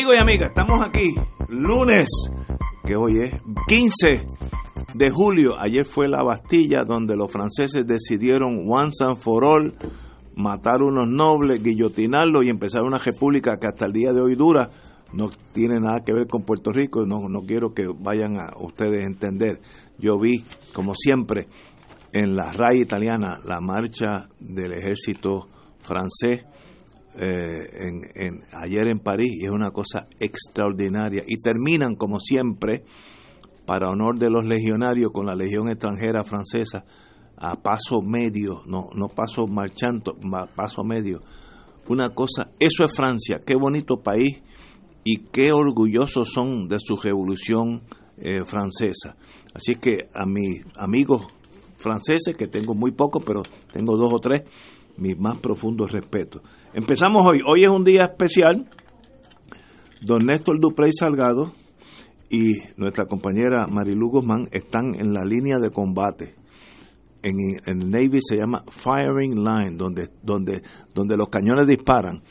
[0.00, 1.14] Amigos y amigas, estamos aquí
[1.50, 2.08] lunes,
[2.86, 3.34] que hoy es
[3.68, 4.24] 15
[4.94, 5.60] de julio.
[5.60, 9.74] Ayer fue la Bastilla donde los franceses decidieron once and for all
[10.34, 14.70] matar unos nobles, guillotinarlos y empezar una república que hasta el día de hoy dura.
[15.12, 19.00] No tiene nada que ver con Puerto Rico, no, no quiero que vayan a ustedes
[19.04, 19.60] a entender.
[19.98, 21.46] Yo vi, como siempre,
[22.14, 25.46] en la RAI italiana la marcha del ejército
[25.82, 26.46] francés
[27.16, 31.22] eh, en, en, ayer en París y es una cosa extraordinaria.
[31.26, 32.84] Y terminan, como siempre,
[33.66, 36.84] para honor de los legionarios, con la Legión extranjera francesa
[37.36, 40.14] a paso medio, no, no paso marchando,
[40.54, 41.20] paso medio.
[41.88, 44.42] Una cosa, eso es Francia, qué bonito país
[45.04, 47.82] y qué orgullosos son de su revolución
[48.18, 49.16] eh, francesa.
[49.54, 51.26] Así que a mis amigos
[51.76, 54.42] franceses, que tengo muy pocos, pero tengo dos o tres,
[54.98, 56.42] mis más profundos respetos.
[56.72, 57.40] Empezamos hoy.
[57.44, 58.64] Hoy es un día especial.
[60.02, 61.50] Don Néstor Duprey Salgado
[62.30, 66.36] y nuestra compañera Marilu Guzmán están en la línea de combate.
[67.24, 67.34] En,
[67.66, 70.62] el Navy se llama Firing Line, donde, donde,
[70.94, 72.22] donde los cañones disparan.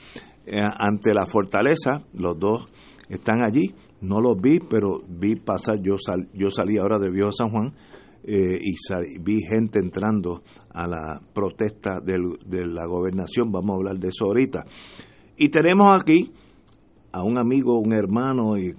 [0.45, 2.65] Eh, ante la fortaleza, los dos
[3.09, 3.75] están allí.
[3.99, 5.81] No los vi, pero vi pasar.
[5.81, 7.73] Yo, sal, yo salí ahora de Viejo San Juan
[8.23, 13.51] eh, y vi gente entrando a la protesta del, de la gobernación.
[13.51, 14.65] Vamos a hablar de eso ahorita.
[15.37, 16.33] Y tenemos aquí
[17.11, 18.73] a un amigo, un hermano y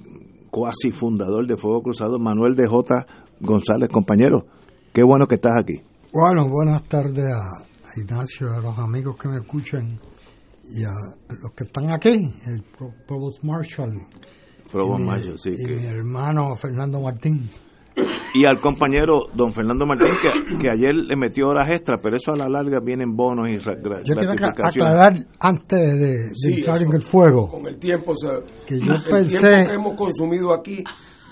[0.50, 3.06] cuasi fundador de Fuego Cruzado, Manuel de J.
[3.40, 4.46] González, compañero.
[4.92, 5.80] Qué bueno que estás aquí.
[6.12, 9.98] Bueno, buenas tardes a, a Ignacio, a los amigos que me escuchan
[10.64, 10.92] y a
[11.42, 12.62] los que están aquí, el
[13.06, 14.00] Provost Marshall.
[14.70, 15.50] Provost Marshall, sí.
[15.56, 15.76] Y que...
[15.76, 17.48] mi hermano Fernando Martín
[18.34, 22.32] y al compañero don Fernando Martín que, que, ayer le metió horas extras, pero eso
[22.32, 23.58] a la larga vienen bonos y
[24.04, 27.50] Yo quiero aclarar antes de, de sí, entrar en el fuego.
[27.50, 30.84] Con el tiempo, o sea, que yo el pensé tiempo que hemos consumido aquí,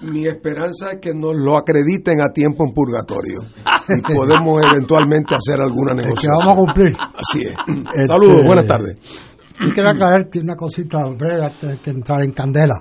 [0.02, 3.40] mi esperanza es que nos lo acrediten a tiempo en purgatorio
[3.88, 6.38] y podemos eventualmente hacer alguna negociación.
[6.38, 6.96] que vamos a cumplir.
[6.96, 7.54] Así es.
[7.94, 8.96] Este, Saludos, buenas tardes.
[9.60, 12.76] Yo quiero aclarar una cosita breve antes de que entrar en candela.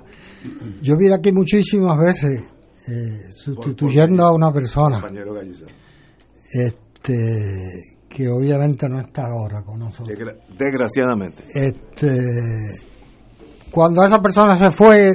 [0.80, 2.44] Yo vine aquí muchísimas veces
[2.88, 5.02] eh, sustituyendo a una persona.
[6.52, 10.18] este que obviamente no está ahora con nosotros.
[10.58, 11.44] Desgraciadamente.
[11.52, 12.16] Este
[13.70, 15.12] cuando esa persona se fue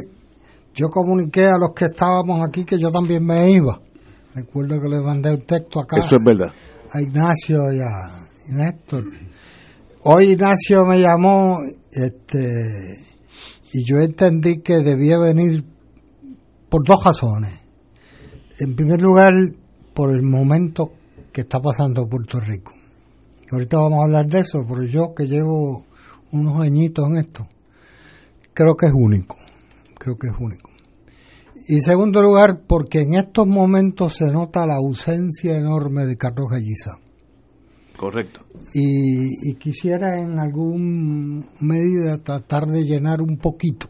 [0.75, 3.81] yo comuniqué a los que estábamos aquí que yo también me iba.
[4.35, 6.53] Recuerdo que le mandé un texto acá eso es verdad.
[6.91, 7.91] a Ignacio y a
[8.50, 9.06] Néstor.
[10.03, 11.57] Hoy Ignacio me llamó
[11.91, 12.51] este
[13.73, 15.63] y yo entendí que debía venir
[16.69, 17.62] por dos razones
[18.59, 19.34] en primer lugar,
[19.94, 20.91] por el momento
[21.31, 22.74] que está pasando Puerto Rico.
[23.52, 25.86] Ahorita vamos a hablar de eso, pero yo que llevo
[26.31, 27.47] unos añitos en esto,
[28.53, 29.38] creo que es único.
[29.97, 30.69] Creo que es único.
[31.68, 36.50] Y en segundo lugar, porque en estos momentos se nota la ausencia enorme de Carlos
[36.50, 37.00] Galliza.
[37.96, 38.42] Correcto.
[38.74, 43.88] Y, y quisiera en algún medida tratar de llenar un poquito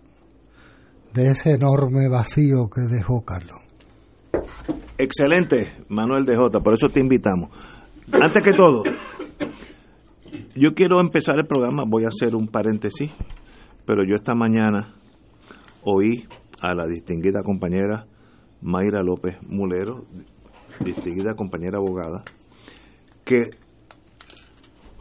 [1.13, 3.62] de ese enorme vacío que dejó Carlos.
[4.97, 7.50] Excelente, Manuel de Jota, por eso te invitamos.
[8.12, 8.84] Antes que todo,
[10.56, 13.12] yo quiero empezar el programa, voy a hacer un paréntesis,
[13.86, 14.96] pero yo esta mañana
[15.84, 16.25] oí
[16.62, 18.06] a la distinguida compañera
[18.62, 20.06] Mayra López Mulero,
[20.80, 22.24] distinguida compañera abogada,
[23.25, 23.41] que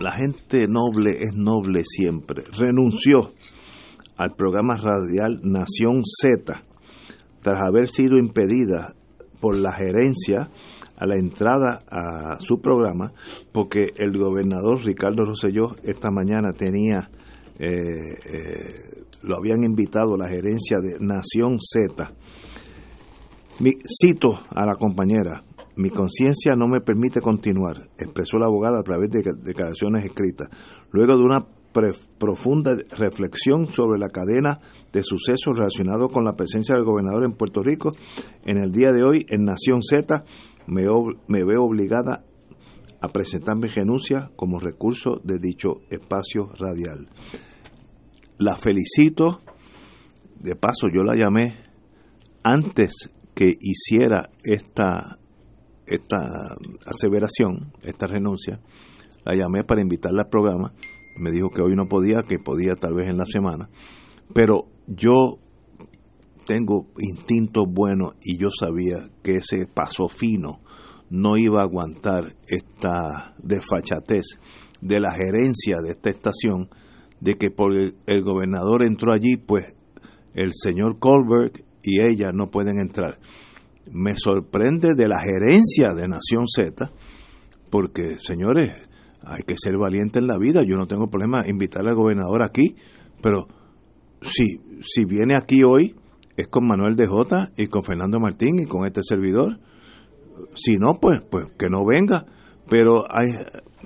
[0.01, 2.43] la gente noble es noble siempre.
[2.59, 3.33] Renunció
[4.17, 6.63] al programa radial Nación Z
[7.43, 8.95] tras haber sido impedida
[9.43, 10.49] por la gerencia
[10.97, 13.13] a la entrada a su programa,
[13.51, 17.11] porque el gobernador Ricardo Rosselló esta mañana tenía,
[17.59, 22.13] eh, eh, lo habían invitado a la gerencia de Nación Z.
[23.59, 25.43] Mi, cito a la compañera,
[25.75, 30.51] mi conciencia no me permite continuar, expresó la abogada a través de declaraciones escritas.
[30.93, 31.45] Luego de una
[32.19, 34.59] profunda reflexión sobre la cadena
[34.93, 37.93] de sucesos relacionados con la presencia del gobernador en Puerto Rico.
[38.45, 40.25] En el día de hoy, en Nación Z,
[40.67, 40.85] me,
[41.29, 42.25] me veo obligada
[43.01, 47.09] a presentar mi renuncia como recurso de dicho espacio radial.
[48.39, 49.41] La felicito
[50.39, 51.57] de paso yo la llamé
[52.43, 55.19] antes que hiciera esta,
[55.87, 58.61] esta aseveración, esta renuncia,
[59.25, 60.73] la llamé para invitarla al programa,
[61.17, 63.69] me dijo que hoy no podía, que podía tal vez en la semana,
[64.35, 65.39] pero yo
[66.47, 70.61] tengo instintos buenos y yo sabía que ese paso fino
[71.11, 74.39] no iba a aguantar esta desfachatez
[74.81, 76.69] de la gerencia de esta estación,
[77.21, 79.75] de que por el, gobernador entró allí, pues
[80.35, 83.19] el señor Colbert y ella no pueden entrar.
[83.91, 86.91] Me sorprende de la gerencia de Nación Z,
[87.71, 88.89] porque señores,
[89.25, 90.63] hay que ser valiente en la vida.
[90.63, 92.77] Yo no tengo problema invitar al gobernador aquí,
[93.23, 93.47] pero
[94.23, 95.95] si, si viene aquí hoy,
[96.37, 99.59] es con Manuel de Jota y con Fernando Martín y con este servidor.
[100.55, 102.25] Si no, pues, pues que no venga.
[102.69, 103.29] Pero hay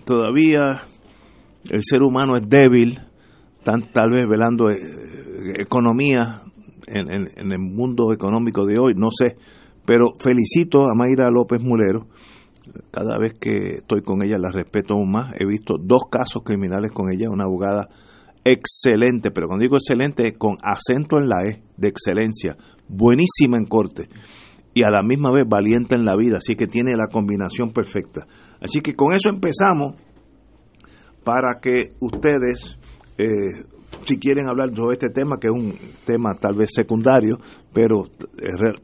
[0.05, 0.87] todavía
[1.71, 3.01] el ser humano es débil,
[3.65, 4.77] tan, tal vez velando eh,
[5.59, 6.43] economía
[6.87, 9.37] en, en, en, el mundo económico de hoy, no sé.
[9.85, 12.07] Pero felicito a Mayra López Mulero.
[12.91, 15.35] Cada vez que estoy con ella la respeto aún más.
[15.39, 17.89] He visto dos casos criminales con ella, una abogada
[18.45, 22.57] excelente, pero cuando digo excelente, con acento en la E, de excelencia,
[22.89, 24.09] buenísima en corte
[24.77, 28.27] y a la misma vez valiente en la vida, así que tiene la combinación perfecta.
[28.61, 29.95] Así que con eso empezamos
[31.25, 32.79] para que ustedes,
[33.17, 33.65] eh,
[34.05, 35.75] si quieren hablar sobre este tema, que es un
[36.05, 37.39] tema tal vez secundario,
[37.73, 38.05] pero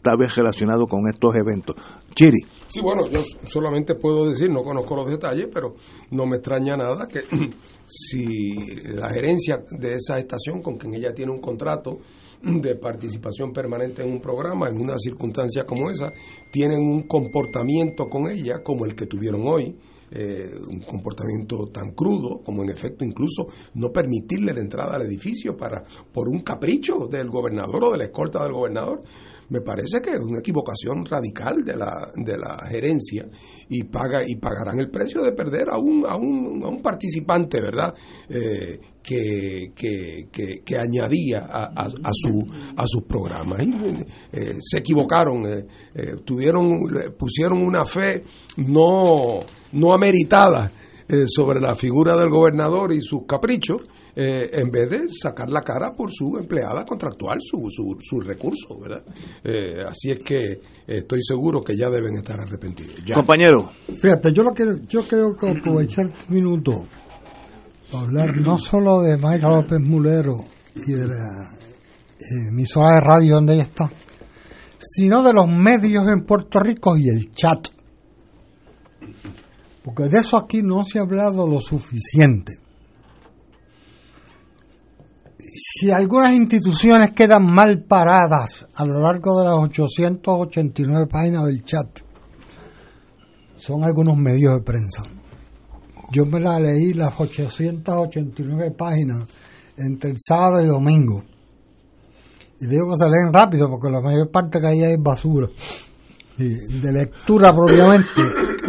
[0.02, 1.76] tal vez relacionado con estos eventos.
[2.14, 2.40] Chiri.
[2.66, 5.74] Sí, bueno, yo solamente puedo decir, no conozco los detalles, pero
[6.10, 7.20] no me extraña nada que
[7.86, 11.98] si la gerencia de esa estación con quien ella tiene un contrato
[12.42, 16.12] de participación permanente en un programa, en una circunstancia como esa,
[16.50, 19.76] tienen un comportamiento con ella como el que tuvieron hoy,
[20.12, 25.56] eh, un comportamiento tan crudo como en efecto incluso no permitirle la entrada al edificio
[25.56, 29.00] para por un capricho del gobernador o de la escolta del gobernador
[29.52, 33.26] me parece que es una equivocación radical de la, de la gerencia
[33.68, 37.60] y paga y pagarán el precio de perder a un, a un, a un participante,
[37.60, 37.92] ¿verdad?
[38.30, 43.66] Eh, que, que, que, añadía a, a, a, su, a sus programas.
[43.66, 43.74] Y,
[44.32, 46.78] eh, se equivocaron, eh, eh, tuvieron,
[47.18, 48.22] pusieron una fe
[48.56, 49.40] no,
[49.72, 50.70] no ameritada
[51.08, 53.82] eh, sobre la figura del gobernador y sus caprichos
[54.14, 58.78] eh, en vez de sacar la cara por su empleada contractual, su, su, su recurso,
[58.78, 59.02] ¿verdad?
[59.42, 62.96] Eh, así es que estoy seguro que ya deben estar arrepentidos.
[63.06, 63.14] Ya.
[63.14, 63.72] Compañero.
[63.88, 66.86] Fíjate, yo, lo quiero, yo creo que aprovechar este minuto
[67.90, 70.44] para hablar no solo de Mayra López Mulero
[70.74, 71.54] y de la
[72.18, 73.90] eh, emisora de radio donde ella está,
[74.78, 77.68] sino de los medios en Puerto Rico y el chat.
[79.84, 82.62] Porque de eso aquí no se ha hablado lo suficiente
[85.52, 91.98] si algunas instituciones quedan mal paradas a lo largo de las 889 páginas del chat,
[93.56, 95.02] son algunos medios de prensa.
[96.10, 99.26] Yo me la leí las 889 páginas
[99.76, 101.22] entre el sábado y domingo.
[102.60, 105.48] Y digo que se leen rápido porque la mayor parte que hay es basura.
[106.38, 108.22] Y de lectura propiamente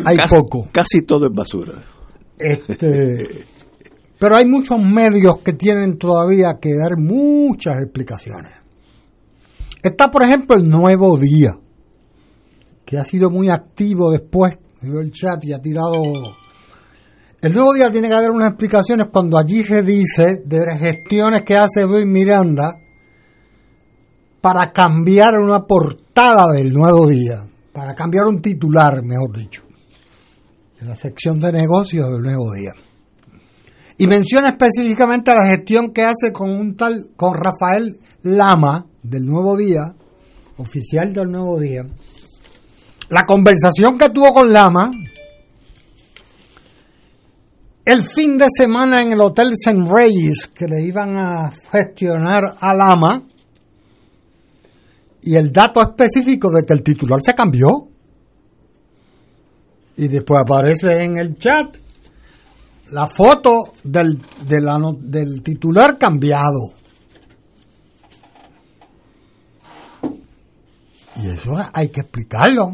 [0.05, 0.67] hay casi, poco.
[0.71, 1.73] Casi todo es basura.
[2.37, 3.45] Este,
[4.19, 8.53] pero hay muchos medios que tienen todavía que dar muchas explicaciones.
[9.81, 11.51] Está, por ejemplo, el Nuevo Día,
[12.85, 16.01] que ha sido muy activo después, vio el chat y ha tirado...
[17.41, 21.41] El Nuevo Día tiene que dar unas explicaciones cuando allí se dice de las gestiones
[21.41, 22.77] que hace Luis Miranda
[24.39, 29.63] para cambiar una portada del Nuevo Día, para cambiar un titular, mejor dicho,
[30.83, 32.71] en la sección de negocios del Nuevo Día
[33.97, 39.55] y menciona específicamente la gestión que hace con un tal con Rafael Lama del Nuevo
[39.55, 39.95] Día,
[40.57, 41.85] oficial del Nuevo Día.
[43.09, 44.91] La conversación que tuvo con Lama
[47.85, 49.85] el fin de semana en el Hotel St.
[49.89, 53.23] Reyes que le iban a gestionar a Lama
[55.21, 57.92] y el dato específico de que el titular se cambió
[59.95, 61.77] y después aparece en el chat
[62.91, 66.73] la foto del, de la, del titular cambiado.
[71.15, 72.73] Y eso hay que explicarlo.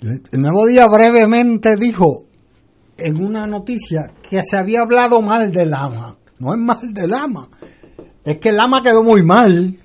[0.00, 2.24] El Nuevo Día brevemente dijo
[2.96, 6.16] en una noticia que se había hablado mal del ama.
[6.38, 7.48] No es mal del ama,
[8.24, 9.78] es que el ama quedó muy mal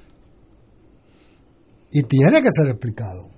[1.91, 3.34] y tiene que ser explicado.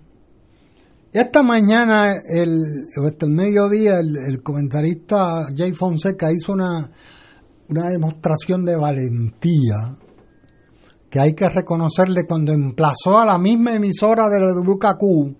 [1.18, 2.60] Esta mañana, el,
[3.04, 6.92] hasta el mediodía, el, comentarista Jay Fonseca hizo una,
[7.70, 9.98] una demostración de valentía
[11.10, 15.36] que hay que reconocerle cuando emplazó a la misma emisora de la WKQ,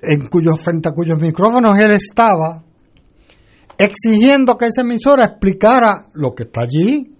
[0.00, 2.64] en cuyos, frente a cuyos micrófonos él estaba,
[3.76, 7.14] exigiendo que esa emisora explicara lo que está allí.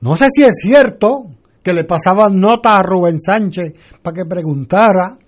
[0.00, 1.24] No sé si es cierto
[1.64, 5.18] que le pasaban notas a Rubén Sánchez para que preguntara.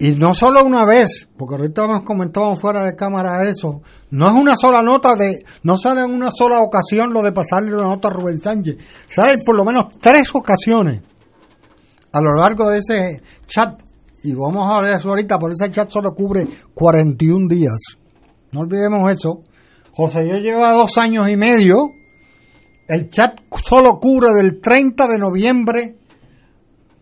[0.00, 4.32] Y no solo una vez, porque ahorita nos comentábamos fuera de cámara eso, no es
[4.32, 8.08] una sola nota de, no sale en una sola ocasión lo de pasarle una nota
[8.08, 11.02] a Rubén Sánchez, sale por lo menos tres ocasiones
[12.12, 13.78] a lo largo de ese chat,
[14.22, 17.98] y vamos a de eso ahorita, por ese chat solo cubre 41 días.
[18.52, 19.40] No olvidemos eso.
[19.92, 21.90] José yo lleva dos años y medio,
[22.88, 25.96] el chat solo cubre del 30 de noviembre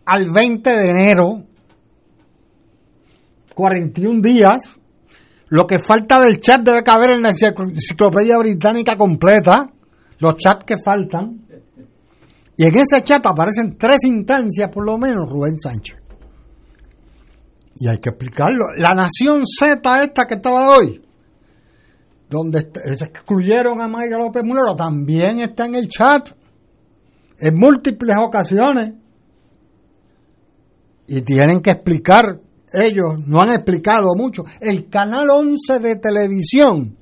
[0.03, 1.48] al 20 de enero
[3.59, 4.79] 41 días.
[5.49, 9.69] Lo que falta del chat debe caber en la enciclopedia británica completa.
[10.19, 11.45] Los chats que faltan.
[12.55, 15.97] Y en ese chat aparecen tres instancias, por lo menos, Rubén Sánchez.
[17.75, 18.65] Y hay que explicarlo.
[18.77, 21.01] La Nación Z, esta que estaba hoy,
[22.29, 26.29] donde excluyeron a Mayra López Mulero, también está en el chat.
[27.39, 28.93] En múltiples ocasiones.
[31.07, 32.39] Y tienen que explicar
[32.73, 34.43] ellos no han explicado mucho.
[34.59, 36.95] El canal 11 de televisión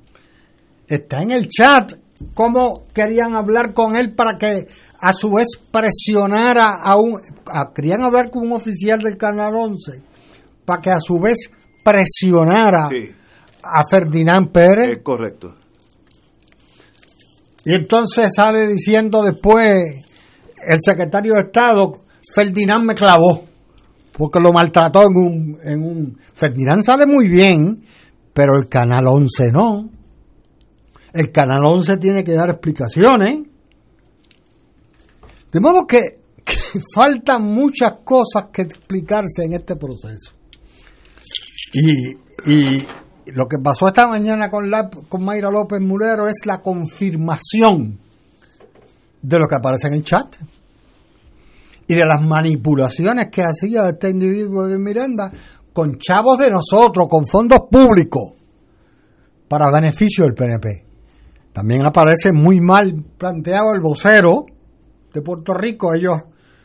[0.86, 1.92] está en el chat
[2.34, 4.66] cómo querían hablar con él para que
[5.00, 7.20] a su vez presionara a un...
[7.74, 10.02] querían hablar con un oficial del canal 11
[10.64, 11.50] para que a su vez
[11.84, 12.88] presionara
[13.62, 14.88] a Ferdinand Pérez.
[14.90, 15.54] Es correcto.
[17.64, 19.82] Y entonces sale diciendo después
[20.66, 21.92] el secretario de Estado,
[22.34, 23.47] Ferdinand me clavó
[24.18, 26.18] porque lo maltrató en un, en un...
[26.34, 27.86] Ferdinand sale muy bien,
[28.34, 29.88] pero el Canal 11 no.
[31.14, 33.46] El Canal 11 tiene que dar explicaciones.
[35.52, 36.00] De modo que,
[36.92, 40.32] faltan muchas cosas que explicarse en este proceso.
[41.72, 42.16] Y,
[42.50, 42.86] y
[43.26, 48.00] lo que pasó esta mañana con, la, con Mayra López Mulero es la confirmación
[49.22, 50.36] de lo que aparece en el chat
[51.88, 55.32] y de las manipulaciones que hacía este individuo de Miranda
[55.72, 58.34] con chavos de nosotros, con fondos públicos,
[59.48, 60.84] para beneficio del PNP.
[61.52, 64.44] También aparece muy mal planteado el vocero
[65.12, 66.18] de Puerto Rico, ellos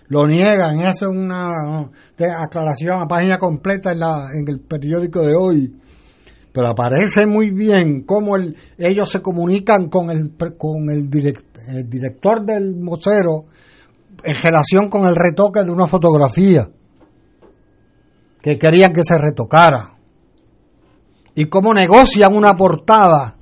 [0.07, 1.89] lo niegan, hacen una
[2.39, 5.73] aclaración a página completa en, la, en el periódico de hoy,
[6.51, 11.09] pero aparece muy bien cómo el, ellos se comunican con el, con el,
[11.67, 13.43] el director del vocero,
[14.23, 16.69] en relación con el retoque de una fotografía
[18.41, 19.93] que querían que se retocara
[21.35, 23.37] y cómo negocian una portada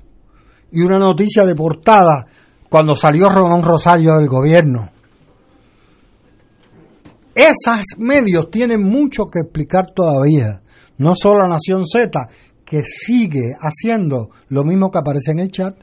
[0.70, 2.26] y una noticia de portada
[2.68, 4.90] cuando salió Román Rosario del gobierno.
[7.34, 10.62] Esos medios tienen mucho que explicar todavía,
[10.98, 12.28] no solo la Nación Z,
[12.64, 15.76] que sigue haciendo lo mismo que aparece en el chat.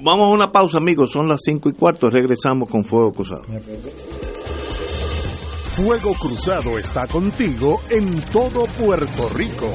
[0.00, 1.10] Vamos a una pausa, amigos.
[1.10, 2.08] Son las cinco y cuarto.
[2.08, 3.44] Regresamos con Fuego Cruzado.
[5.74, 9.68] Fuego Cruzado está contigo en todo Puerto Rico.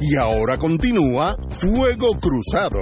[0.00, 2.80] Y ahora continúa Fuego Cruzado.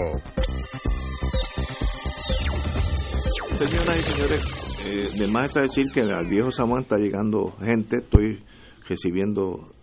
[3.58, 7.96] Señoras y señores, eh, de más está decir que al viejo Samuel está llegando gente.
[7.98, 8.44] Estoy
[8.88, 9.74] recibiendo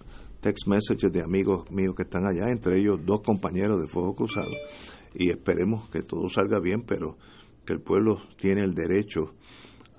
[0.46, 4.52] text messages de amigos míos que están allá, entre ellos dos compañeros de Fuego Cruzado,
[5.16, 7.18] y esperemos que todo salga bien, pero
[7.66, 9.34] que el pueblo tiene el derecho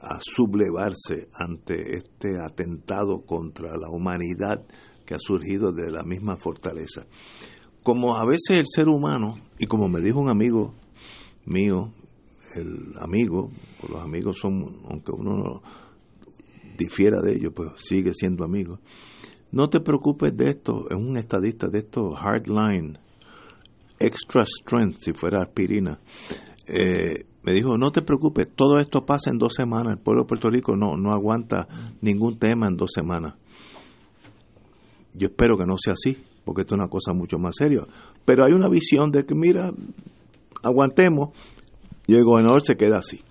[0.00, 4.64] a sublevarse ante este atentado contra la humanidad
[5.04, 7.06] que ha surgido de la misma fortaleza.
[7.82, 10.74] Como a veces el ser humano, y como me dijo un amigo
[11.44, 11.92] mío,
[12.54, 13.50] el amigo,
[13.90, 15.60] los amigos son, aunque uno
[16.78, 18.78] difiera de ellos, pues sigue siendo amigo,
[19.52, 22.98] no te preocupes de esto, es un estadista de esto, Hardline,
[23.98, 25.98] Extra Strength, si fuera aspirina.
[26.66, 29.96] Eh, me dijo, no te preocupes, todo esto pasa en dos semanas.
[29.96, 31.68] El pueblo de Puerto Rico no, no aguanta
[32.00, 33.34] ningún tema en dos semanas.
[35.14, 37.82] Yo espero que no sea así, porque esto es una cosa mucho más seria.
[38.24, 39.70] Pero hay una visión de que, mira,
[40.62, 41.30] aguantemos
[42.06, 43.22] y el gobernador se queda así.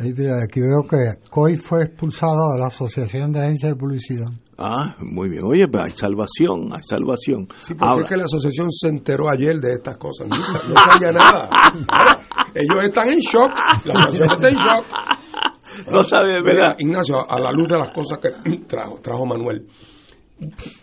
[0.00, 4.28] Aquí veo que COI fue expulsado de la Asociación de Agencias de Publicidad.
[4.62, 5.42] Ah, muy bien.
[5.44, 7.48] Oye, pero hay salvación, hay salvación.
[7.62, 10.28] Sí, porque es que la asociación se enteró ayer de estas cosas.
[10.28, 11.48] No, sabía nada.
[12.54, 13.50] ellos están en shock.
[13.86, 14.84] La asociación está en shock.
[15.90, 16.76] No sabe, ¿verdad?
[16.78, 18.28] Ignacio, a la luz de las cosas que
[18.66, 19.66] trajo, trajo Manuel,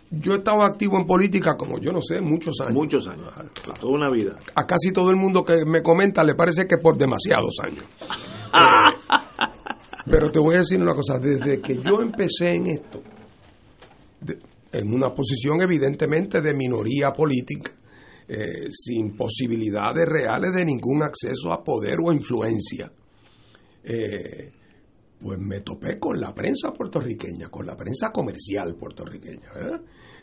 [0.09, 2.73] yo he estado activo en política como yo no sé, muchos años.
[2.73, 3.29] Muchos años,
[3.79, 4.37] toda una vida.
[4.55, 7.83] A casi todo el mundo que me comenta le parece que por demasiados años.
[10.09, 13.01] Pero te voy a decir una cosa, desde que yo empecé en esto,
[14.71, 17.71] en una posición evidentemente de minoría política,
[18.27, 22.91] eh, sin posibilidades reales de ningún acceso a poder o influencia,
[23.83, 24.51] eh,
[25.19, 29.49] pues me topé con la prensa puertorriqueña, con la prensa comercial puertorriqueña.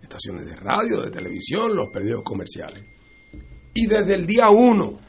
[0.03, 2.85] Estaciones de radio, de televisión, los periódicos comerciales.
[3.75, 5.01] Y desde el día uno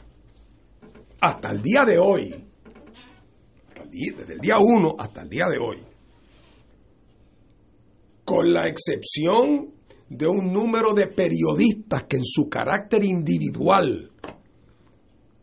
[1.20, 2.48] hasta el día de hoy,
[3.90, 5.86] desde el día uno hasta el día de hoy,
[8.26, 9.70] con la excepción
[10.08, 14.10] de un número de periodistas que en su carácter individual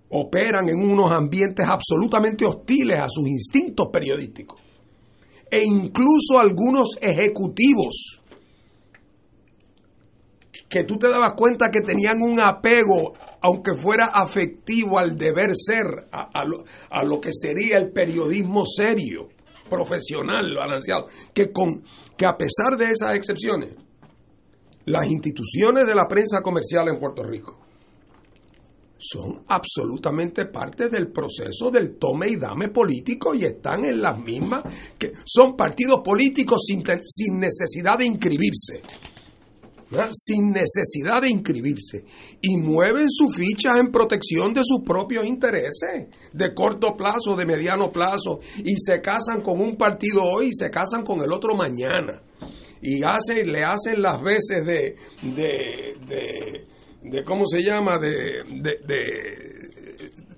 [0.10, 4.60] operan en unos ambientes absolutamente hostiles a sus instintos periodísticos.
[5.50, 8.22] E incluso algunos ejecutivos
[10.68, 15.86] que tú te dabas cuenta que tenían un apego, aunque fuera afectivo, al deber ser,
[16.12, 19.30] a, lo, a lo, que sería el periodismo serio,
[19.70, 21.84] profesional, balanceado, que, con,
[22.18, 23.76] que a pesar de esas excepciones,
[24.86, 27.60] las instituciones de la prensa comercial en Puerto Rico
[28.98, 34.64] son absolutamente parte del proceso del tome y dame político y están en las mismas,
[34.98, 38.82] que son partidos políticos sin, sin necesidad de inscribirse.
[40.14, 42.06] Sin necesidad de inscribirse.
[42.42, 47.92] Y mueven sus fichas en protección de sus propios intereses, de corto plazo, de mediano
[47.92, 52.22] plazo, y se casan con un partido hoy y se casan con el otro mañana.
[52.82, 56.66] Y hacen, le hacen las veces de, de,
[57.02, 58.00] de ¿cómo se llama?
[58.00, 58.78] De, de,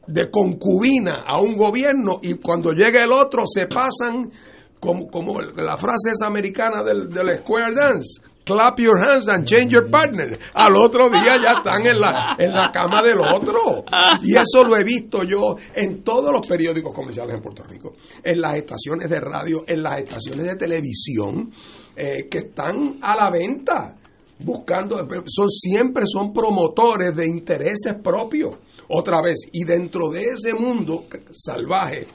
[0.07, 4.31] de, concubina a un gobierno y cuando llega el otro se pasan
[4.79, 9.89] como, como la frase es americana del square dance, clap your hands and change your
[9.89, 10.37] partner.
[10.53, 13.83] Al otro día ya están en la, en la cama del otro.
[14.23, 18.39] Y eso lo he visto yo en todos los periódicos comerciales en Puerto Rico, en
[18.39, 21.51] las estaciones de radio, en las estaciones de televisión,
[21.95, 23.97] eh, que están a la venta
[24.39, 28.57] buscando, son siempre son promotores de intereses propios,
[28.89, 32.05] otra vez, y dentro de ese mundo salvaje,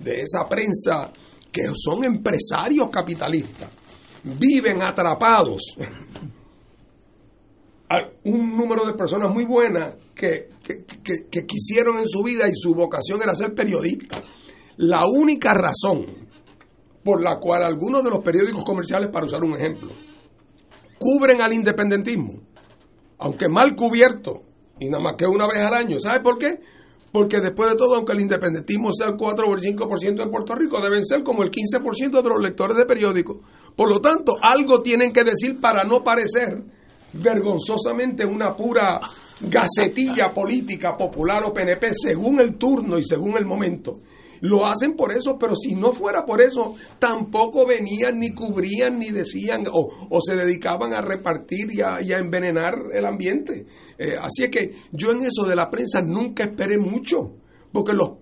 [0.00, 1.10] de esa prensa
[1.52, 3.70] que son empresarios capitalistas,
[4.38, 5.76] viven atrapados.
[8.24, 10.48] un número de personas muy buenas que,
[11.30, 14.22] que quisieron en su vida y su vocación era ser periodistas.
[14.76, 16.26] La única razón
[17.06, 19.90] por la cual algunos de los periódicos comerciales, para usar un ejemplo,
[20.98, 22.40] cubren al independentismo,
[23.18, 24.42] aunque mal cubierto,
[24.80, 26.00] y nada más que una vez al año.
[26.00, 26.58] ¿Sabe por qué?
[27.16, 30.54] Porque después de todo, aunque el independentismo sea el 4 o el 5% en Puerto
[30.54, 33.38] Rico, deben ser como el 15% de los lectores de periódicos.
[33.74, 36.62] Por lo tanto, algo tienen que decir para no parecer
[37.14, 39.00] vergonzosamente una pura
[39.40, 44.00] gacetilla política popular o PNP según el turno y según el momento.
[44.40, 49.10] Lo hacen por eso, pero si no fuera por eso, tampoco venían, ni cubrían, ni
[49.10, 53.66] decían, o, se dedicaban a repartir y a, envenenar el ambiente.
[53.98, 57.32] Eh, así es que yo en eso de la prensa nunca esperé mucho,
[57.72, 58.12] porque los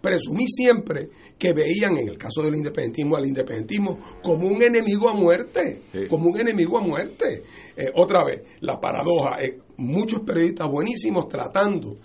[0.00, 5.14] presumí siempre que veían, en el caso del independentismo, al independentismo como un enemigo a
[5.14, 7.42] muerte, como un enemigo a muerte.
[7.76, 11.98] Eh, otra vez, la paradoja, eh, muchos periodistas buenísimos tratando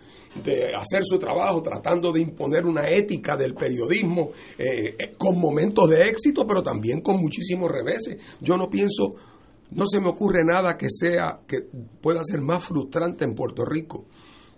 [0.44, 5.90] de hacer su trabajo, tratando de imponer una ética del periodismo eh, eh, con momentos
[5.90, 8.22] de éxito, pero también con muchísimos reveses.
[8.40, 9.16] Yo no pienso,
[9.72, 11.62] no se me ocurre nada que sea, que
[12.02, 14.06] pueda ser más frustrante en Puerto Rico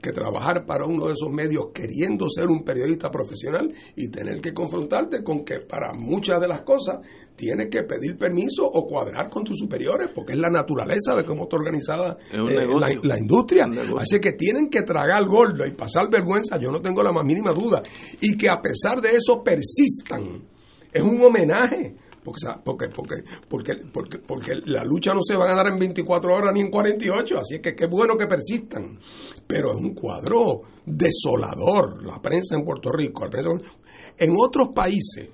[0.02, 4.54] que trabajar para uno de esos medios queriendo ser un periodista profesional y tener que
[4.54, 7.00] confrontarte con que para muchas de las cosas
[7.36, 11.44] tienes que pedir permiso o cuadrar con tus superiores, porque es la naturaleza de cómo
[11.44, 12.38] está organizada eh,
[13.04, 13.66] la, industria.
[13.98, 17.52] Así que tienen que tragar gordo y pasar vergüenza, yo no tengo la más mínima
[17.52, 17.82] duda.
[18.20, 20.44] Y que a pesar de eso persistan.
[20.92, 23.16] Es un homenaje porque, porque,
[23.50, 26.70] porque, porque, porque, la lucha no se va a ganar en 24 horas ni en
[26.70, 29.00] 48, así es que qué bueno que persistan.
[29.48, 33.24] Pero es un cuadro desolador la prensa en Puerto Rico.
[33.24, 33.50] La prensa,
[34.18, 35.30] en otros países,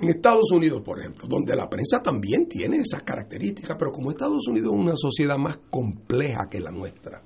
[0.00, 4.46] en Estados Unidos, por ejemplo, donde la prensa también tiene esas características, pero como Estados
[4.46, 7.22] Unidos es una sociedad más compleja que la nuestra,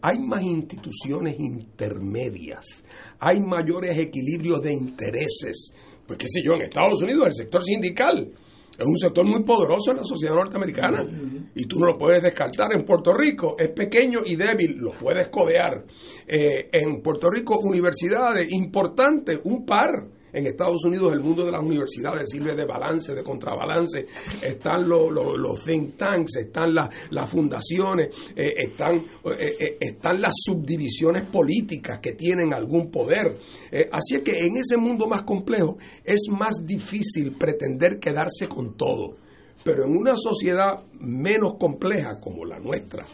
[0.00, 2.84] hay más instituciones intermedias,
[3.18, 5.72] hay mayores equilibrios de intereses
[6.06, 8.32] pues qué sé yo, en Estados Unidos el sector sindical
[8.76, 11.06] es un sector muy poderoso en la sociedad norteamericana
[11.54, 12.72] y tú no lo puedes descartar.
[12.76, 15.84] En Puerto Rico es pequeño y débil, lo puedes codear.
[16.26, 21.62] Eh, en Puerto Rico universidades importantes, un par, En Estados Unidos el mundo de las
[21.62, 24.04] universidades sirve de balance, de contrabalance.
[24.42, 32.00] Están los, los, think tanks, están las, fundaciones, eh, eh, eh, están las subdivisiones políticas
[32.00, 33.38] que tienen algún poder.
[33.92, 39.16] así es que en ese mundo más complejo es más difícil pretender quedarse con todo.
[39.62, 43.06] Pero en una sociedad menos compleja como la nuestra,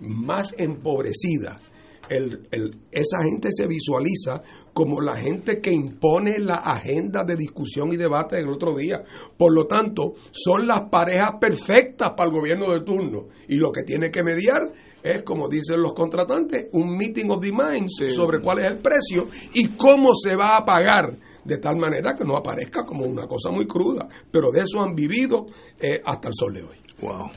[0.00, 1.60] más empobrecida,
[2.08, 4.40] el, esa gente se visualiza
[4.72, 9.02] como la gente que impone la agenda de discusión y debate del otro día.
[9.36, 13.26] Por lo tanto, son las parejas perfectas para el gobierno de turno.
[13.48, 14.62] Y lo que tiene que mediar
[15.02, 19.28] es, como dicen los contratantes, un meeting of the minds sobre cuál es el precio
[19.54, 23.50] y cómo se va a pagar de tal manera que no aparezca como una cosa
[23.50, 24.06] muy cruda.
[24.30, 25.46] Pero de eso han vivido
[25.80, 26.76] eh, hasta el sol de hoy.
[27.00, 27.30] Wow.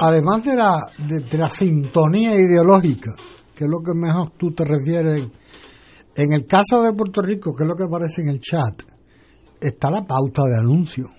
[0.00, 3.14] además de la, de la sintonía ideológica,
[3.60, 5.28] que es lo que mejor tú te refieres.
[6.14, 8.84] En el caso de Puerto Rico, que es lo que aparece en el chat,
[9.60, 11.10] está la pauta de anuncio.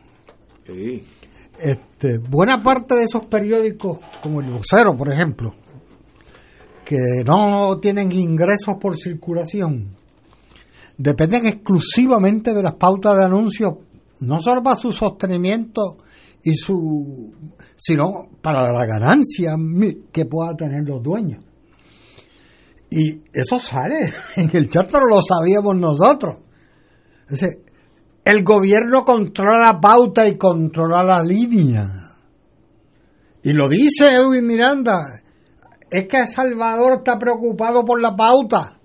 [1.59, 5.53] Este, buena parte de esos periódicos, como el vocero, por ejemplo,
[6.83, 9.95] que no tienen ingresos por circulación,
[10.97, 13.81] dependen exclusivamente de las pautas de anuncio,
[14.21, 15.97] no solo para su sostenimiento
[16.43, 17.35] y su,
[17.75, 19.55] sino para la ganancia
[20.11, 21.50] que puedan tener los dueños.
[22.91, 26.39] Y eso sale en el chat, pero lo sabíamos nosotros.
[28.25, 31.87] el gobierno controla la pauta y controla la línea.
[33.43, 34.99] Y lo dice Edwin Miranda.
[35.89, 38.77] Es que Salvador está preocupado por la pauta.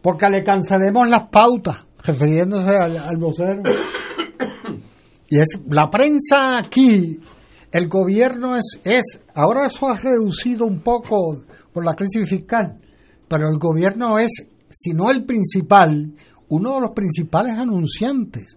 [0.00, 3.18] Porque le cancelemos las pautas, refiriéndose al, al.
[5.28, 7.20] Y es la prensa aquí,
[7.72, 11.42] el gobierno es, es, ahora eso ha reducido un poco
[11.76, 12.80] por la crisis fiscal,
[13.28, 14.30] pero el gobierno es,
[14.70, 16.14] si no el principal,
[16.48, 18.56] uno de los principales anunciantes.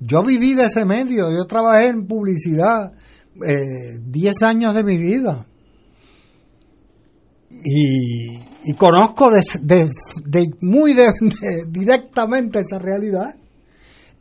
[0.00, 2.90] Yo viví de ese medio, yo trabajé en publicidad
[3.36, 5.46] 10 eh, años de mi vida.
[7.62, 9.88] Y, conozco de,
[10.60, 10.96] muy
[11.68, 13.36] directamente esa realidad.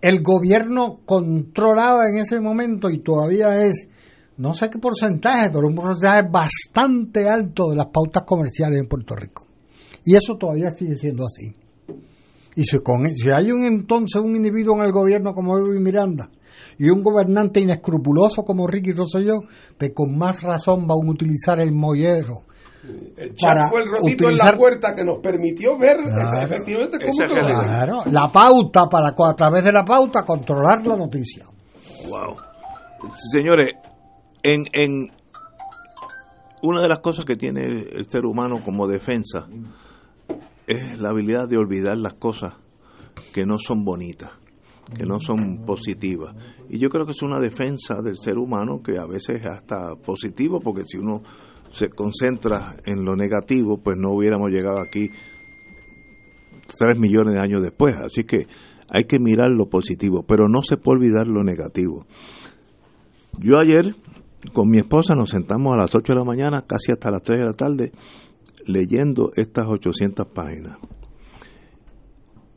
[0.02, 3.88] El gobierno controlaba en ese momento y todavía es
[4.38, 9.16] no sé qué porcentaje, pero un porcentaje bastante alto de las pautas comerciales en Puerto
[9.16, 9.48] Rico.
[10.06, 11.54] Y eso todavía sigue siendo así.
[12.56, 16.30] Y si, con, si hay un entonces un individuo en el gobierno como Edwin Miranda
[16.80, 19.42] y un gobernante inescrupuloso como Ricky Rosselló,
[19.78, 22.44] pues con más razón van a utilizar el mollero.
[23.18, 25.98] El chat fue el rotito en la puerta que nos permitió ver
[26.42, 31.46] efectivamente cómo Claro, la pauta para a través de la pauta controlar la noticia.
[32.08, 32.38] Wow.
[33.32, 33.74] Señores,
[34.44, 35.12] en, en
[36.62, 39.48] una de las cosas que tiene el ser humano como defensa
[40.66, 42.54] es la habilidad de olvidar las cosas
[43.34, 44.32] que no son bonitas,
[44.96, 46.36] que no son positivas.
[46.70, 49.96] Y yo creo que es una defensa del ser humano que a veces es hasta
[49.96, 51.24] positivo, porque si uno
[51.70, 55.10] se concentra en lo negativo, pues no hubiéramos llegado aquí
[56.78, 57.96] tres millones de años después.
[57.96, 58.48] Así que
[58.90, 62.06] hay que mirar lo positivo, pero no se puede olvidar lo negativo.
[63.40, 63.96] Yo ayer
[64.54, 67.40] con mi esposa nos sentamos a las 8 de la mañana, casi hasta las 3
[67.40, 67.92] de la tarde,
[68.66, 70.78] leyendo estas 800 páginas.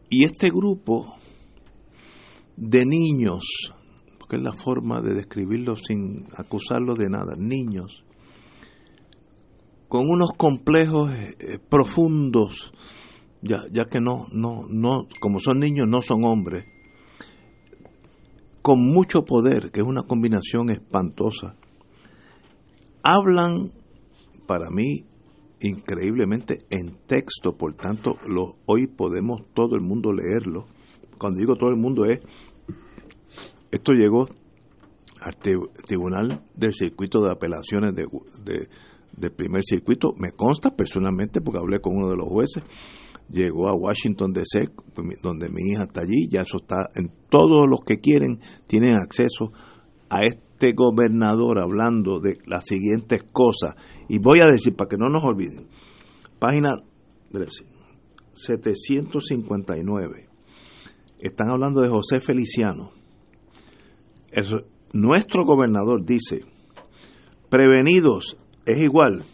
[0.09, 1.15] Y este grupo
[2.57, 3.45] de niños,
[4.19, 8.05] porque es la forma de describirlo sin acusarlos de nada, niños,
[9.89, 12.73] con unos complejos eh, profundos,
[13.43, 16.67] ya, ya que no, no, no, como son niños, no son hombres,
[18.63, 21.57] con mucho poder, que es una combinación espantosa
[23.03, 23.73] hablan
[24.47, 25.05] para mí
[25.61, 28.17] increíblemente en texto, por tanto
[28.67, 30.67] hoy podemos todo el mundo leerlo.
[31.19, 32.21] Cuando digo todo el mundo es,
[33.71, 34.27] esto llegó
[35.21, 38.07] al Tribunal del Circuito de Apelaciones de,
[39.17, 42.65] del primer circuito, me consta personalmente porque hablé con uno de los jueces,
[43.29, 44.71] llegó a Washington DC,
[45.23, 49.53] donde mi hija está allí, ya eso está en todos los que quieren, tienen acceso
[50.09, 53.75] a este este gobernador hablando de las siguientes cosas.
[54.09, 55.69] Y voy a decir, para que no nos olviden,
[56.39, 56.77] página
[58.35, 60.29] 759.
[61.19, 62.93] Están hablando de José Feliciano.
[64.93, 66.45] nuestro gobernador dice,
[67.49, 69.25] prevenidos es igual.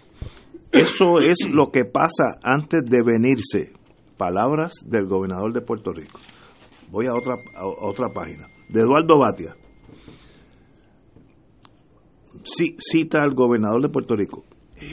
[0.71, 3.73] Eso es lo que pasa antes de venirse.
[4.17, 6.21] Palabras del gobernador de Puerto Rico.
[6.91, 8.47] Voy a otra, a otra página.
[8.69, 9.57] De Eduardo Batia
[12.45, 14.45] cita al gobernador de Puerto Rico.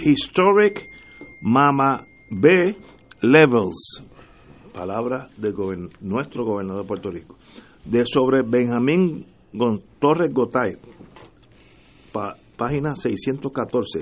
[0.05, 0.89] Historic
[1.41, 2.77] Mama B
[3.21, 4.03] Levels
[4.73, 5.53] palabras de
[6.01, 7.37] nuestro gobernador de Puerto Rico.
[7.85, 9.25] De sobre Benjamín
[9.99, 10.77] Torres Gotay,
[12.57, 13.99] página 614.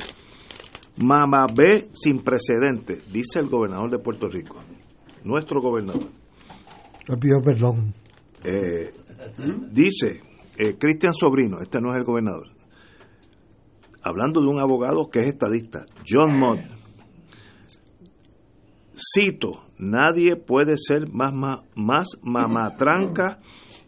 [1.04, 4.58] Mamá B sin precedentes, dice el gobernador de Puerto Rico,
[5.24, 6.04] nuestro gobernador.
[7.44, 7.94] perdón.
[8.44, 8.94] Eh,
[9.72, 10.22] dice
[10.58, 12.48] eh, Cristian Sobrino, este no es el gobernador,
[14.04, 16.60] hablando de un abogado que es estadista, John Mott.
[18.94, 21.34] Cito, nadie puede ser más,
[21.76, 23.40] más, mamatranca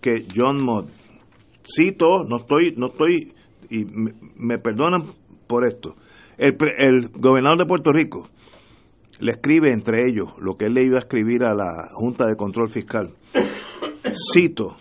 [0.02, 0.90] que John Mott.
[1.64, 3.34] Cito, no estoy, no estoy,
[3.70, 5.14] y me, perdonan
[5.48, 5.96] por esto.
[6.38, 8.30] El, el, gobernador de Puerto Rico
[9.20, 12.36] le escribe entre ellos lo que él le iba a escribir a la Junta de
[12.36, 13.14] Control Fiscal.
[14.34, 14.76] Cito,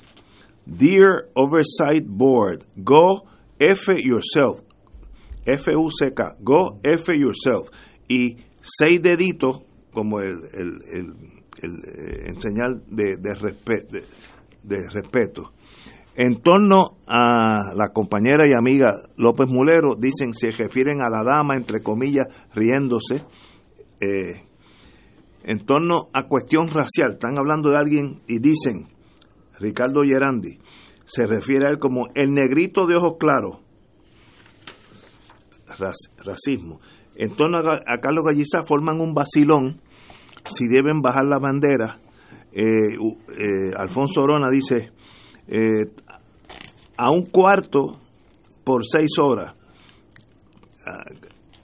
[0.64, 3.25] Dear Oversight Board, go
[3.59, 4.61] F yourself.
[5.45, 7.69] F-U-C-K, go F yourself.
[8.09, 11.11] Y seis deditos como el, el, el,
[11.63, 14.05] eh, en señal de, de,
[14.63, 15.53] de, respeto.
[16.15, 21.55] En torno a la compañera y amiga López Mulero, dicen, se refieren a la dama,
[21.57, 23.25] entre comillas, riéndose.
[24.01, 24.43] Eh,
[25.45, 28.89] en torno a cuestión racial, están hablando de alguien y dicen,
[29.59, 30.59] Ricardo Gerandi,
[31.05, 33.59] se refiere a él como el negrito de ojos claros,
[35.79, 36.81] racismo.
[37.15, 39.81] En torno a, Carlos Gallizá forman un vacilón
[40.49, 42.01] si deben bajar la bandera.
[42.53, 44.91] Eh, eh, Alfonso Orona dice,
[45.47, 45.91] eh,
[46.97, 48.01] a un cuarto
[48.65, 49.55] por seis horas.
[50.87, 51.05] Ah,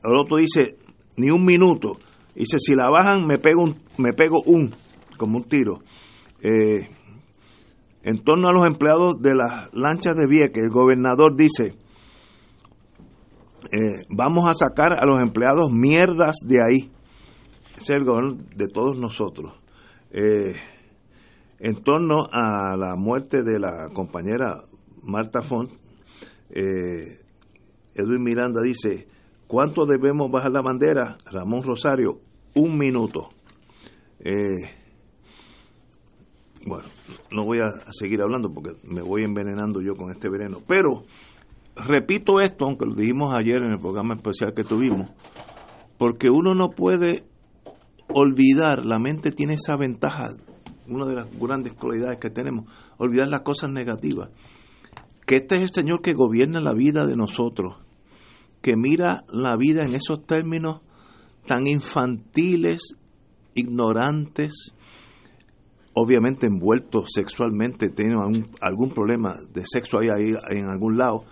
[0.04, 0.76] el otro dice,
[1.16, 1.98] ni un minuto.
[2.34, 4.74] Dice, si la bajan, me pego un, me pego un
[5.16, 5.80] como un tiro.
[6.40, 11.74] En torno a los empleados de las lanchas de Vieques, el gobernador dice,
[13.70, 16.90] eh, vamos a sacar a los empleados mierdas de ahí.
[17.76, 19.52] es el gobernador de todos nosotros.
[20.10, 20.54] Eh,
[21.58, 24.64] en torno a la muerte de la compañera
[25.02, 25.70] Marta Font,
[26.50, 27.20] eh,
[27.94, 29.08] Edwin Miranda dice,
[29.46, 31.18] ¿cuánto debemos bajar la bandera?
[31.30, 32.20] Ramón Rosario,
[32.54, 33.28] un minuto.
[36.66, 36.88] Bueno,
[37.30, 41.04] no voy a seguir hablando porque me voy envenenando yo con este veneno, pero
[41.86, 45.10] repito esto, aunque lo dijimos ayer en el programa especial que tuvimos,
[45.96, 47.24] porque uno no puede
[48.08, 50.30] olvidar, la mente tiene esa ventaja,
[50.86, 52.64] una de las grandes cualidades que tenemos,
[52.96, 54.30] olvidar las cosas negativas,
[55.26, 57.76] que este es el Señor que gobierna la vida de nosotros,
[58.62, 60.80] que mira la vida en esos términos
[61.46, 62.94] tan infantiles,
[63.54, 64.74] ignorantes,
[65.94, 68.14] obviamente envuelto sexualmente, tiene
[68.60, 71.24] algún, problema de sexo ahí, ahí, en algún lado.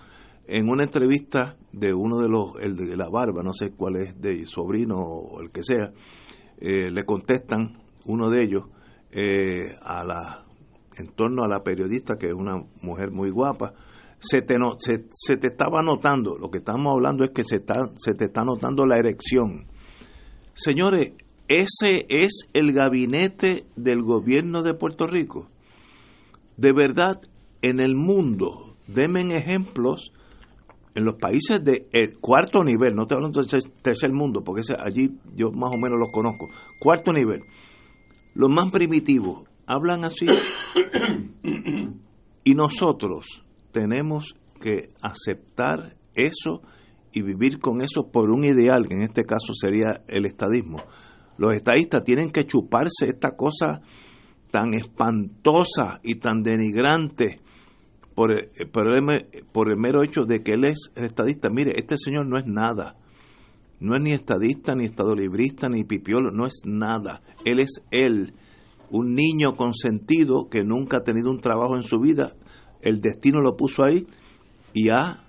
[0.48, 4.20] En una entrevista de uno de los, el de la barba, no sé cuál es,
[4.20, 5.92] de sobrino o el que sea,
[6.58, 8.64] eh, le contestan uno de ellos
[9.10, 10.42] eh, a la
[10.98, 13.74] en torno a la periodista que es una mujer muy guapa
[14.18, 17.56] se te no, se, se, te estaba notando lo que estamos hablando es que se
[17.56, 19.66] está se te está notando la erección
[20.54, 21.12] señores
[21.48, 25.46] ese es el gabinete del gobierno de Puerto Rico.
[26.56, 27.20] De verdad,
[27.62, 30.12] en el mundo, denme ejemplos
[30.96, 31.86] en los países de
[32.20, 36.10] cuarto nivel, no estoy hablando del tercer mundo, porque allí yo más o menos los
[36.10, 36.48] conozco.
[36.80, 37.42] Cuarto nivel,
[38.34, 40.26] los más primitivos hablan así
[42.44, 46.62] y nosotros tenemos que aceptar eso
[47.12, 50.82] y vivir con eso por un ideal, que en este caso sería el estadismo
[51.38, 53.80] los estadistas tienen que chuparse esta cosa
[54.50, 57.40] tan espantosa y tan denigrante
[58.16, 58.50] por el,
[59.52, 61.50] por el, mero hecho de que él es estadista.
[61.50, 62.96] Mire, este señor no es nada.
[63.78, 67.20] No es ni estadista, ni estadolibrista, ni pipiolo, no es nada.
[67.44, 68.32] Él es él,
[68.90, 72.32] un niño consentido que nunca ha tenido un trabajo en su vida.
[72.80, 74.06] El destino lo puso ahí
[74.72, 75.26] y ha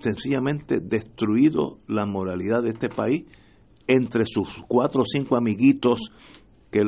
[0.00, 3.24] sencillamente destruido la moralidad de este país
[3.88, 6.12] entre sus cuatro o cinco amiguitos,
[6.70, 6.82] que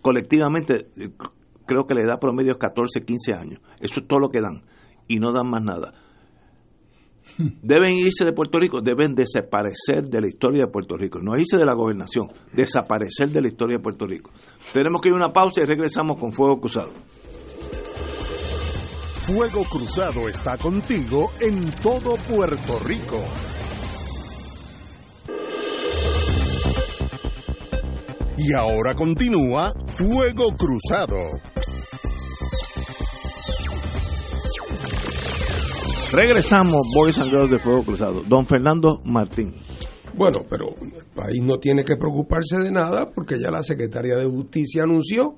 [0.00, 1.10] colectivamente eh,
[1.66, 3.60] creo que le da promedio 14, 15 años.
[3.80, 4.62] Eso es todo lo que dan.
[5.08, 5.94] Y no dan más nada.
[7.36, 11.18] Deben irse de Puerto Rico, deben desaparecer de la historia de Puerto Rico.
[11.20, 14.30] No irse de la gobernación, desaparecer de la historia de Puerto Rico.
[14.72, 16.92] Tenemos que ir a una pausa y regresamos con Fuego Cruzado.
[19.26, 23.22] Fuego Cruzado está contigo en todo Puerto Rico.
[28.38, 31.18] Y ahora continúa Fuego Cruzado.
[36.12, 38.22] Regresamos, Boys and Girls de Fuego Cruzado.
[38.26, 39.54] Don Fernando Martín.
[40.14, 44.24] Bueno, pero el país no tiene que preocuparse de nada porque ya la Secretaría de
[44.24, 45.36] Justicia anunció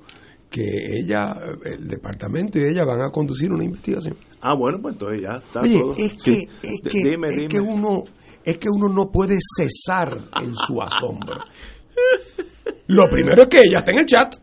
[0.48, 0.62] que
[1.00, 4.16] ella, el departamento y ella van a conducir una investigación.
[4.40, 5.92] Ah, bueno, pues entonces ya está Oye, todo.
[5.92, 6.46] es Sí.
[6.62, 7.48] que, es, que, dime, es dime.
[7.48, 8.04] que uno
[8.42, 11.36] es que uno no puede cesar en su asombro.
[12.86, 14.34] Lo primero es que ella está en el chat,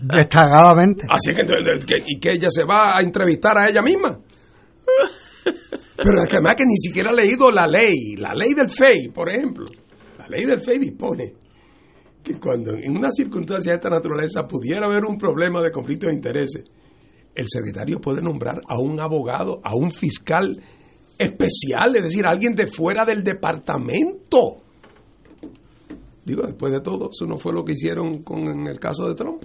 [0.00, 1.06] Destagadamente.
[1.08, 4.18] así que- y que ella se va a entrevistar a ella misma.
[5.96, 9.08] Pero es que además que ni siquiera ha leído la ley, la ley del FEI,
[9.08, 9.64] por ejemplo.
[10.18, 11.34] La ley del FEI dispone
[12.22, 16.14] que cuando en una circunstancia de esta naturaleza pudiera haber un problema de conflicto de
[16.14, 16.64] intereses,
[17.34, 20.56] el secretario puede nombrar a un abogado, a un fiscal
[21.18, 24.62] especial, es decir, a alguien de fuera del departamento.
[26.24, 29.14] Digo, después de todo, eso no fue lo que hicieron con en el caso de
[29.14, 29.44] Trump.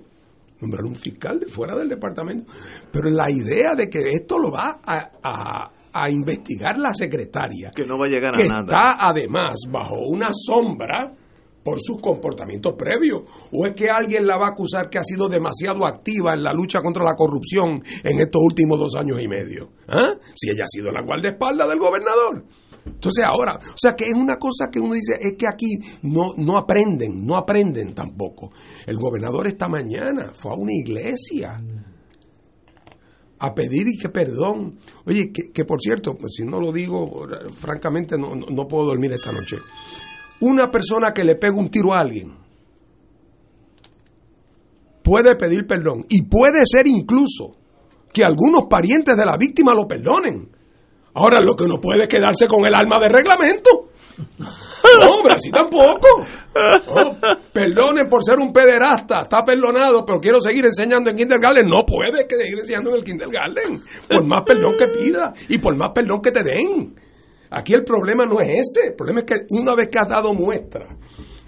[0.61, 2.51] Nombrar un fiscal de fuera del departamento.
[2.91, 7.83] Pero la idea de que esto lo va a, a- a investigar la secretaria, Que
[7.85, 8.61] no va a llegar que a nada.
[8.61, 11.13] está además bajo una sombra
[11.63, 15.27] por sus comportamientos previos, o es que alguien la va a acusar que ha sido
[15.27, 19.69] demasiado activa en la lucha contra la corrupción en estos últimos dos años y medio,
[19.87, 20.09] ¿Ah?
[20.35, 22.43] si ella ha sido la guardaespaldas del gobernador.
[22.93, 26.33] Entonces ahora, o sea que es una cosa que uno dice, es que aquí no,
[26.37, 28.51] no aprenden, no aprenden tampoco.
[28.85, 31.61] El gobernador esta mañana fue a una iglesia
[33.39, 34.79] a pedir y que perdón.
[35.05, 37.09] Oye, que, por cierto, pues si no lo digo,
[37.53, 39.57] francamente no, no, no puedo dormir esta noche.
[40.41, 42.37] Una persona que le pega un tiro a alguien
[45.03, 47.55] puede pedir perdón y puede ser incluso
[48.13, 50.49] que algunos parientes de la víctima lo perdonen.
[51.13, 53.89] Ahora lo que no puede es quedarse con el alma de reglamento.
[54.17, 56.07] No, hombre, así tampoco.
[56.87, 57.17] No,
[57.53, 61.67] perdonen por ser un pederasta, está perdonado, pero quiero seguir enseñando en kindergarten.
[61.67, 65.91] No puede seguir enseñando en el kindergarten, por más perdón que pida y por más
[65.93, 66.95] perdón que te den.
[67.51, 70.33] Aquí el problema no es ese, el problema es que una vez que has dado
[70.33, 70.87] muestra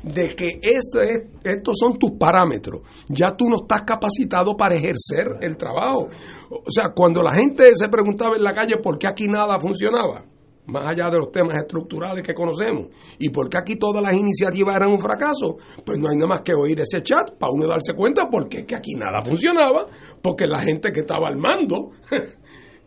[0.03, 5.37] de que eso es, estos son tus parámetros, ya tú no estás capacitado para ejercer
[5.41, 6.09] el trabajo.
[6.49, 10.25] O sea, cuando la gente se preguntaba en la calle por qué aquí nada funcionaba,
[10.67, 12.87] más allá de los temas estructurales que conocemos,
[13.19, 16.41] y por qué aquí todas las iniciativas eran un fracaso, pues no hay nada más
[16.41, 19.87] que oír ese chat para uno darse cuenta porque es que aquí nada funcionaba,
[20.21, 21.91] porque la gente que estaba al mando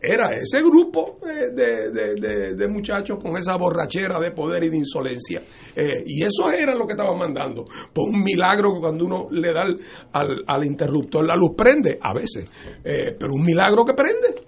[0.01, 4.77] era ese grupo eh, de, de- de- muchachos con esa borrachera de poder y de
[4.77, 5.41] insolencia.
[5.75, 7.65] Eh, y eso era lo que estaban mandando.
[7.93, 9.79] Por un milagro que cuando uno le da al,
[10.13, 12.49] al- al interruptor la luz prende, a veces,
[12.83, 14.43] Eh, pero un milagro que prende,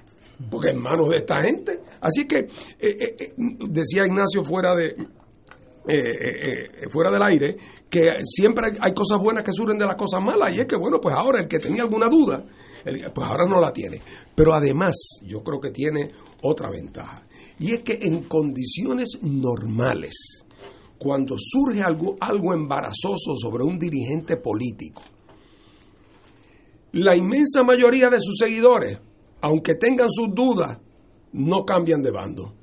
[0.51, 1.79] porque en manos de esta gente.
[2.01, 2.47] Así que,
[3.69, 4.95] decía Ignacio fuera de,
[6.91, 7.55] fuera del aire,
[7.89, 10.99] que siempre hay, cosas buenas que surgen de las cosas malas, y es que, bueno,
[11.01, 12.43] pues ahora el que tenía alguna duda,
[12.83, 13.99] pues ahora no la tiene.
[14.35, 16.07] Pero además, yo creo que tiene
[16.41, 17.23] otra ventaja,
[17.59, 20.45] y es que en condiciones normales,
[20.97, 25.01] cuando surge algo, algo embarazoso sobre un dirigente político,
[26.93, 28.99] la inmensa mayoría de sus seguidores,
[29.41, 30.79] aunque tengan sus dudas,
[31.33, 32.56] no cambian de bando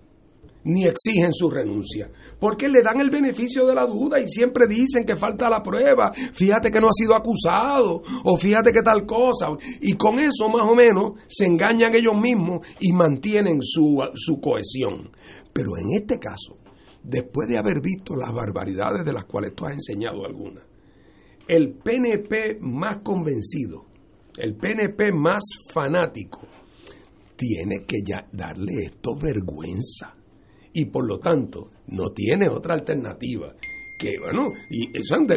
[0.64, 2.10] ni exigen su renuncia.
[2.40, 6.12] Porque le dan el beneficio de la duda y siempre dicen que falta la prueba.
[6.12, 9.48] Fíjate que no ha sido acusado o fíjate que tal cosa.
[9.80, 15.10] Y con eso más o menos se engañan ellos mismos y mantienen su, su cohesión.
[15.52, 16.56] Pero en este caso,
[17.02, 20.64] después de haber visto las barbaridades de las cuales tú has enseñado algunas,
[21.46, 23.84] el PNP más convencido,
[24.38, 26.40] el PNP más fanático,
[27.36, 30.14] tiene que ya darle esto vergüenza
[30.74, 33.54] y por lo tanto no tiene otra alternativa
[33.96, 34.90] que bueno y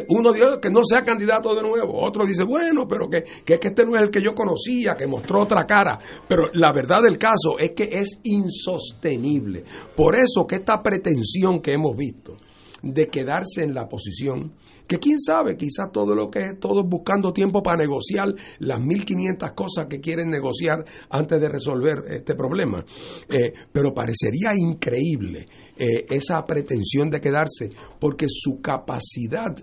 [0.09, 3.59] uno dice que no sea candidato de nuevo otro dice bueno pero que, que es
[3.59, 7.01] que este no es el que yo conocía que mostró otra cara pero la verdad
[7.03, 9.63] del caso es que es insostenible.
[9.95, 12.35] Por eso que esta pretensión que hemos visto
[12.81, 14.53] de quedarse en la posición
[14.87, 19.51] que quién sabe, quizás todo lo que es todos buscando tiempo para negociar las 1500
[19.51, 22.83] cosas que quieren negociar antes de resolver este problema.
[23.29, 25.45] Eh, pero parecería increíble
[25.77, 27.69] eh, esa pretensión de quedarse
[27.99, 29.55] porque su capacidad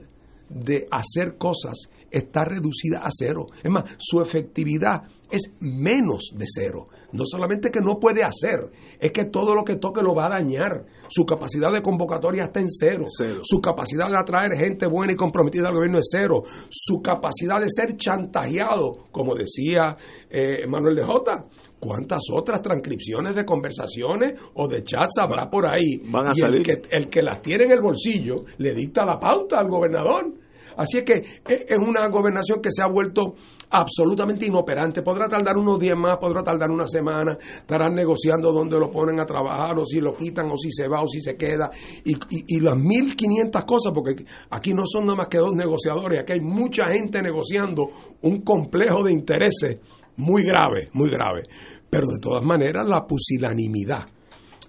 [0.49, 3.47] de hacer cosas está reducida a cero.
[3.63, 5.03] Es más, su efectividad
[5.35, 6.89] es menos de cero.
[7.13, 10.31] No solamente que no puede hacer, es que todo lo que toque lo va a
[10.31, 10.85] dañar.
[11.09, 13.05] Su capacidad de convocatoria está en cero.
[13.09, 13.41] Cero.
[13.43, 16.43] Su capacidad de atraer gente buena y comprometida al gobierno es cero.
[16.71, 19.97] Su capacidad de ser chantajeado, como decía
[20.29, 21.45] eh, Manuel de Jota.
[21.79, 26.01] ¿Cuántas otras transcripciones de conversaciones o de chats habrá por ahí?
[26.11, 26.63] Van a y el salir.
[26.63, 30.33] que, el que las tiene en el bolsillo le dicta la pauta al gobernador.
[30.77, 33.35] Así es que eh, es una gobernación que se ha vuelto
[33.71, 35.03] absolutamente inoperante.
[35.03, 39.27] Podrá tardar unos días más, podrá tardar una semana, estarán negociando dónde lo ponen a
[39.27, 41.71] trabajar, o si lo quitan, o si se va, o si se queda,
[42.05, 46.21] y, y, y las 1.500 cosas, porque aquí no son nada más que dos negociadores,
[46.21, 47.87] aquí hay mucha gente negociando
[48.23, 49.79] un complejo de intereses
[50.17, 51.43] muy grave, muy grave.
[51.91, 54.14] Pero de todas maneras, la pusilanimidad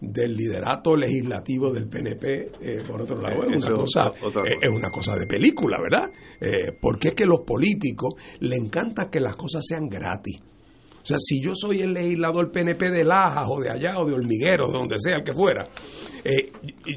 [0.02, 4.12] del liderato legislativo del PNP, eh, por otro lado, es una, cosa,
[4.62, 6.10] es una cosa de película, ¿verdad?
[6.40, 10.40] Eh, porque es que los políticos le encanta que las cosas sean gratis.
[11.06, 14.16] O sea, si yo soy el legislador PNP de Lajas o de allá o de
[14.16, 15.70] Hormiguero, de donde sea el que fuera,
[16.24, 16.52] eh,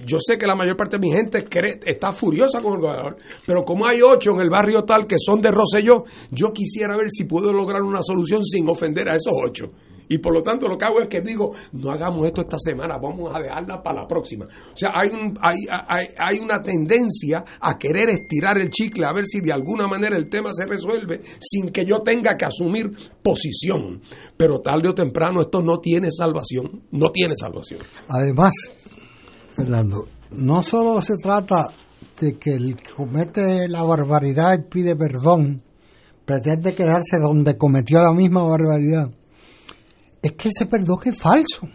[0.07, 3.19] yo sé que la mayor parte de mi gente cree, está furiosa con el gobernador,
[3.47, 7.11] pero como hay ocho en el barrio tal que son de Roselló, yo quisiera ver
[7.11, 9.73] si puedo lograr una solución sin ofender a esos ocho.
[10.09, 12.97] Y por lo tanto lo que hago es que digo, no hagamos esto esta semana,
[13.01, 14.47] vamos a dejarla para la próxima.
[14.47, 19.27] O sea, hay, hay, hay, hay, una tendencia a querer estirar el chicle a ver
[19.27, 22.91] si de alguna manera el tema se resuelve sin que yo tenga que asumir
[23.23, 24.01] posición.
[24.37, 27.81] Pero tarde o temprano esto no tiene salvación, no tiene salvación.
[28.09, 28.53] Además,
[29.51, 31.69] Fernando, no solo se trata
[32.21, 35.63] de que el que comete la barbaridad y pide perdón,
[36.25, 39.11] pretende quedarse donde cometió la misma barbaridad
[40.23, 41.69] es que ese perdón es falso.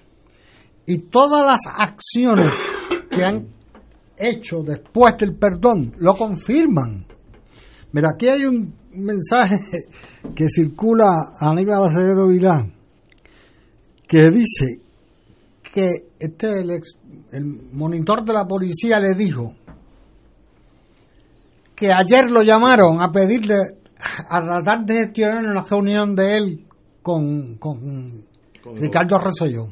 [0.86, 2.54] Y todas las acciones
[3.10, 3.48] que han
[4.18, 7.06] hecho después del perdón lo confirman.
[7.91, 9.58] Mira, aquí hay un mensaje
[10.36, 12.74] que circula a Aníbal Acevedo Vilán
[14.08, 14.80] que dice
[15.74, 16.80] que este el,
[17.32, 19.56] el monitor de la policía le dijo
[21.76, 23.56] que ayer lo llamaron a pedirle
[24.30, 26.68] a tratar de gestionar una reunión de él
[27.02, 28.24] con, con
[28.76, 29.68] Ricardo Rosselló.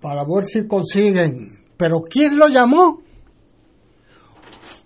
[0.00, 1.64] Para ver si consiguen.
[1.76, 3.02] Pero ¿quién lo llamó?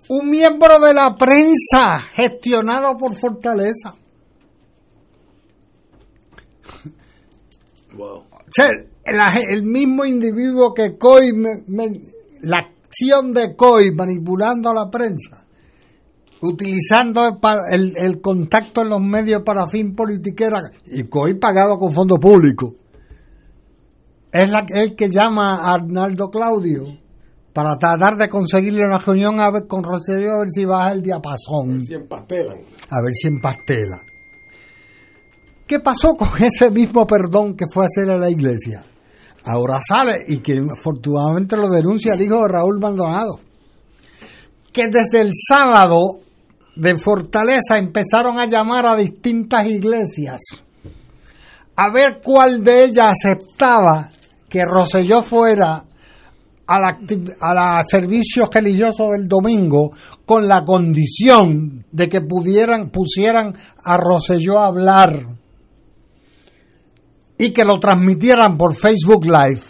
[0.09, 3.95] Un miembro de la prensa gestionado por Fortaleza.
[7.95, 8.19] Wow.
[8.19, 8.69] O sea,
[9.51, 11.33] el, mismo individuo que COI,
[12.43, 15.47] la acción de COI manipulando a la prensa,
[16.43, 17.39] utilizando
[17.71, 22.75] el, el, contacto en los medios para fin politiquera y hoy pagado con fondos públicos.
[24.33, 26.85] Es la, el que llama a Arnaldo Claudio
[27.53, 31.03] para tratar de conseguirle una reunión a ver, con Rosario a ver si baja el
[31.03, 31.71] diapasón.
[31.71, 32.59] A ver si empastelan.
[32.91, 34.03] A ver si empastela.
[35.67, 38.85] ¿Qué pasó con ese mismo perdón que fue a hacer a la iglesia?
[39.45, 43.41] Ahora sale y que afortunadamente lo denuncia el hijo de Raúl Maldonado
[44.79, 46.21] que desde el sábado
[46.79, 50.41] de Fortaleza empezaron a llamar a distintas iglesias
[51.75, 54.11] a ver cuál de ellas aceptaba
[54.49, 55.85] que Roselló fuera
[56.67, 56.99] a la,
[57.41, 59.91] a la servicio religioso del domingo
[60.25, 65.27] con la condición de que pudieran pusieran a Roselló a hablar
[67.39, 69.63] y que lo transmitieran por Facebook Live.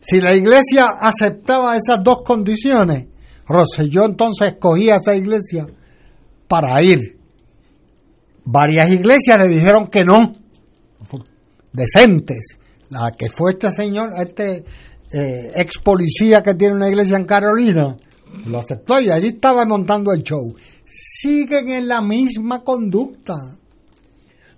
[0.00, 3.06] Si la iglesia aceptaba esas dos condiciones,
[3.46, 5.66] Roselló entonces escogía esa iglesia
[6.48, 7.18] para ir.
[8.44, 10.32] Varias iglesias le dijeron que no,
[11.72, 12.58] decentes.
[12.90, 14.64] La que fue este señor, este
[15.12, 17.96] eh, ex policía que tiene una iglesia en Carolina,
[18.46, 20.54] lo aceptó y allí estaba montando el show.
[20.84, 23.34] Siguen en la misma conducta.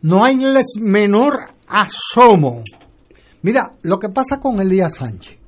[0.03, 0.39] No hay
[0.81, 1.35] menor
[1.67, 2.63] asomo.
[3.43, 5.39] Mira, lo que pasa con Elías Sánchez.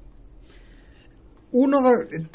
[1.52, 2.28] Uno de,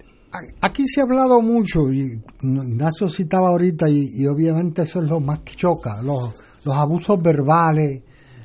[0.62, 5.40] aquí se ha hablado mucho, y Ignacio citaba ahorita, y, obviamente eso es lo más
[5.40, 6.34] que choca, los,
[6.64, 8.02] los abusos verbales,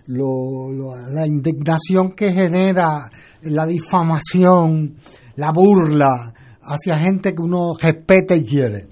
[0.06, 3.10] la indignación que genera
[3.42, 4.96] la difamación,
[5.36, 8.88] la burla hacia gente que uno respeta y quiere.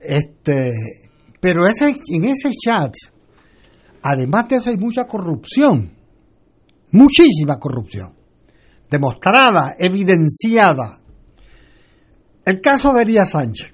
[0.00, 0.72] Este,
[1.40, 2.92] pero ese, en ese chat,
[4.02, 5.92] además de eso hay mucha corrupción,
[6.90, 8.14] muchísima corrupción,
[8.90, 11.00] demostrada, evidenciada
[12.46, 13.72] el caso de Elías Sánchez.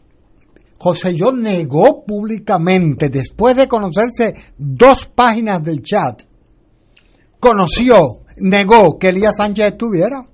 [0.78, 6.22] José Yo negó públicamente, después de conocerse dos páginas del chat,
[7.38, 10.26] conoció, negó que Elías Sánchez estuviera.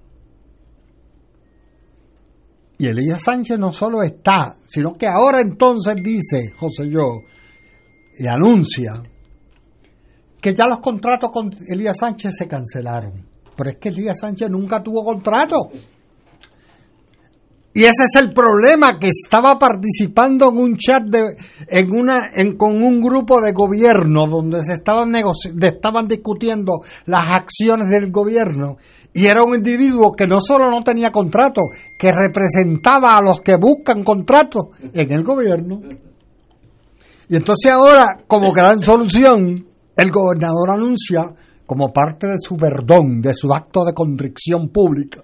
[2.79, 7.19] Y Elías Sánchez no solo está, sino que ahora entonces dice José Yo
[8.17, 9.03] y anuncia
[10.41, 13.27] que ya los contratos con Elías Sánchez se cancelaron.
[13.57, 15.71] Pero es que Elías Sánchez nunca tuvo contrato
[17.79, 21.37] Y ese es el problema, que estaba participando en un chat de,
[21.69, 27.89] en una, en, con un grupo de gobierno donde se estaban, estaban discutiendo las acciones
[27.89, 28.79] del gobierno.
[29.15, 31.61] Y era un individuo que no solo no tenía contrato,
[31.97, 35.81] que representaba a los que buscan contrato en el gobierno.
[37.29, 39.55] Y entonces ahora, como gran solución,
[39.97, 41.33] el gobernador anuncia,
[41.65, 45.23] como parte de su perdón, de su acto de contrición pública,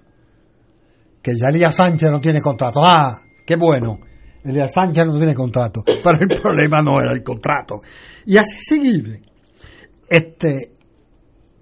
[1.25, 2.81] que ya Elías Sánchez no tiene contrato.
[2.85, 3.97] Ah, qué bueno.
[4.43, 5.83] Elías Sánchez no tiene contrato.
[6.03, 7.81] Pero el problema no era el contrato.
[8.27, 9.23] Y así seguir.
[10.07, 10.71] Este,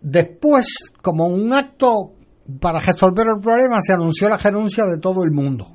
[0.02, 0.68] después,
[1.02, 2.12] como un acto
[2.60, 5.68] para resolver el problema, se anunció la renuncia de todo el mundo.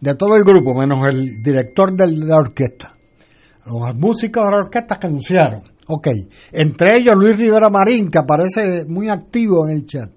[0.00, 2.96] De todo el grupo, menos el director de la orquesta.
[3.66, 5.62] Los músicos de la orquesta que anunciaron.
[5.86, 6.08] Ok.
[6.50, 10.10] Entre ellos Luis Rivera Marín, que aparece muy activo en el chat.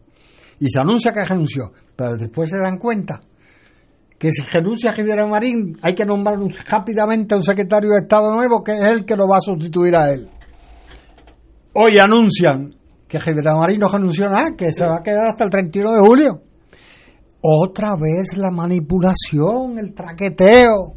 [0.60, 3.22] Y se anuncia que renunció pero después se dan cuenta
[4.18, 6.38] que si renuncia Rivera Marín hay que nombrar
[6.68, 9.96] rápidamente a un secretario de Estado nuevo que es el que lo va a sustituir
[9.96, 10.30] a él.
[11.74, 12.74] Hoy anuncian
[13.08, 16.00] que Rivera Marín no renunció nada, que se va a quedar hasta el 31 de
[16.00, 16.42] julio.
[17.42, 20.94] Otra vez la manipulación, el traqueteo,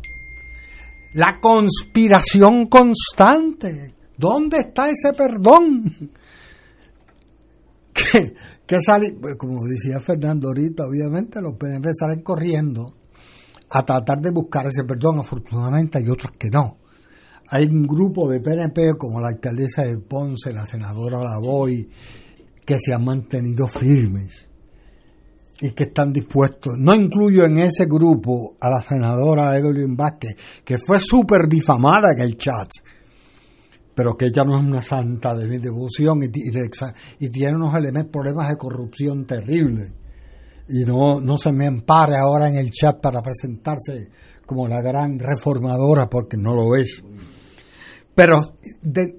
[1.15, 3.95] la conspiración constante.
[4.17, 6.13] ¿Dónde está ese perdón?
[7.97, 8.35] Que
[8.67, 12.95] que sale, pues, como decía Fernando ahorita, obviamente los PNP salen corriendo
[13.71, 16.79] a tratar de buscar ese perdón, afortunadamente hay otros que no.
[17.49, 21.89] Hay un grupo de PNP como la alcaldesa de Ponce, la senadora Lavoy,
[22.65, 24.49] que se han mantenido firmes
[25.61, 26.73] y que están dispuestos.
[26.77, 32.19] No incluyo en ese grupo a la senadora Evelyn Vázquez, que fue súper difamada en
[32.19, 32.69] el chat
[33.97, 38.13] pero que ella no es una santa de mi devoción y, y, tiene unos elementos,
[38.13, 39.91] problemas de corrupción terribles.
[40.69, 44.11] Y no, no se me empare ahora en el chat para presentarse
[44.45, 47.03] como la gran reformadora, porque no lo es.
[48.15, 48.43] Pero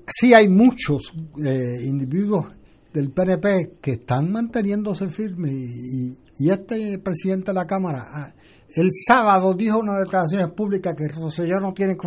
[0.05, 1.11] sí hay muchos
[1.43, 2.45] eh, individuos
[2.93, 8.34] del PNP que están manteniéndose firmes y, y, este presidente de la Cámara ah,
[8.76, 11.97] el sábado dijo una declaraciones públicas que Rosselló no, tiene,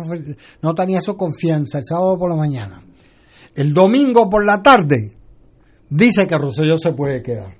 [0.61, 2.83] no tenía su confianza el sábado por la mañana.
[3.55, 5.15] El domingo por la tarde
[5.89, 7.57] dice que Rosselló se puede quedar.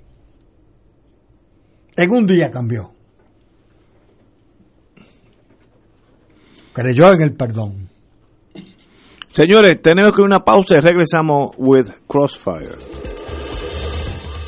[1.96, 2.94] En un día cambió.
[6.72, 7.90] Creyó en el perdón.
[9.32, 12.76] Señores, tenemos que una pausa y regresamos with Crossfire.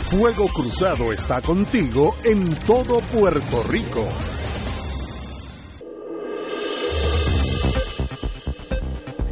[0.05, 4.07] Fuego Cruzado está contigo en todo Puerto Rico.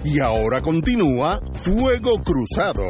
[0.04, 2.82] Y ahora continúa Fuego Cruzado.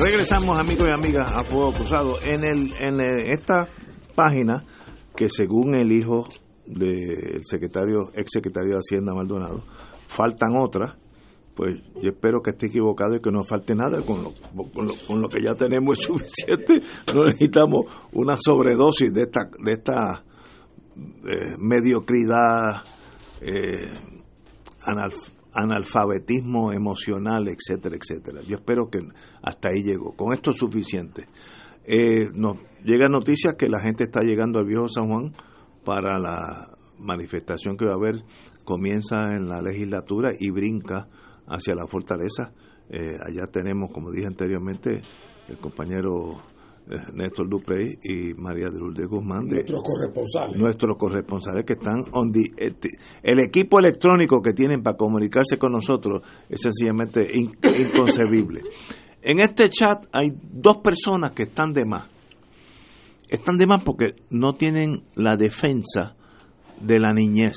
[0.00, 3.00] Regresamos amigos y amigas a Fuego Cruzado en el en
[3.32, 3.66] esta
[4.14, 4.64] página
[5.16, 6.28] que según el hijo
[6.64, 9.64] del secretario ex secretario de Hacienda Maldonado
[10.06, 10.96] faltan otras
[11.58, 14.32] pues yo espero que esté equivocado y que no falte nada, con lo,
[15.06, 16.74] con lo, que ya tenemos es suficiente,
[17.12, 20.22] no necesitamos una sobredosis de esta, de esta
[20.96, 22.84] eh, mediocridad,
[23.40, 23.92] eh,
[25.52, 28.40] analfabetismo emocional, etcétera, etcétera.
[28.46, 29.00] Yo espero que
[29.42, 31.26] hasta ahí llegó, con esto es suficiente.
[31.84, 35.32] Eh, nos llega noticias que la gente está llegando al viejo San Juan
[35.84, 38.22] para la manifestación que va a haber,
[38.64, 41.08] comienza en la legislatura y brinca
[41.48, 42.52] hacia la fortaleza.
[42.90, 45.02] Eh, allá tenemos, como dije anteriormente,
[45.48, 46.40] el compañero
[46.90, 49.46] eh, Néstor Duprey y María de Lourdes Guzmán.
[49.46, 50.56] Nuestros corresponsales.
[50.58, 52.88] Nuestros corresponsales que están on este,
[53.22, 58.62] el equipo electrónico que tienen para comunicarse con nosotros es sencillamente inconcebible.
[59.20, 62.06] En este chat hay dos personas que están de más.
[63.28, 66.16] Están de más porque no tienen la defensa
[66.80, 67.56] de la niñez.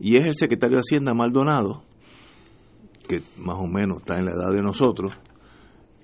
[0.00, 1.82] Y es el secretario de Hacienda Maldonado,
[3.06, 5.16] que más o menos está en la edad de nosotros.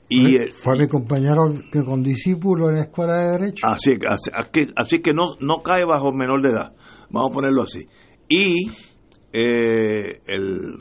[0.08, 3.66] Y, fue mi compañero que con discípulo en la escuela de derecho.
[3.68, 6.74] Así, así, así que no, no cae bajo menor de edad,
[7.10, 7.86] vamos a ponerlo así.
[8.28, 8.70] Y
[9.32, 10.78] eh, el,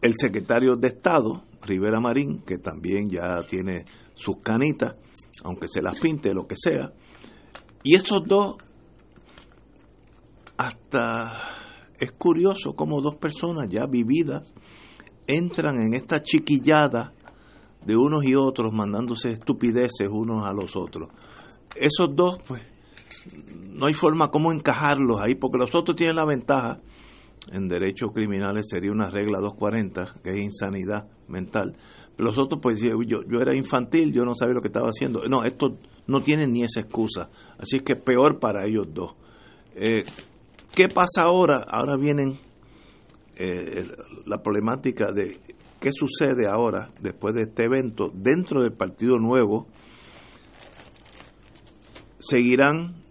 [0.00, 3.84] el secretario de Estado, Rivera Marín, que también ya tiene
[4.14, 4.96] sus canitas,
[5.44, 6.90] aunque se las pinte, lo que sea.
[7.82, 8.56] Y esos dos,
[10.56, 11.63] hasta
[12.04, 14.52] es curioso cómo dos personas ya vividas
[15.26, 17.12] entran en esta chiquillada
[17.84, 21.08] de unos y otros mandándose estupideces unos a los otros.
[21.76, 22.62] Esos dos, pues,
[23.72, 26.78] no hay forma como encajarlos ahí, porque los otros tienen la ventaja.
[27.52, 31.76] En derechos criminales sería una regla 240, que es insanidad mental.
[32.16, 35.22] Pero los otros, pues yo, yo era infantil, yo no sabía lo que estaba haciendo.
[35.28, 35.76] No, esto
[36.06, 37.28] no tienen ni esa excusa.
[37.58, 39.14] Así es que peor para ellos dos.
[39.74, 40.04] Eh,
[40.74, 41.64] ¿Qué pasa ahora?
[41.68, 42.36] Ahora vienen
[43.36, 43.86] eh,
[44.26, 45.40] la problemática de
[45.80, 49.68] qué sucede ahora, después de este evento, dentro del Partido Nuevo.
[52.18, 53.04] Seguirán,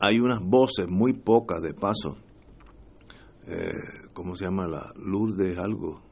[0.00, 2.16] hay unas voces muy pocas de paso,
[3.46, 3.70] eh,
[4.12, 4.66] ¿cómo se llama?
[4.66, 6.02] La Luz de algo,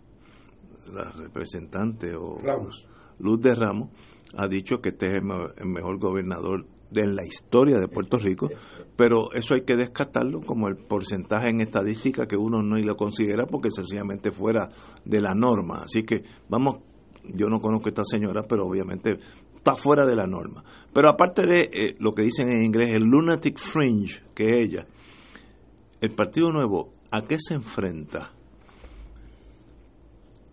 [0.92, 2.86] la representante o Ramos.
[3.18, 3.90] Luz de Ramos,
[4.36, 5.22] ha dicho que este es
[5.56, 6.64] el mejor gobernador
[6.94, 8.48] de la historia de Puerto Rico,
[8.96, 13.46] pero eso hay que descartarlo como el porcentaje en estadística que uno no lo considera
[13.46, 14.68] porque sencillamente fuera
[15.04, 15.82] de la norma.
[15.82, 16.76] Así que vamos,
[17.24, 19.18] yo no conozco a esta señora, pero obviamente
[19.56, 20.62] está fuera de la norma.
[20.92, 24.86] Pero aparte de eh, lo que dicen en inglés, el lunatic fringe, que es ella,
[26.00, 28.32] el Partido Nuevo, ¿a qué se enfrenta?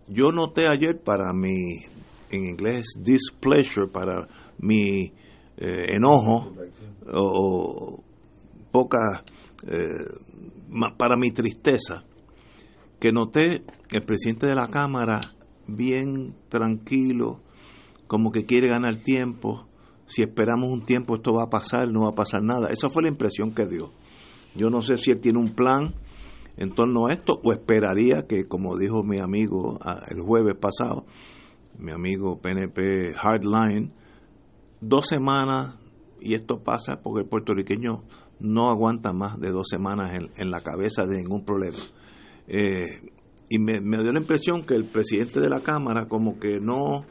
[0.08, 1.86] Yo noté ayer para mi,
[2.32, 4.28] en inglés, displeasure, para
[4.60, 5.14] mi
[5.58, 6.54] eh, enojo
[7.14, 8.04] o,
[8.72, 9.24] poca,
[9.68, 9.80] eh,
[10.98, 12.04] para mi tristeza,
[13.00, 15.20] que noté el presidente de la Cámara
[15.68, 17.40] bien tranquilo,
[18.08, 19.68] como que quiere ganar tiempo,
[20.06, 22.68] si esperamos un tiempo esto va a pasar, no va a pasar nada.
[22.70, 23.92] Esa fue la impresión que dio.
[24.56, 25.94] Yo no sé si él tiene un plan
[26.58, 31.06] en torno a esto o esperaría que, como dijo mi amigo ah, el jueves pasado,
[31.80, 33.94] mi amigo PNP Hardline,
[34.82, 35.76] dos semanas,
[36.20, 38.04] y esto pasa porque el puertorriqueño
[38.40, 41.78] no aguanta más de dos semanas en, la cabeza de ningún problema.
[42.48, 43.12] Eh,
[43.50, 47.06] y me, dio la impresión que el presidente de la Cámara como que no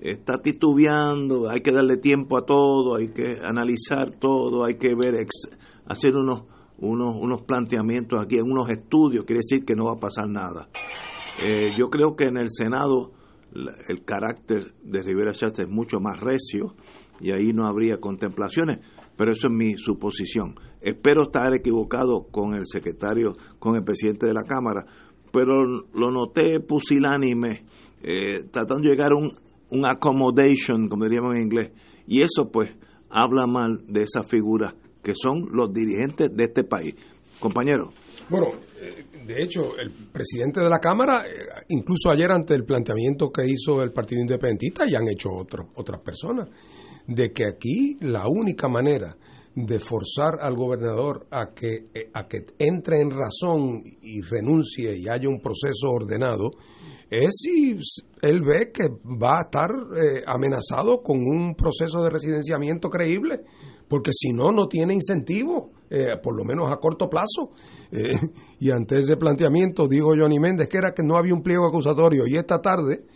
[0.00, 5.26] está titubeando, hay que darle tiempo a todo, hay que analizar todo, hay que ver,
[5.86, 6.44] hacer unos,
[6.78, 10.68] unos, unos planteamientos aquí, unos estudios, quiere decir que no va a pasar nada.
[11.44, 13.12] Eh, yo creo que en el Senado
[13.88, 16.74] el carácter de Rivera Chávez es mucho más recio
[17.20, 18.78] y ahí no habría contemplaciones,
[19.16, 20.54] pero eso es mi suposición.
[20.80, 24.86] Espero estar equivocado con el secretario, con el presidente de la Cámara,
[25.32, 25.62] pero
[25.92, 27.64] lo noté pusilánime,
[28.02, 29.32] eh, tratando de llegar a un,
[29.70, 31.72] un accommodation, como diríamos en inglés,
[32.06, 32.70] y eso pues
[33.10, 36.94] habla mal de esa figura que son los dirigentes de este país.
[37.40, 37.92] Compañero.
[38.28, 38.48] Bueno,
[38.80, 43.46] eh, de hecho, el presidente de la Cámara, eh, incluso ayer ante el planteamiento que
[43.46, 46.50] hizo el Partido Independentista, ya han hecho otras personas
[47.08, 49.16] de que aquí la única manera
[49.54, 55.08] de forzar al gobernador a que, eh, a que entre en razón y renuncie y
[55.08, 56.50] haya un proceso ordenado
[57.10, 57.76] es si
[58.20, 63.40] él ve que va a estar eh, amenazado con un proceso de residenciamiento creíble,
[63.88, 67.52] porque si no, no tiene incentivo, eh, por lo menos a corto plazo.
[68.60, 72.26] y ante ese planteamiento, dijo Johnny Méndez, que era que no había un pliego acusatorio,
[72.26, 73.06] y esta tarde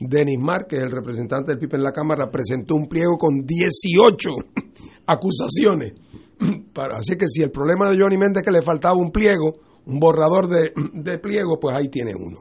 [0.00, 4.30] Denis Márquez, el representante del PIB en la Cámara, presentó un pliego con 18
[5.06, 5.94] acusaciones.
[6.96, 9.52] Así que si el problema de Johnny Méndez es que le faltaba un pliego,
[9.86, 12.38] un borrador de, de pliego, pues ahí tiene uno.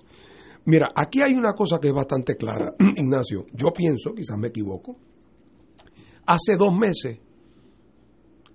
[0.66, 3.46] Mira, aquí hay una cosa que es bastante clara, Ignacio.
[3.54, 4.96] Yo pienso, quizás me equivoco,
[6.26, 7.20] hace dos meses,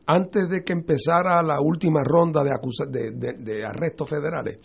[0.06, 4.58] antes de que empezara la última ronda de, de, de arrestos federales,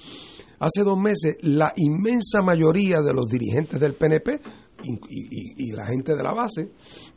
[0.60, 4.41] Hace dos meses, la inmensa mayoría de los dirigentes del PNP
[4.84, 6.72] y, la gente de la base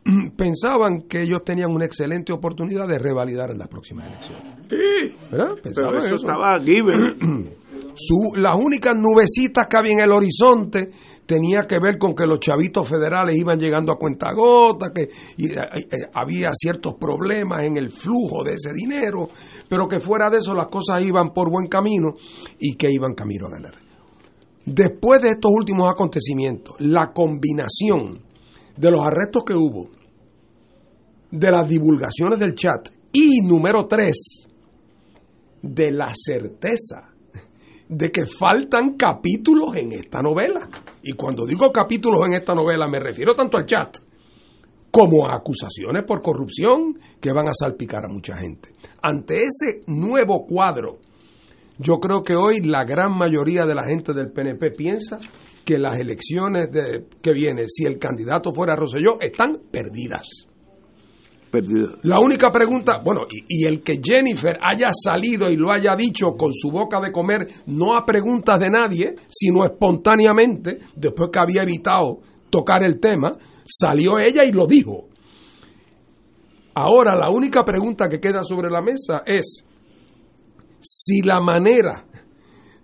[0.36, 4.42] pensaban que ellos tenían una excelente oportunidad de revalidar en las próximas elecciones.
[4.68, 7.56] Sí, pero eso, estaba given.
[7.94, 10.90] Su, las únicas nubecitas que había en el horizonte
[11.32, 15.08] tenía que ver con que los chavitos federales iban llegando a cuentagota, que eh,
[15.38, 19.30] eh, había ciertos problemas en el flujo de ese dinero,
[19.66, 22.12] pero que fuera de eso las cosas iban por buen camino
[22.58, 23.74] y que iban camino a ganar.
[24.66, 28.20] Después de estos últimos acontecimientos, la combinación
[28.76, 29.88] de los arrestos que hubo,
[31.30, 34.48] de las divulgaciones del chat y número tres,
[35.62, 37.08] de la certeza
[37.88, 40.68] de que faltan capítulos en esta novela.
[41.02, 43.98] Y cuando digo capítulos en esta novela me refiero tanto al chat
[44.90, 48.68] como a acusaciones por corrupción que van a salpicar a mucha gente.
[49.02, 50.98] Ante ese nuevo cuadro,
[51.78, 55.18] yo creo que hoy la gran mayoría de la gente del PNP piensa
[55.64, 60.46] que las elecciones de, que vienen, si el candidato fuera Roselló, están perdidas.
[62.02, 66.52] La única pregunta, bueno, y, el que Jennifer haya salido y lo haya dicho con
[66.54, 72.20] su boca de comer, no a preguntas de nadie, sino espontáneamente, después que había evitado
[72.48, 73.32] tocar el tema,
[73.64, 75.08] salió ella y lo dijo.
[76.74, 79.62] Ahora, la única pregunta que queda sobre la mesa es
[80.80, 82.06] si la manera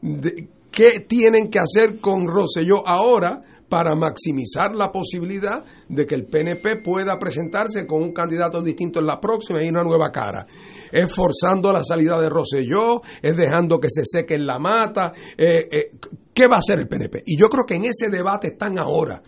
[0.03, 6.27] de, que tienen que hacer con Rosselló ahora para maximizar la posibilidad de que el
[6.27, 10.47] PNP pueda presentarse con un candidato distinto en la próxima y una nueva cara.
[10.91, 15.13] Es forzando la salida de Rosselló, es dejando que se seque en la mata.
[15.37, 15.91] Eh, eh,
[16.33, 17.23] ¿Qué va a hacer el PNP?
[17.27, 19.23] Y yo creo que en ese debate están ahora.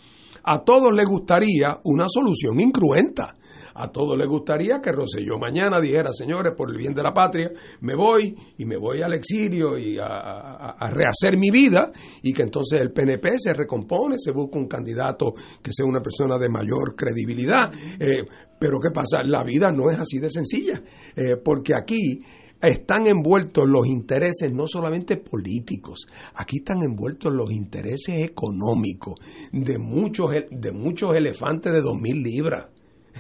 [0.45, 3.37] A todos les gustaría una solución incruenta
[3.75, 7.51] a todos les gustaría que Roselló mañana dijera, señores, por el bien de la patria,
[7.81, 11.93] me voy y me voy al exilio y a, rehacer mi vida
[12.23, 16.39] y que entonces el PNP se recompone, se busca un candidato que sea una persona
[16.39, 17.71] de mayor credibilidad.
[17.99, 18.25] Eh,
[18.59, 19.23] pero ¿qué pasa?
[19.25, 20.83] La vida no es así de sencilla,
[21.17, 22.23] eh, porque aquí
[22.61, 29.15] están envueltos los intereses no solamente políticos, aquí están envueltos los intereses económicos
[29.53, 32.67] de muchos, de muchos elefantes de dos mil libras.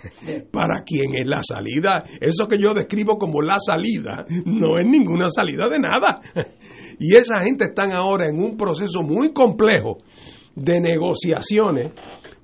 [0.50, 5.28] para quien es la salida, eso que yo describo como la salida, no es ninguna
[5.30, 6.20] salida de nada.
[7.02, 9.96] Y esa gente están ahora en un proceso muy complejo
[10.54, 11.92] de negociaciones,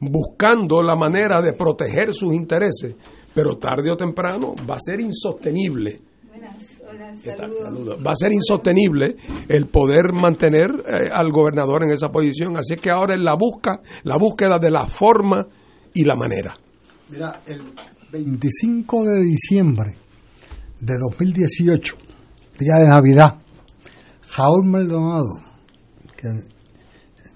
[0.01, 2.95] buscando la manera de proteger sus intereses,
[3.35, 6.01] pero tarde o temprano va a ser insostenible.
[8.07, 9.17] Va a ser insostenible
[9.49, 12.57] el poder mantener eh, al gobernador en esa posición.
[12.57, 15.47] Así que ahora es la busca, la búsqueda de la forma
[15.93, 16.55] y la manera.
[17.09, 17.63] Mira, el
[18.11, 19.97] 25 de diciembre
[20.81, 21.95] de 2018,
[22.59, 23.37] día de Navidad,
[24.23, 25.29] Jaúl Maldonado,
[26.17, 26.27] que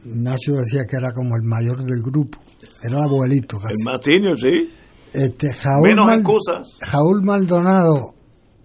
[0.06, 2.38] Nacho decía que era como el mayor del grupo,
[2.82, 3.58] era el abuelito.
[3.58, 4.72] El más sí.
[5.12, 6.76] Este, Jaúl Menos excusas.
[6.80, 8.14] Jaúl Maldonado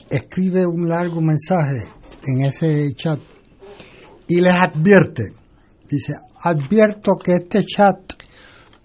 [0.10, 1.84] escribe un largo mensaje
[2.26, 3.20] en ese chat
[4.28, 5.34] y les advierte,
[5.88, 8.00] dice, advierto que este chat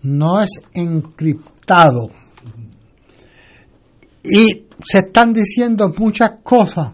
[0.02, 1.59] no es encriptado
[4.22, 6.92] y se están diciendo muchas cosas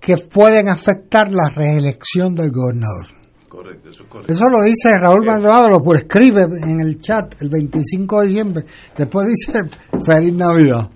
[0.00, 3.06] que pueden afectar la reelección del gobernador.
[3.48, 8.26] Correcto, eso, eso lo dice Raúl Maldonado, lo escribe en el chat el 25 de
[8.26, 8.64] diciembre.
[8.96, 9.60] Después dice
[10.06, 10.90] Feliz Navidad.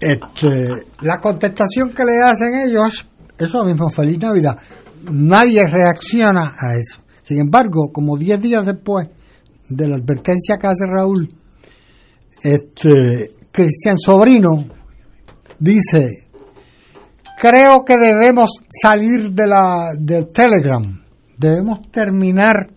[0.00, 3.06] Este, la contestación que le hacen ellos,
[3.38, 4.58] eso mismo, Feliz Navidad.
[5.10, 7.00] Nadie reacciona a eso.
[7.22, 9.08] Sin embargo, como 10 días después
[9.68, 11.28] de la advertencia que hace Raúl,
[12.42, 14.66] este, Cristian Sobrino
[15.58, 16.28] dice,
[17.38, 21.04] creo que debemos salir de la, del Telegram,
[21.36, 22.70] debemos terminar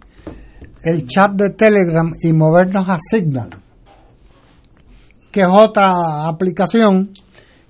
[0.84, 3.50] el chat de Telegram y movernos a Signal,
[5.32, 7.12] que es otra aplicación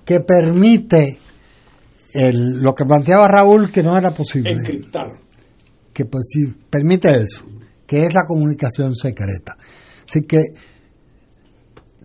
[0.05, 1.19] que permite
[2.13, 4.51] el, lo que planteaba Raúl que no era posible.
[4.51, 5.13] Encriptar.
[5.93, 7.43] Que pues, sí, permite eso,
[7.85, 9.57] que es la comunicación secreta.
[10.07, 10.41] Así que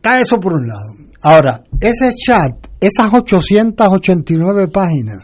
[0.06, 0.94] Está eso por un lado.
[1.22, 5.18] Ahora, ese chat, esas 889 páginas,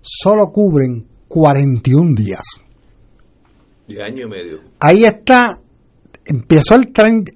[0.00, 2.40] solo cubren 41 días.
[3.86, 4.60] De año y medio.
[4.80, 5.60] Ahí está,
[6.24, 7.30] empezó el 30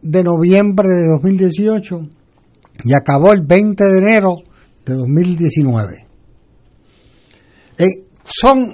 [0.00, 2.08] de noviembre de 2018
[2.84, 4.36] y acabó el 20 de enero
[4.86, 6.06] de 2019.
[7.76, 7.84] Eh,
[8.24, 8.72] son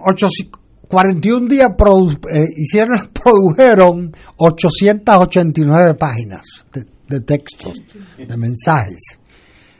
[0.86, 6.42] 41 días, eh, hicieron, produjeron 889 páginas
[7.08, 7.80] de textos,
[8.18, 9.18] de mensajes.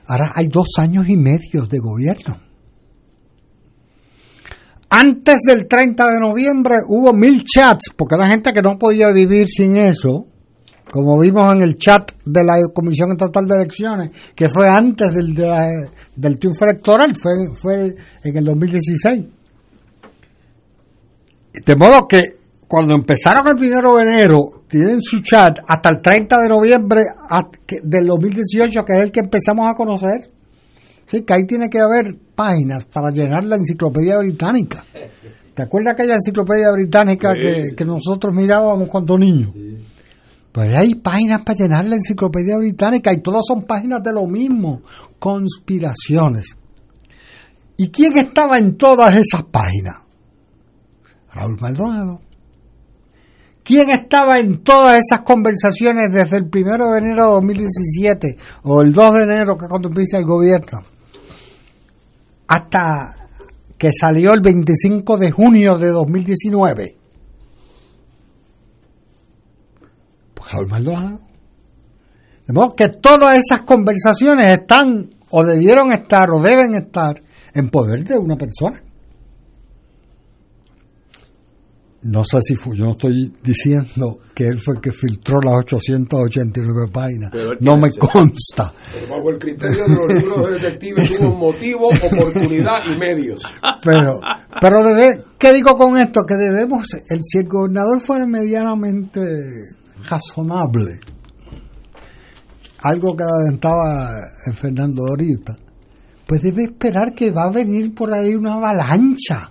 [0.06, 2.40] Ahora hay dos años y medio de gobierno.
[4.90, 9.48] Antes del 30 de noviembre hubo mil chats, porque la gente que no podía vivir
[9.48, 10.26] sin eso,
[10.90, 15.34] como vimos en el chat de la Comisión Estatal de Elecciones, que fue antes del,
[16.14, 19.24] del triunfo electoral, fue, fue en el 2016.
[21.66, 22.22] De modo que
[22.68, 27.02] cuando empezaron el primero de enero, tienen su chat hasta el 30 de noviembre
[27.84, 30.26] del 2018, que es el que empezamos a conocer.
[31.06, 34.84] Sí, que ahí tiene que haber páginas para llenar la enciclopedia británica.
[35.54, 37.32] ¿Te acuerdas aquella enciclopedia británica
[37.76, 39.50] que, nosotros mirábamos cuando niños?
[40.50, 44.82] Pues hay páginas para llenar la enciclopedia británica y todas son páginas de lo mismo,
[45.20, 46.56] conspiraciones.
[47.76, 49.94] ¿Y quién estaba en todas esas páginas?
[51.32, 52.23] Raúl Maldonado.
[53.64, 58.92] ¿Quién estaba en todas esas conversaciones desde el 1 de enero de 2017 o el
[58.92, 60.82] 2 de enero que cuando empieza el gobierno
[62.46, 63.28] hasta
[63.78, 66.96] que salió el 25 de junio de 2019?
[70.34, 71.20] Pues Raúl Maldonado.
[72.46, 77.22] De modo que todas esas conversaciones están o debieron estar o deben estar
[77.54, 78.82] en poder de una persona.
[82.04, 85.54] No sé si fue, yo no estoy diciendo que él fue el que filtró las
[85.64, 87.30] 889 páginas,
[87.60, 88.72] no me consta.
[88.92, 93.42] Pero bajo el criterio de los libros de detectives tuvo motivo, oportunidad y medios.
[93.82, 94.20] Pero,
[94.60, 96.20] pero debe, ¿qué digo con esto?
[96.28, 99.20] Que debemos, el, si el gobernador fuera medianamente
[100.06, 101.00] razonable,
[102.82, 104.10] algo que adelantaba
[104.46, 105.56] el Fernando ahorita,
[106.26, 109.48] pues debe esperar que va a venir por ahí una avalancha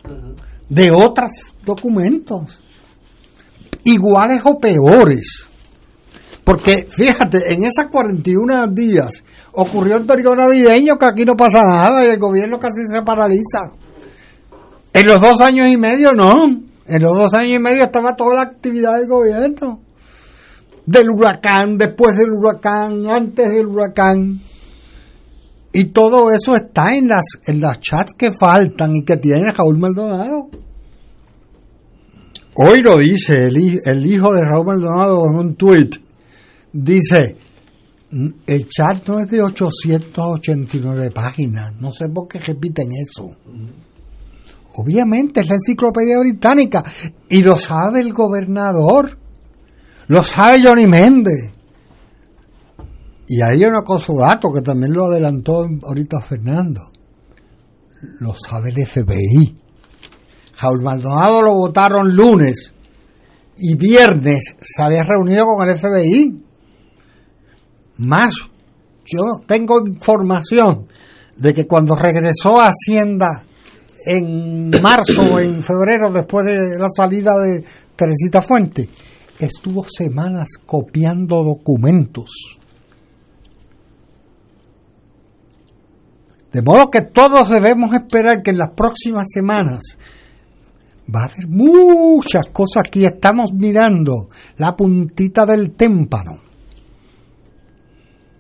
[0.70, 1.32] de otros
[1.66, 2.62] documentos,
[3.84, 5.48] iguales o peores.
[6.44, 12.06] Porque fíjate, en esas 41 días ocurrió el periodo navideño que aquí no pasa nada
[12.06, 13.72] y el gobierno casi se paraliza.
[14.92, 16.46] En los dos años y medio no.
[16.86, 19.80] En los dos años y medio estaba toda la actividad del gobierno.
[20.86, 24.42] Del huracán, después del huracán, antes del huracán.
[25.74, 29.80] Y todo eso está en las, en las chats que faltan y que tiene Raúl
[29.80, 30.50] Maldonado.
[32.56, 35.90] Hoy lo dice el, el hijo de Raúl Maldonado en un tweet.
[36.72, 37.38] Dice,
[38.46, 41.74] el chat no es de 889 páginas.
[41.80, 43.36] No sé por qué repiten eso.
[44.76, 46.84] Obviamente es la enciclopedia británica.
[47.30, 49.18] Y lo sabe el gobernador.
[50.08, 51.53] Lo sabe Johnny Méndez.
[53.28, 56.82] Y hay una cosa dato que también lo adelantó ahorita Fernando.
[58.20, 59.56] Lo sabe el FBI.
[60.62, 62.74] Raúl Maldonado lo votaron lunes
[63.58, 66.44] y viernes se había reunido con el FBI.
[67.98, 68.34] Más,
[69.06, 70.86] yo tengo información
[71.38, 73.44] de que cuando regresó a Hacienda
[74.06, 77.64] en marzo o en febrero, después de la salida de
[77.96, 78.90] Teresita Fuente,
[79.40, 82.60] estuvo semanas copiando documentos
[86.54, 89.98] De modo que todos debemos esperar que en las próximas semanas
[91.14, 92.84] va a haber muchas cosas.
[92.90, 96.42] Que estamos mirando la puntita del témpano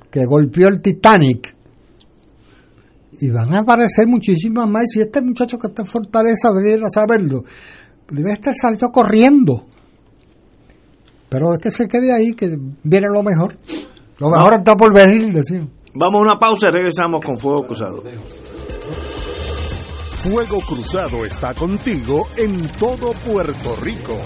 [0.09, 1.55] que golpeó el Titanic.
[3.19, 4.95] Y van a aparecer muchísimas más.
[4.95, 7.43] Y este muchacho que está en Fortaleza debería saberlo
[8.09, 9.65] debe estar saliendo corriendo.
[11.29, 13.57] Pero es que se quede ahí que viene lo mejor.
[14.19, 18.03] Lo mejor está por venir decimos Vamos a una pausa y regresamos con Fuego Cruzado.
[20.23, 24.17] Fuego Cruzado está contigo en todo Puerto Rico.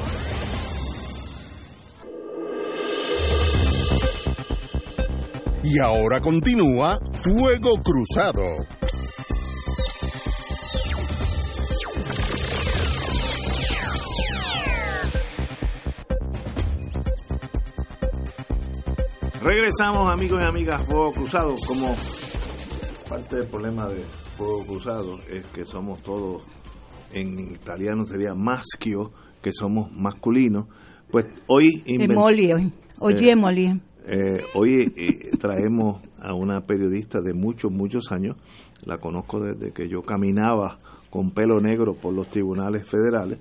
[5.63, 8.76] Y ahora continúa Fuego Cruzado.
[19.41, 21.53] Regresamos amigos y amigas Fuego Cruzado.
[21.67, 21.95] Como
[23.07, 24.01] parte del problema de
[24.35, 26.43] Fuego Cruzado es que somos todos,
[27.13, 29.11] en italiano sería maschio,
[29.41, 30.65] que somos masculinos.
[31.11, 31.83] Pues hoy...
[31.85, 32.73] Emoli, hoy.
[32.99, 33.79] Oye, Emoli.
[34.07, 38.37] Eh, hoy eh, traemos a una periodista de muchos, muchos años.
[38.83, 40.79] La conozco desde que yo caminaba
[41.09, 43.39] con pelo negro por los tribunales federales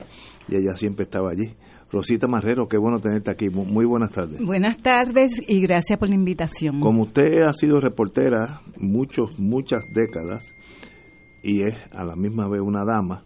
[0.49, 1.55] y ella siempre estaba allí.
[1.91, 3.49] Rosita Marrero, qué bueno tenerte aquí.
[3.49, 4.41] Muy buenas tardes.
[4.45, 6.81] Buenas tardes y gracias por la invitación.
[6.81, 10.55] Como usted ha sido reportera muchos, muchas décadas
[11.43, 13.25] y es a la misma vez una dama,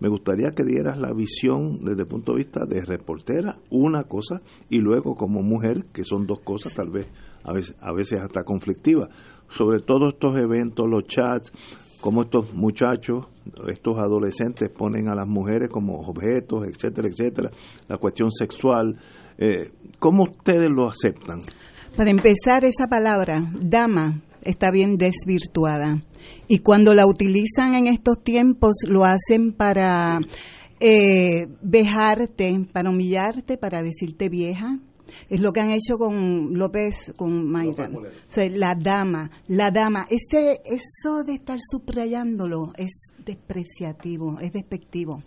[0.00, 4.40] me gustaría que dieras la visión desde el punto de vista de reportera, una cosa,
[4.70, 7.06] y luego como mujer, que son dos cosas tal vez
[7.44, 9.10] a veces, a veces hasta conflictivas,
[9.50, 11.52] sobre todos estos eventos, los chats,
[12.00, 13.26] cómo estos muchachos,
[13.68, 17.50] estos adolescentes ponen a las mujeres como objetos, etcétera, etcétera,
[17.88, 18.96] la cuestión sexual.
[19.38, 21.40] Eh, ¿Cómo ustedes lo aceptan?
[21.96, 26.02] Para empezar, esa palabra, dama, está bien desvirtuada.
[26.48, 30.18] Y cuando la utilizan en estos tiempos, lo hacen para
[30.80, 34.78] eh, vejarte, para humillarte, para decirte vieja,
[35.28, 37.90] es lo que han hecho con López, con Mayra.
[38.52, 40.06] la dama, la dama.
[40.10, 45.22] Ese, eso de estar subrayándolo es despreciativo, es despectivo.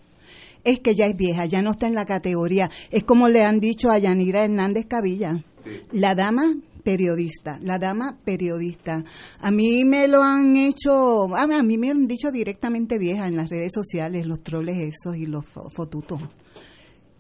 [0.63, 2.69] Es que ya es vieja, ya no está en la categoría.
[2.89, 5.43] Es como le han dicho a Yanira Hernández Cabilla.
[5.91, 9.03] La dama periodista, la dama periodista.
[9.39, 13.49] A mí me lo han hecho, a mí me han dicho directamente vieja en las
[13.49, 16.21] redes sociales, los troles esos y los fotutos.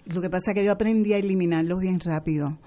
[0.05, 2.57] Lo que pasa es que yo aprendí a eliminarlos bien rápido.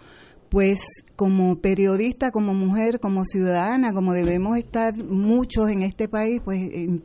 [0.48, 0.78] Pues
[1.16, 6.60] como periodista, como mujer, como ciudadana, como debemos estar muchos en este país, pues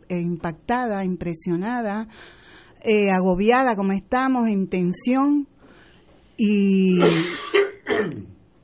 [0.07, 2.07] e impactada, impresionada,
[2.83, 5.47] eh, agobiada como estamos, en tensión
[6.37, 6.99] y,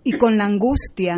[0.04, 1.16] y con la angustia,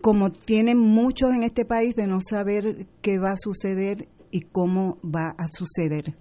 [0.00, 4.98] como tienen muchos en este país de no saber qué va a suceder y cómo
[5.02, 6.14] va a suceder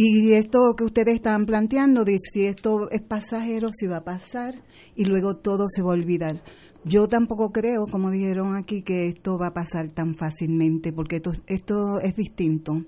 [0.00, 4.54] Y esto que ustedes estaban planteando, de si esto es pasajero, si va a pasar,
[4.94, 6.44] y luego todo se va a olvidar.
[6.84, 11.32] Yo tampoco creo, como dijeron aquí, que esto va a pasar tan fácilmente, porque esto,
[11.48, 12.84] esto es distinto.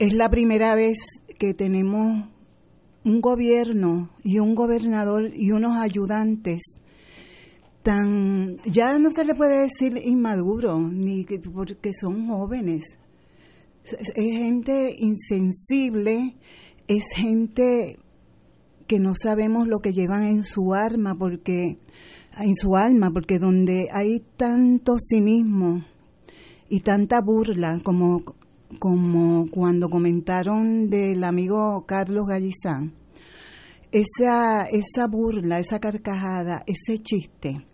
[0.00, 0.98] Es la primera vez
[1.38, 2.28] que tenemos
[3.04, 6.62] un gobierno y un gobernador y unos ayudantes
[7.84, 12.98] tan ya no se le puede decir inmaduro ni que, porque son jóvenes
[13.84, 16.36] es gente insensible
[16.86, 17.98] es gente
[18.86, 21.78] que no sabemos lo que llevan en su arma porque
[22.38, 25.84] en su alma porque donde hay tanto cinismo
[26.68, 28.22] y tanta burla como
[28.80, 32.94] como cuando comentaron del amigo Carlos Gallizán
[33.92, 37.64] esa esa burla esa carcajada ese chiste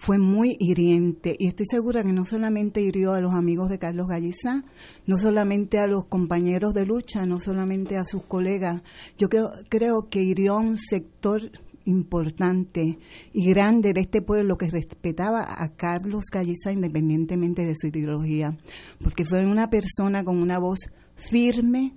[0.00, 1.36] fue muy hiriente.
[1.38, 4.64] Y estoy segura que no solamente hirió a los amigos de Carlos Gallizá,
[5.06, 8.80] no solamente a los compañeros de lucha, no solamente a sus colegas,
[9.18, 11.42] yo creo, que hirió a un sector
[11.84, 12.98] importante
[13.34, 18.56] y grande de este pueblo que respetaba a Carlos Gallizá independientemente de su ideología,
[19.02, 20.78] porque fue una persona con una voz
[21.14, 21.92] firme,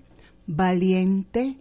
[0.46, 1.58] valiente,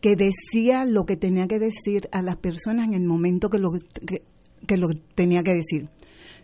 [0.00, 3.72] que decía lo que tenía que decir a las personas en el momento que lo,
[4.06, 4.22] que,
[4.66, 5.88] que lo tenía que decir.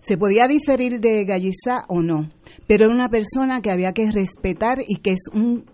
[0.01, 2.31] Se podía diferir de Gallizá o no,
[2.67, 5.65] pero era una persona que había que respetar y que es un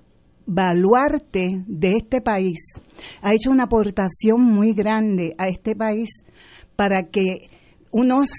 [0.46, 2.58] baluarte de este país.
[3.20, 6.08] Ha hecho una aportación muy grande a este país
[6.76, 7.50] para que
[7.90, 8.30] unos,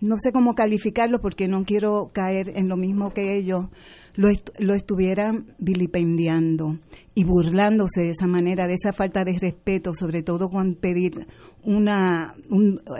[0.00, 3.66] no sé cómo calificarlo porque no quiero caer en lo mismo que ellos,
[4.14, 6.78] lo, lo estuvieran vilipendiando
[7.14, 11.26] y burlándose de esa manera, de esa falta de respeto, sobre todo cuando pedir
[11.64, 12.34] una,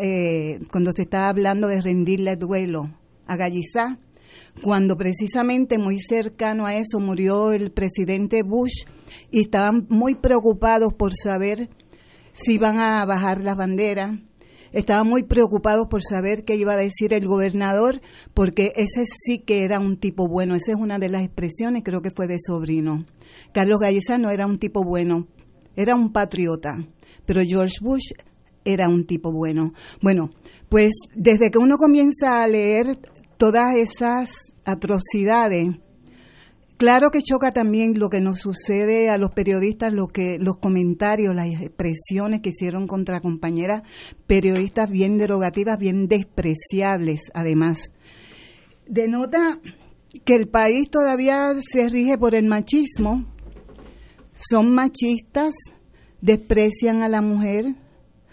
[0.00, 2.90] eh, cuando se estaba hablando de rendirle el duelo
[3.26, 3.98] a Gallizá,
[4.62, 8.84] cuando precisamente muy cercano a eso murió el presidente Bush
[9.30, 11.70] y estaban muy preocupados por saber
[12.32, 14.18] si iban a bajar las banderas,
[14.72, 18.00] estaban muy preocupados por saber qué iba a decir el gobernador,
[18.34, 22.02] porque ese sí que era un tipo bueno, esa es una de las expresiones, creo
[22.02, 23.04] que fue de sobrino.
[23.52, 25.26] Carlos Galleza no era un tipo bueno,
[25.76, 26.76] era un patriota,
[27.26, 28.12] pero George Bush
[28.64, 29.72] era un tipo bueno.
[30.02, 30.30] Bueno,
[30.68, 32.98] pues desde que uno comienza a leer
[33.36, 34.30] todas esas
[34.64, 35.68] atrocidades,
[36.80, 41.36] claro que choca también lo que nos sucede a los periodistas, lo que los comentarios,
[41.36, 43.82] las expresiones que hicieron contra compañeras
[44.26, 47.92] periodistas bien derogativas, bien despreciables, además.
[48.86, 49.60] Denota
[50.24, 53.26] que el país todavía se rige por el machismo,
[54.32, 55.52] son machistas,
[56.22, 57.66] desprecian a la mujer,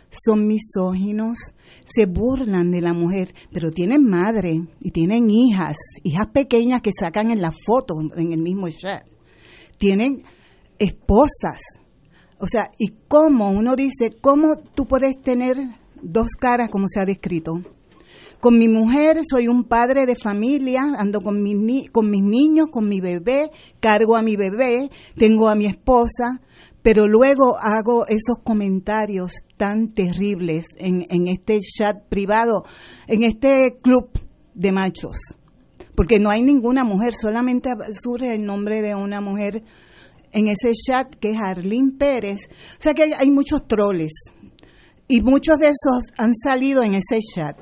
[0.10, 1.38] son misóginos,
[1.84, 7.32] se burlan de la mujer, pero tienen madre y tienen hijas, hijas pequeñas que sacan
[7.32, 9.04] en la foto en el mismo chat.
[9.78, 10.24] Tienen
[10.80, 11.62] esposas.
[12.40, 15.58] O sea, ¿y cómo uno dice, cómo tú puedes tener
[16.02, 17.62] dos caras como se ha descrito?
[18.40, 21.44] Con mi mujer soy un padre de familia, ando con,
[21.92, 23.50] con mis niños, con mi bebé,
[23.80, 26.40] cargo a mi bebé, tengo a mi esposa,
[26.84, 32.64] pero luego hago esos comentarios tan terribles en, en este chat privado,
[33.08, 34.10] en este club
[34.54, 35.18] de machos,
[35.96, 39.64] porque no hay ninguna mujer, solamente surge el nombre de una mujer
[40.32, 42.40] en ese chat que es Arlene Pérez.
[42.50, 44.12] O sea que hay, hay muchos troles
[45.08, 47.58] y muchos de esos han salido en ese chat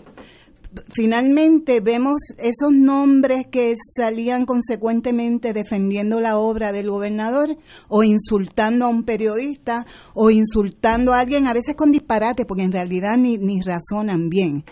[0.94, 7.58] finalmente vemos esos nombres que salían consecuentemente defendiendo la obra del gobernador
[7.88, 12.72] o insultando a un periodista o insultando a alguien, a veces con disparate, porque en
[12.72, 14.64] realidad ni, ni razonan bien.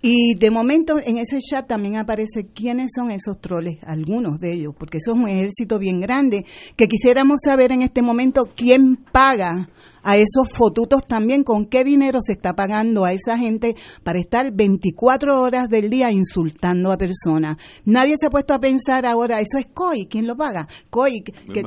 [0.00, 4.74] Y de momento en ese chat también aparece quiénes son esos troles, algunos de ellos,
[4.78, 9.68] porque eso es un ejército bien grande, que quisiéramos saber en este momento quién paga
[10.02, 14.52] a esos fotutos también, con qué dinero se está pagando a esa gente para estar
[14.52, 17.56] 24 horas del día insultando a personas.
[17.84, 20.68] Nadie se ha puesto a pensar ahora, eso es COI, ¿quién lo paga?
[20.90, 21.62] COI, que,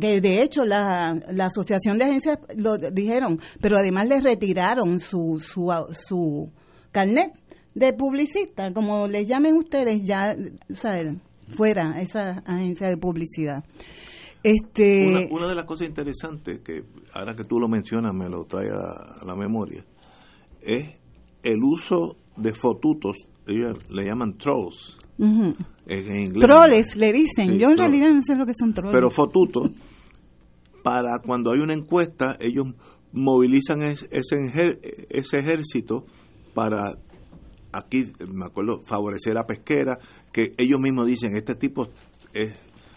[0.00, 5.40] que de hecho la, la asociación de agencias lo dijeron, pero además le retiraron su,
[5.40, 6.50] su, su
[6.92, 7.32] carnet
[7.74, 10.36] de publicista, como le llamen ustedes, ya,
[10.74, 11.20] ¿saben?
[11.48, 13.64] fuera esa agencia de publicidad.
[14.44, 15.26] Este...
[15.30, 16.84] Una, de las cosas interesantes que
[17.14, 19.84] ahora que tú lo mencionas me lo trae a, la memoria
[20.60, 21.00] es
[21.42, 24.98] el uso de fotutos, ellos le llaman trolls.
[25.18, 28.92] en inglés, Troles le dicen, yo en realidad no sé lo que son trolls.
[28.92, 29.70] Pero fotutos,
[30.82, 32.66] para cuando hay una encuesta, ellos
[33.12, 36.04] movilizan ese, ese ejército
[36.52, 36.98] para
[37.72, 39.98] aquí, me acuerdo, favorecer a pesquera,
[40.32, 41.88] que ellos mismos dicen, este tipo
[42.34, 42.54] es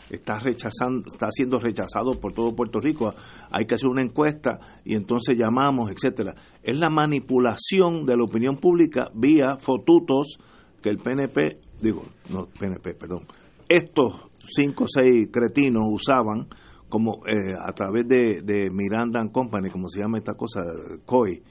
[0.10, 3.14] está rechazando, está siendo rechazado por todo Puerto Rico,
[3.52, 6.36] hay que hacer una encuesta y entonces llamamos, etcétera.
[6.64, 10.38] Es la manipulación de la opinión pública vía fotutos
[10.82, 13.26] que el PNP, digo, no PNP, perdón,
[13.68, 16.48] estos cinco o seis cretinos usaban
[16.90, 20.62] como eh, a través de, Miranda and Company, como se llama esta cosa,
[21.06, 21.44] COI.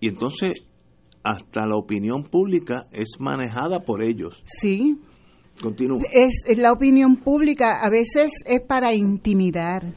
[0.00, 0.66] Y entonces
[1.24, 4.40] hasta la opinión pública es manejada por ellos.
[4.44, 5.00] Sí.
[5.60, 6.00] Continúa.
[6.12, 9.94] Es, la opinión pública, a veces es para intimidar.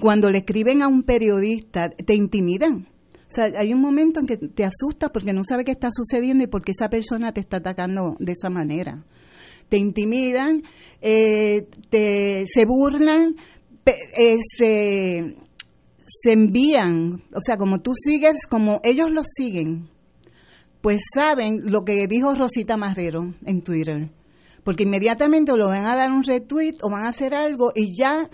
[0.00, 2.88] Cuando le escriben a un periodista, te intimidan.
[3.28, 6.44] O sea, hay un momento en que te asusta porque no sabe qué está sucediendo
[6.44, 9.04] y porque esa persona te está atacando de esa manera.
[9.68, 10.62] Te intimidan,
[11.02, 13.36] eh, te, se burlan,
[13.84, 15.36] eh, se,
[16.06, 17.22] se envían.
[17.34, 19.90] O sea, como tú sigues, como ellos lo siguen
[20.80, 24.10] pues saben lo que dijo Rosita Marrero en Twitter.
[24.68, 28.28] Porque inmediatamente lo van a dar un retweet o van a hacer algo y ya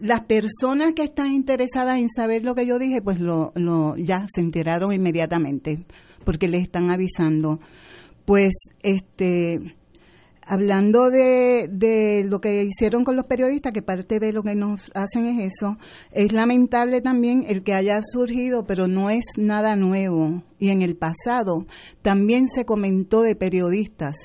[0.00, 4.26] las personas que están interesadas en saber lo que yo dije, pues lo, lo ya
[4.34, 5.86] se enteraron inmediatamente
[6.24, 7.60] porque les están avisando.
[8.24, 9.76] Pues este
[10.42, 14.90] hablando de, de, lo que hicieron con los periodistas, que parte de lo que nos
[14.96, 15.78] hacen es eso,
[16.10, 20.42] es lamentable también el que haya surgido, pero no es nada nuevo.
[20.58, 21.66] Y en el pasado
[22.02, 24.16] también se comentó de periodistas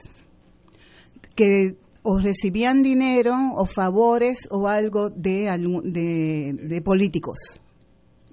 [1.36, 5.50] que o recibían dinero o favores o algo de,
[5.84, 7.60] de, de políticos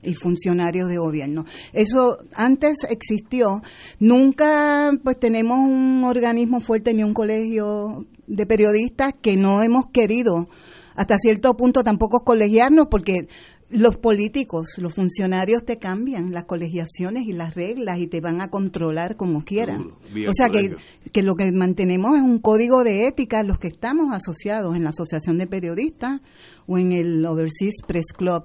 [0.02, 1.44] y funcionarios de gobierno.
[1.72, 3.62] Eso antes existió.
[3.98, 10.48] Nunca pues tenemos un organismo fuerte ni un colegio de periodistas que no hemos querido
[10.94, 13.28] hasta cierto punto tampoco colegiarnos porque
[13.70, 18.48] los políticos, los funcionarios te cambian las colegiaciones y las reglas y te van a
[18.48, 19.92] controlar como quieran.
[20.28, 20.76] O sea que,
[21.12, 24.90] que, lo que mantenemos es un código de ética los que estamos asociados en la
[24.90, 26.20] Asociación de Periodistas
[26.66, 28.44] o en el Overseas Press Club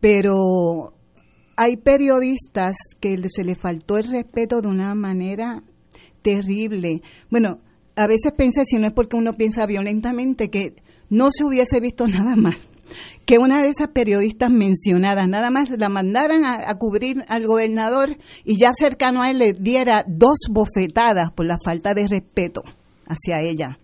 [0.00, 0.94] pero
[1.56, 5.62] hay periodistas que se les faltó el respeto de una manera
[6.22, 7.02] terrible.
[7.30, 7.60] Bueno,
[7.96, 10.74] a veces pensé, si no es porque uno piensa violentamente, que
[11.10, 12.56] no se hubiese visto nada más
[13.26, 18.16] que una de esas periodistas mencionadas nada más la mandaran a, a, cubrir al gobernador
[18.44, 22.62] y ya cercano a él le diera dos bofetadas por la falta de respeto
[23.06, 23.78] hacia ella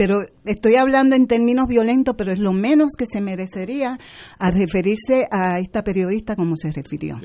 [0.00, 3.98] pero estoy hablando en términos violentos, pero es lo menos que se merecería
[4.38, 7.20] a referirse a esta periodista como se refirió.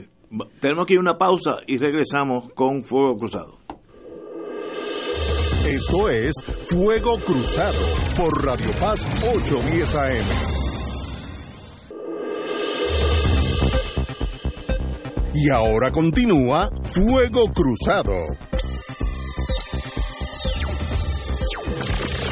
[0.60, 3.60] Tenemos que ir a una pausa y regresamos con Fuego Cruzado.
[5.66, 6.34] Esto es
[6.68, 7.80] Fuego Cruzado
[8.18, 10.65] por Radio Paz 810 AM.
[15.38, 18.14] Y ahora continúa Fuego Cruzado.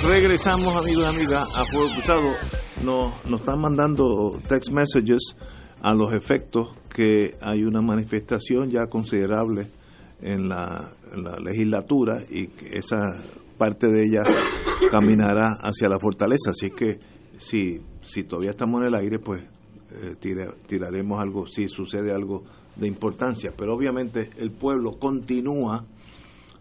[0.08, 2.30] Regresamos, amigos y amigas, a Fuego Cruzado.
[2.86, 5.36] Nos, nos están mandando text messages
[5.82, 9.68] a los efectos que hay una manifestación ya considerable
[10.22, 10.94] en la,
[11.44, 13.22] legislatura y que esa
[13.58, 14.24] parte de ella
[14.90, 16.52] caminará hacia la fortaleza.
[16.52, 17.00] Así que
[17.38, 19.44] si, si todavía estamos en el aire, pues
[19.92, 20.16] eh,
[20.68, 22.44] tiraremos algo, si sucede algo
[22.76, 23.54] de importancia.
[23.56, 25.86] Pero obviamente el pueblo continúa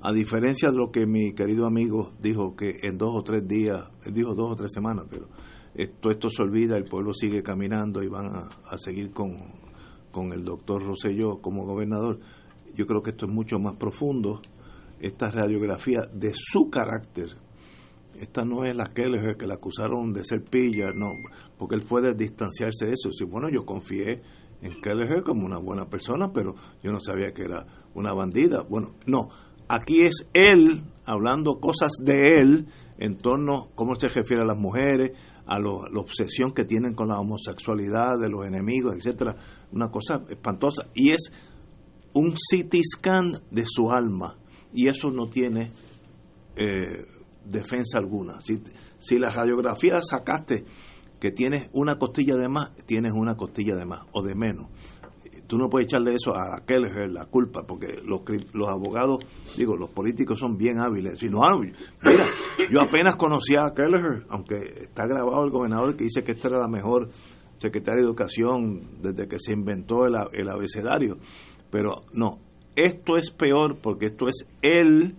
[0.00, 3.88] a diferencia de lo que mi querido amigo dijo, que en dos o tres días,
[4.04, 5.28] él dijo dos o tres semanas, pero
[5.74, 9.32] esto, esto se olvida, el pueblo sigue caminando y van a, seguir con,
[10.10, 12.18] con el doctor Rosselló como gobernador.
[12.74, 14.40] Yo creo que esto es mucho más profundo,
[14.98, 17.36] esta radiografía de su carácter.
[18.18, 19.04] Esta no es la que
[19.38, 21.12] que la acusaron de ser pilla, no,
[21.56, 23.12] porque él puede distanciarse de eso.
[23.12, 24.20] Si, bueno, yo confié
[24.62, 28.62] en Kelleher como una buena persona, pero yo no sabía que era una bandida.
[28.62, 29.28] Bueno, no,
[29.68, 32.66] Aquí es él hablando cosas de él
[32.98, 37.08] en torno a cómo se refiere a las mujeres, a la obsesión que tienen con
[37.08, 39.34] la homosexualidad de los enemigos, etcétera,
[39.72, 41.32] una cosa espantosa y es
[42.12, 44.36] un CT scan de su alma
[44.74, 45.72] y eso no tiene
[46.54, 47.06] eh,
[47.46, 48.42] defensa alguna.
[48.42, 48.62] Si,
[48.98, 50.66] si la radiografía sacaste
[51.22, 54.66] que tienes una costilla de más, tienes una costilla de más o de menos
[55.46, 58.22] tú no puedes echarle eso a Kelleher la culpa, porque los,
[58.54, 59.22] los abogados,
[59.54, 61.18] digo, los políticos son bien hábiles.
[61.18, 61.60] Si no, ah,
[62.02, 62.24] mira,
[62.70, 66.58] yo apenas conocía a Kelleher, aunque está grabado el gobernador que dice que esta era
[66.58, 67.10] la mejor
[67.58, 71.18] secretaria de Educación desde que se inventó el, el abecedario.
[71.70, 72.38] Pero no,
[72.74, 75.16] esto es peor porque esto es él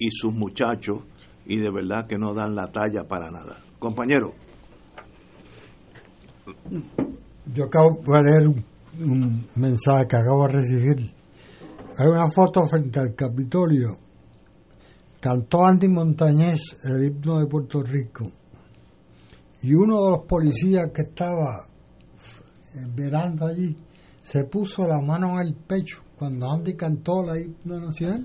[0.00, 1.04] y sus muchachos
[1.46, 3.62] y de verdad que no dan la talla para nada.
[3.78, 4.47] Compañero.
[7.54, 8.48] Yo acabo de leer
[9.00, 11.14] un mensaje que acabo de recibir.
[11.96, 13.98] Hay una foto frente al Capitolio.
[15.20, 18.30] Cantó Andy Montañez el himno de Puerto Rico.
[19.62, 21.66] y uno de los policías que estaba
[22.94, 23.76] verando allí
[24.22, 28.22] se puso la mano en el pecho cuando Andy cantó la himno nacional.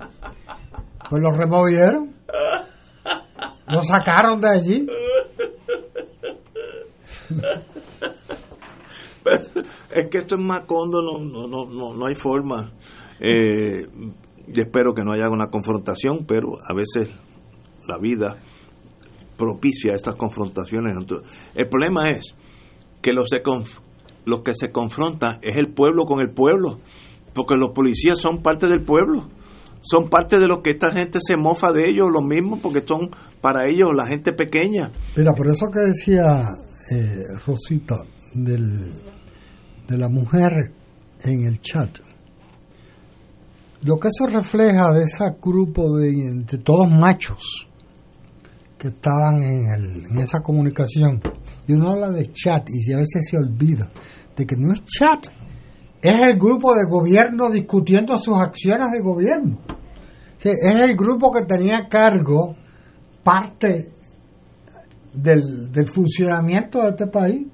[1.09, 2.13] Pues lo removieron.
[3.67, 4.87] Lo sacaron de allí.
[9.95, 12.71] es que esto es Macondo, no, no, no, no, hay forma.
[13.19, 13.87] Eh,
[14.47, 17.09] espero que no haya una confrontación, pero a veces
[17.87, 18.37] la vida
[19.37, 20.93] propicia estas confrontaciones.
[21.55, 22.35] El problema es
[23.01, 23.29] que los,
[24.25, 26.79] los que se confrontan es el pueblo con el pueblo,
[27.33, 29.27] porque los policías son parte del pueblo,
[29.81, 33.09] son parte de lo que esta gente se mofa de ellos, lo mismo, porque son
[33.41, 34.91] para ellos la gente pequeña.
[35.17, 36.47] Mira, por eso que decía
[36.91, 37.95] eh, Rosita
[38.33, 38.93] del,
[39.87, 40.71] de la mujer
[41.23, 41.99] en el chat,
[43.81, 47.67] lo que eso refleja de ese grupo de, de todos machos
[48.77, 51.21] que estaban en, el, en esa comunicación,
[51.67, 53.89] y uno habla de chat y a veces se olvida
[54.35, 55.27] de que no es chat,
[56.01, 59.59] es el grupo de gobierno discutiendo sus acciones de gobierno.
[60.43, 62.55] es el grupo que tenía cargo
[63.23, 63.89] parte
[65.13, 67.47] del, del funcionamiento de este país.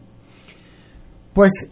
[1.40, 1.70] Pues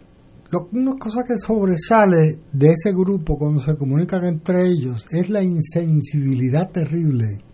[0.72, 6.70] una cosa que sobresale de ese grupo cuando se comunican entre ellos es la insensibilidad
[6.70, 7.44] terrible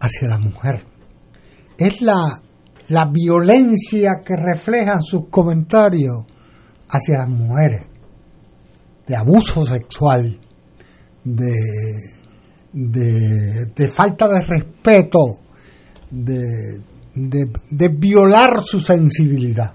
[0.00, 0.84] hacia la mujer.
[1.78, 2.30] Es la,
[2.88, 6.26] la violencia que reflejan sus comentarios
[6.90, 7.86] hacia las mujeres,
[9.06, 10.38] de abuso sexual,
[11.24, 11.54] de,
[12.70, 15.38] de, falta de respeto,
[16.10, 16.82] de,
[17.14, 19.72] de violar su sensibilidad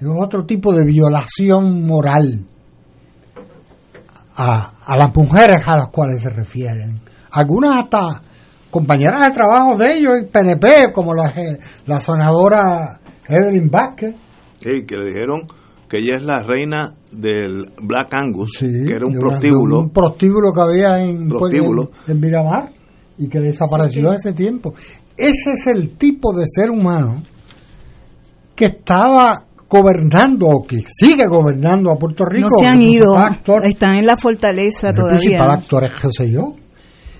[0.00, 2.46] es otro tipo de violación moral
[4.34, 7.00] a, a, las mujeres a las cuales se refieren.
[7.32, 8.22] Algunas hasta
[8.70, 11.32] compañeras de trabajo de ellos, y PNP, como la,
[11.86, 14.14] la senadora Evelyn Vázquez.
[14.60, 15.46] Sí, que le dijeron
[15.88, 19.80] que ella es la reina del Black Angus, que era un prostíbulo.
[19.80, 21.90] un prostíbulo que había en, prostíbulo.
[22.06, 22.72] en, Miramar
[23.18, 24.72] y que desapareció hace tiempo.
[25.16, 27.22] Ese es el tipo de ser humano
[28.54, 32.48] que estaba gobernando o que sigue gobernando a Puerto Rico.
[32.50, 33.14] No se han ido,
[33.62, 35.14] están en la fortaleza todavía.
[35.14, 36.54] El principal actor es José yo.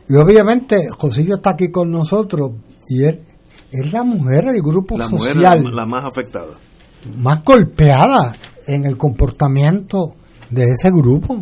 [0.08, 2.50] Y obviamente Josillo está aquí con nosotros
[2.88, 3.20] y él
[3.70, 5.60] es la mujer del grupo la social.
[5.60, 6.58] Mujer la más afectada.
[7.16, 8.34] Más golpeada
[8.66, 10.16] en el comportamiento
[10.50, 11.40] de ese grupo.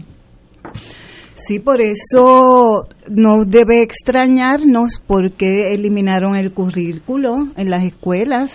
[1.35, 8.51] Sí, por eso no debe extrañarnos porque eliminaron el currículo en las escuelas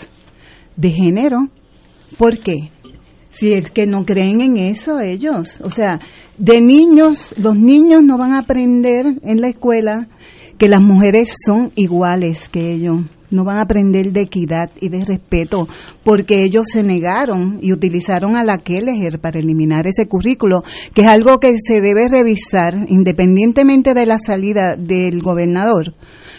[0.75, 1.49] de género
[2.18, 2.72] ¿Por qué?
[3.30, 5.60] Si es que no creen en eso ellos.
[5.61, 5.99] O sea,
[6.38, 10.07] de niños, los niños no van a aprender en la escuela
[10.57, 13.02] que las mujeres son iguales que ellos.
[13.31, 15.68] No van a aprender de equidad y de respeto
[16.03, 20.61] porque ellos se negaron y utilizaron a la Kelleher para eliminar ese currículo,
[20.94, 25.95] que es algo que se debe revisar independientemente de la salida del gobernador.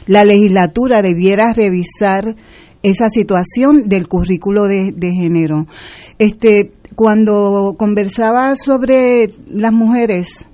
[0.06, 2.36] La legislatura debiera revisar
[2.85, 5.66] esa situación del currículo de, de género.
[6.19, 10.47] Este, cuando conversaba sobre las mujeres,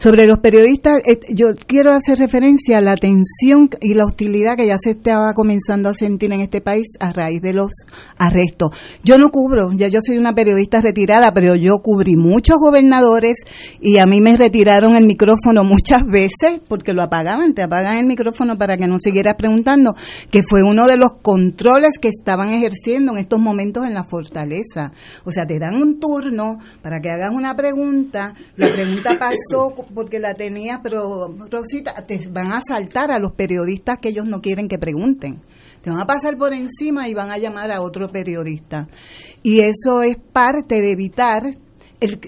[0.00, 4.66] sobre los periodistas, eh, yo quiero hacer referencia a la tensión y la hostilidad que
[4.66, 7.70] ya se estaba comenzando a sentir en este país a raíz de los
[8.16, 8.70] arrestos.
[9.04, 13.40] Yo no cubro, ya yo soy una periodista retirada, pero yo cubrí muchos gobernadores
[13.78, 18.06] y a mí me retiraron el micrófono muchas veces porque lo apagaban, te apagan el
[18.06, 19.94] micrófono para que no siguieras preguntando,
[20.30, 24.92] que fue uno de los controles que estaban ejerciendo en estos momentos en la fortaleza.
[25.26, 30.18] O sea, te dan un turno para que hagas una pregunta, la pregunta pasó porque
[30.18, 34.68] la tenía, pero Rosita, te van a saltar a los periodistas que ellos no quieren
[34.68, 35.40] que pregunten.
[35.82, 38.88] Te van a pasar por encima y van a llamar a otro periodista.
[39.42, 41.42] Y eso es parte de evitar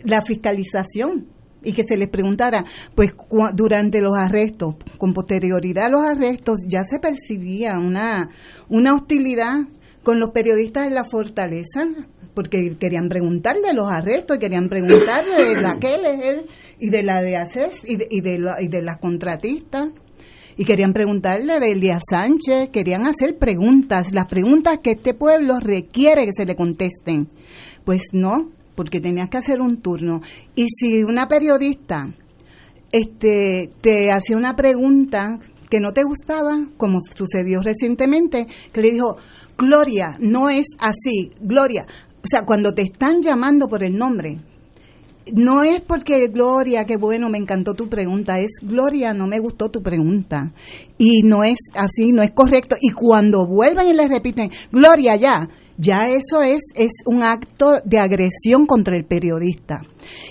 [0.05, 1.29] la fiscalización
[1.65, 2.65] y que se les preguntara,
[2.95, 3.13] pues
[3.55, 8.31] durante los arrestos, con posterioridad a los arrestos, ya se percibía una,
[8.69, 9.69] una hostilidad
[10.03, 11.87] con los periodistas en la fortaleza,
[12.35, 16.47] porque querían preguntarle los arrestos, querían preguntarle de la Keller
[16.83, 19.91] y de la de ACES y de, y de, y de las contratistas.
[20.57, 26.25] Y querían preguntarle de Elia Sánchez, querían hacer preguntas, las preguntas que este pueblo requiere
[26.25, 27.29] que se le contesten.
[27.85, 30.23] Pues no, porque tenías que hacer un turno.
[30.57, 32.13] Y si una periodista
[32.91, 35.39] este, te hacía una pregunta
[35.71, 39.19] que no te gustaba, como sucedió recientemente, que le dijo,
[39.57, 41.87] Gloria, no es así, Gloria.
[42.25, 44.41] O sea, cuando te están llamando por el nombre,
[45.33, 49.71] no es porque Gloria, qué bueno, me encantó tu pregunta, es Gloria, no me gustó
[49.71, 50.53] tu pregunta.
[50.99, 52.77] Y no es así, no es correcto.
[52.81, 57.99] Y cuando vuelven y les repiten, Gloria, ya, ya eso es, es un acto de
[57.99, 59.83] agresión contra el periodista.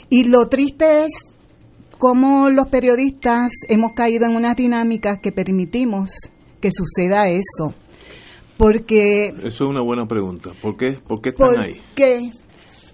[0.09, 1.11] Y lo triste es
[1.97, 6.11] cómo los periodistas hemos caído en unas dinámicas que permitimos
[6.59, 7.73] que suceda eso.
[8.57, 9.27] Porque...
[9.27, 10.51] Eso es una buena pregunta.
[10.61, 11.81] ¿Por qué, ¿Por qué están ahí?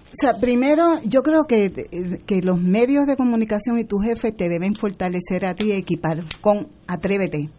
[0.09, 4.49] O sea, primero, yo creo que, que los medios de comunicación y tu jefe te
[4.49, 7.49] deben fortalecer a ti y equipar con Atrévete.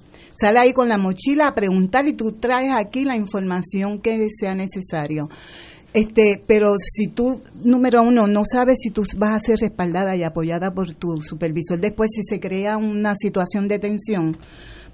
[0.41, 4.55] Sale ahí con la mochila a preguntar y tú traes aquí la información que sea
[4.55, 5.29] necesario.
[5.93, 10.23] Este, pero si tú, número uno, no sabes si tú vas a ser respaldada y
[10.23, 14.37] apoyada por tu supervisor, después si se crea una situación de tensión,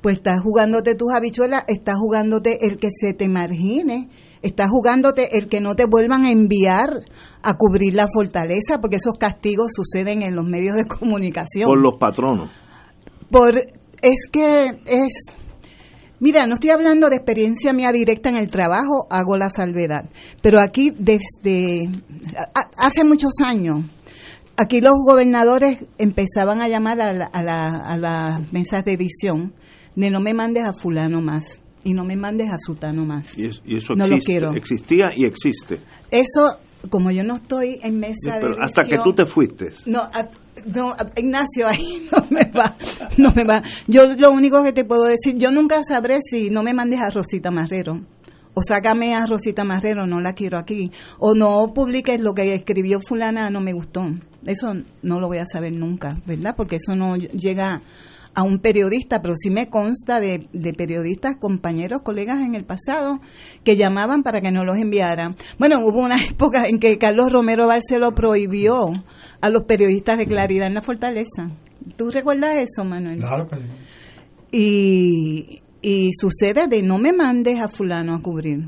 [0.01, 4.09] pues estás jugándote tus habichuelas, estás jugándote el que se te margine
[4.45, 7.07] Estás jugándote el que no te vuelvan a enviar
[7.43, 11.67] a cubrir la fortaleza, porque esos castigos suceden en los medios de comunicación.
[11.67, 12.51] Por los patronos.
[13.31, 15.09] Por, es que es,
[16.21, 20.11] mira, no estoy hablando de experiencia mía directa en el trabajo, hago la salvedad,
[20.43, 21.89] pero aquí desde
[22.77, 23.87] hace muchos años,
[24.59, 29.55] aquí los gobernadores empezaban a llamar a, la, a las mesas de edición
[29.97, 33.37] de no me mandes a fulano más y no me mandes a Sutano más.
[33.39, 34.53] Y, eso no lo quiero.
[34.55, 35.81] existía y existe.
[36.11, 36.59] Eso,
[36.91, 39.73] como yo no estoy en mesa de Hasta que tú te fuiste.
[39.87, 40.03] No,
[40.67, 42.77] no, Ignacio, ahí no me va,
[43.19, 43.63] no me va.
[43.87, 47.11] Yo lo único que te puedo decir, yo nunca sabré si no me mandes a
[47.11, 48.01] Rosita Marrero.
[48.57, 50.93] O sácame a Rosita Marrero, no la quiero aquí.
[51.19, 54.07] O no publiques lo que escribió fulana, no me gustó.
[54.47, 56.55] Eso no lo voy a saber nunca, ¿verdad?
[56.57, 57.83] Porque eso no llega
[58.35, 63.21] a un periodista, pero sí me consta de, periodistas, compañeros, colegas en el pasado
[63.63, 65.37] que llamaban para que no los enviaran.
[65.59, 68.93] Bueno, hubo una época en que Carlos Romero Barceló prohibió
[69.41, 71.51] a los periodistas de Claridad en la Fortaleza.
[71.97, 73.19] ¿Tú recuerdas eso, Manuel?
[73.19, 73.57] Claro que
[74.51, 78.67] Y, y sucede de no me mandes a fulano a cubrir.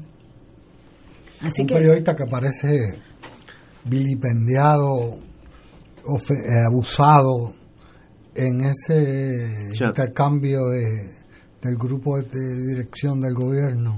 [1.40, 3.00] Así un periodista que parece
[3.84, 7.54] vilipendiado, eh, abusado,
[8.36, 10.84] en ese intercambio de,
[11.62, 13.96] del grupo de dirección del gobierno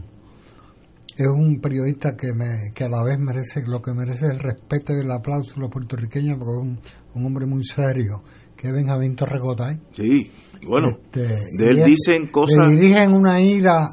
[1.16, 4.92] es un periodista que, me, que a la vez merece lo que merece el respeto
[4.92, 6.80] y el aplauso de los puertorriqueños porque es un,
[7.14, 8.22] un hombre muy serio
[8.56, 9.78] que es Benjamín Torrecotay.
[9.92, 10.32] Sí,
[10.66, 12.68] bueno, este, de él dicen cosas...
[12.68, 13.86] Le dirigen una ira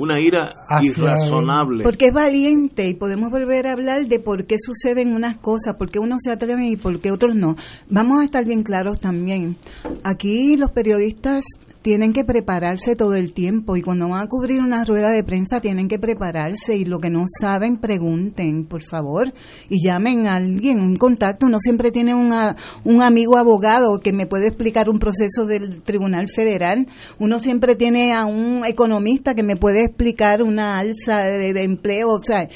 [0.00, 1.84] una ira irrazonable.
[1.84, 5.90] Porque es valiente y podemos volver a hablar de por qué suceden unas cosas, por
[5.90, 7.56] qué unos se atreven y por qué otros no.
[7.90, 9.56] Vamos a estar bien claros también.
[10.02, 11.44] Aquí los periodistas
[11.82, 15.60] tienen que prepararse todo el tiempo y cuando van a cubrir una rueda de prensa
[15.60, 19.32] tienen que prepararse y lo que no saben pregunten, por favor,
[19.68, 21.46] y llamen a alguien, un contacto.
[21.46, 26.28] Uno siempre tiene una, un amigo abogado que me puede explicar un proceso del Tribunal
[26.28, 26.86] Federal.
[27.18, 32.10] Uno siempre tiene a un economista que me puede explicar una alza de, empleo.
[32.10, 32.48] O sea,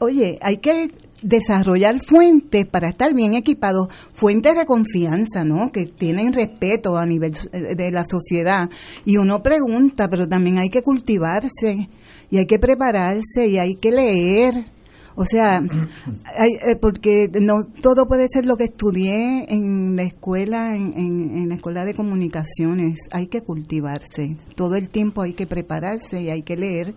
[0.00, 0.90] oye, hay que
[1.22, 5.70] desarrollar fuentes para estar bien equipados, fuentes de confianza, ¿no?
[5.72, 8.68] Que tienen respeto a nivel de la sociedad.
[9.04, 11.88] Y uno pregunta, pero también hay que cultivarse
[12.30, 14.79] y hay que prepararse y hay que leer.
[15.14, 15.60] O sea,
[16.38, 21.54] eh, porque no todo puede ser lo que estudié en la escuela, en, en, la
[21.56, 23.08] escuela de comunicaciones.
[23.12, 24.36] Hay que cultivarse.
[24.54, 26.94] Todo el tiempo hay que prepararse y hay que leer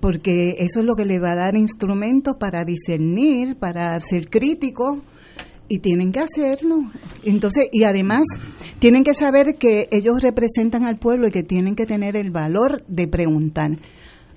[0.00, 4.98] porque eso es lo que le va a dar instrumentos para discernir, para ser críticos
[5.68, 6.90] y tienen que hacerlo.
[7.22, 8.24] Entonces, y además
[8.80, 12.84] tienen que saber que ellos representan al pueblo y que tienen que tener el valor
[12.88, 13.78] de preguntar.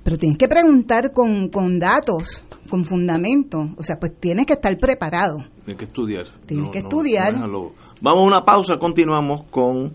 [0.03, 3.69] Pero tienes que preguntar con, con datos, con fundamento.
[3.77, 5.37] O sea, pues tienes que estar preparado.
[5.63, 6.25] Tienes que estudiar.
[6.45, 7.33] Tienes que estudiar.
[7.35, 7.73] Vamos
[8.03, 9.93] a una pausa, continuamos con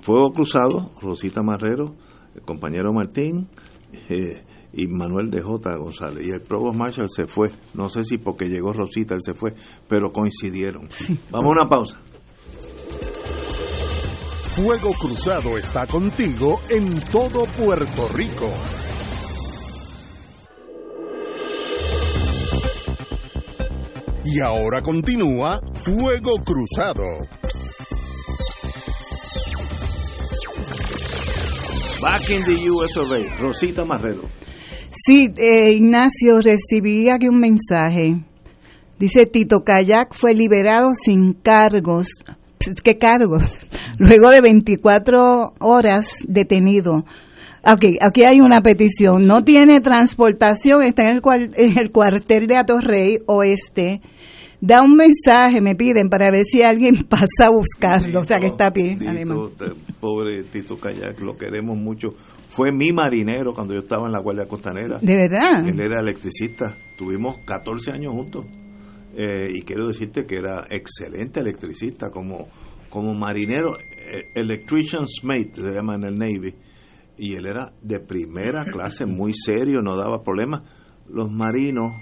[0.00, 1.94] Fuego Cruzado, Rosita Marrero,
[2.34, 3.48] el compañero Martín.
[4.08, 4.44] Eh,
[4.76, 5.74] y Manuel de J.
[5.76, 6.24] González.
[6.26, 7.50] Y el Provost Marshall se fue.
[7.74, 9.54] No sé si porque llegó Rosita él se fue,
[9.88, 10.88] pero coincidieron.
[11.30, 11.98] Vamos a una pausa.
[14.54, 18.48] Fuego Cruzado está contigo en todo Puerto Rico.
[24.28, 27.04] Y ahora continúa Fuego Cruzado.
[32.02, 34.22] Back in the US Rosita Marrero.
[34.90, 38.16] Sí, eh, Ignacio, recibí aquí un mensaje.
[38.98, 42.08] Dice, Tito Kayak fue liberado sin cargos.
[42.82, 43.60] ¿Qué cargos?
[43.98, 47.04] Luego de 24 horas detenido.
[47.68, 49.26] Okay, aquí hay una petición.
[49.26, 54.00] No tiene transportación, está en el, en el cuartel de Atorrey Oeste.
[54.60, 58.46] da un mensaje, me piden, para ver si alguien pasa a buscarlo, o sea que
[58.46, 59.52] está bien, Tito,
[59.98, 62.10] Pobre Tito Kayak, lo queremos mucho.
[62.48, 64.98] Fue mi marinero cuando yo estaba en la Guardia Costanera.
[65.02, 65.66] ¿De verdad?
[65.66, 66.76] Él era electricista.
[66.96, 68.46] Tuvimos 14 años juntos.
[69.16, 72.48] Eh, y quiero decirte que era excelente electricista como,
[72.90, 76.54] como marinero, eh, electrician's mate se llama en el Navy,
[77.18, 80.62] y él era de primera clase, muy serio, no daba problemas.
[81.08, 81.92] Los marinos,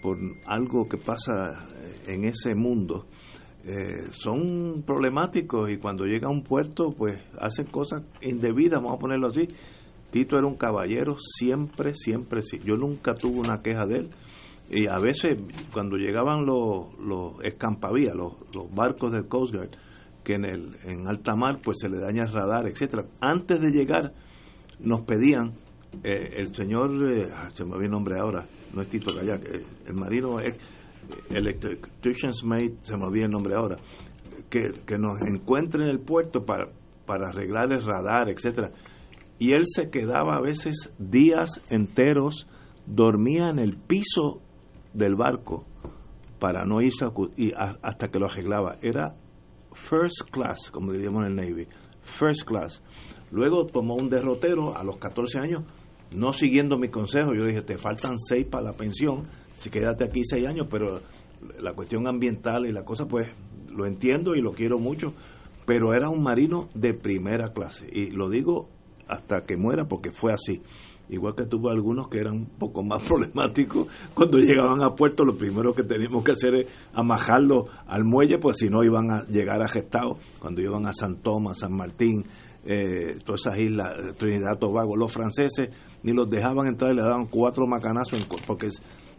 [0.00, 1.68] por algo que pasa
[2.06, 3.06] en ese mundo,
[3.64, 9.00] eh, son problemáticos y cuando llega a un puerto, pues hacen cosas indebidas, vamos a
[9.00, 9.48] ponerlo así.
[10.10, 12.58] Tito era un caballero, siempre, siempre, sí.
[12.64, 14.10] Yo nunca tuve una queja de él
[14.68, 15.38] y a veces
[15.72, 19.70] cuando llegaban los, los escampavías, los, los barcos del Coast Guard,
[20.24, 23.04] que en, el, en alta mar pues se le daña el radar, etcétera.
[23.20, 24.12] Antes de llegar
[24.82, 25.52] nos pedían
[26.02, 29.44] eh, el señor, eh, ah, se me olvidó el nombre ahora, no es Tito Kayak,
[29.44, 30.58] eh, el marino es
[31.30, 33.76] Electrician's Mate, se me olvidó el nombre ahora,
[34.48, 36.70] que, que nos encuentre en el puerto para,
[37.06, 38.72] para arreglar el radar, etcétera.
[39.38, 42.46] Y él se quedaba a veces días enteros,
[42.86, 44.40] dormía en el piso
[44.94, 45.66] del barco
[46.38, 47.06] para no irse
[47.36, 48.76] y hasta que lo arreglaba.
[48.82, 49.14] Era
[49.72, 51.68] first class, como diríamos en el Navy,
[52.02, 52.82] first class.
[53.32, 55.64] Luego tomó un derrotero a los 14 años,
[56.14, 57.34] no siguiendo mi consejo.
[57.34, 61.00] Yo dije, te faltan 6 para la pensión, si quédate aquí 6 años, pero
[61.58, 63.26] la cuestión ambiental y la cosa, pues
[63.70, 65.14] lo entiendo y lo quiero mucho,
[65.66, 67.88] pero era un marino de primera clase.
[67.90, 68.68] Y lo digo
[69.08, 70.62] hasta que muera porque fue así
[71.08, 75.36] igual que tuvo algunos que eran un poco más problemáticos, cuando llegaban a puerto lo
[75.36, 79.62] primero que teníamos que hacer es amajarlo al muelle, pues si no iban a llegar
[79.62, 82.24] a Gestado, cuando iban a San Tomás, San Martín,
[82.64, 85.70] eh, todas esas islas, Trinidad, Tobago, los franceses
[86.02, 88.68] ni los dejaban entrar y le daban cuatro macanazos porque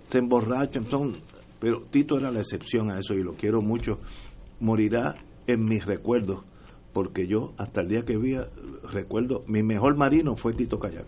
[0.08, 1.14] se emborrachan, son,
[1.60, 4.00] pero Tito era la excepción a eso y lo quiero mucho,
[4.60, 5.16] morirá
[5.48, 6.44] en mis recuerdos,
[6.94, 8.36] porque yo hasta el día que vi,
[8.92, 11.08] recuerdo, mi mejor marino fue Tito Kayak.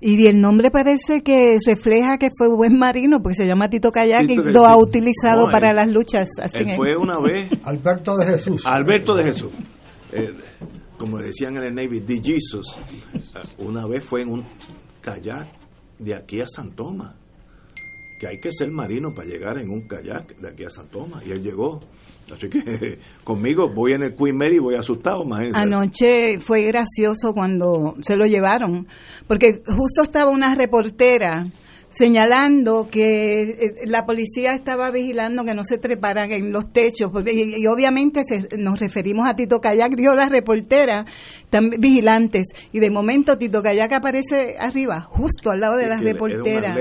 [0.00, 4.30] Y el nombre parece que refleja que fue buen marino, porque se llama Tito Kayak
[4.30, 6.28] y lo ha utilizado para las luchas.
[6.40, 7.50] Así él fue una vez.
[7.64, 8.64] Alberto de Jesús.
[8.64, 9.50] Alberto de Jesús.
[10.12, 10.34] Eh,
[10.98, 12.76] como decían en el Navy, de Jesus.
[13.14, 13.18] Eh,
[13.58, 14.44] una vez fue en un
[15.00, 15.48] kayak
[15.98, 17.14] de aquí a San Tomás.
[18.18, 21.26] Que hay que ser marino para llegar en un kayak de aquí a San Tomás.
[21.26, 21.80] Y él llegó
[22.32, 25.24] Así que conmigo voy en el Queen Mary voy asustado.
[25.54, 28.86] Anoche fue gracioso cuando se lo llevaron,
[29.26, 31.44] porque justo estaba una reportera
[31.90, 37.32] señalando que eh, la policía estaba vigilando que no se treparan en los techos, porque,
[37.32, 38.22] y, obviamente
[38.58, 41.06] nos referimos a Tito Kayak, dio la reportera,
[41.42, 46.76] están vigilantes, y de momento Tito Kayak aparece arriba, justo al lado de la reportera.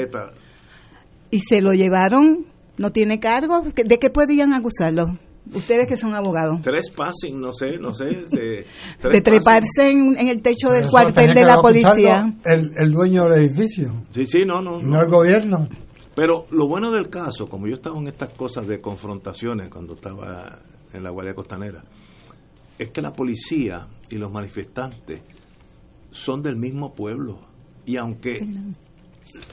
[1.29, 2.45] Y se lo llevaron,
[2.77, 5.17] no tiene cargo, ¿de qué podían acusarlo?
[5.53, 6.59] Ustedes que son abogados.
[6.61, 8.05] Tres passing, no sé, no sé.
[8.05, 8.65] De,
[9.21, 12.33] treparse en, el techo del cuartel de la policía.
[12.45, 14.05] El, el, dueño del edificio.
[14.11, 14.81] Sí, sí, no, no.
[14.81, 15.67] No, el gobierno.
[16.15, 20.59] Pero lo bueno del caso, como yo estaba en estas cosas de confrontaciones cuando estaba
[20.91, 21.83] en la Guardia Costanera,
[22.77, 25.21] es que la policía y los manifestantes
[26.11, 27.39] son del mismo pueblo.
[27.85, 28.39] Y aunque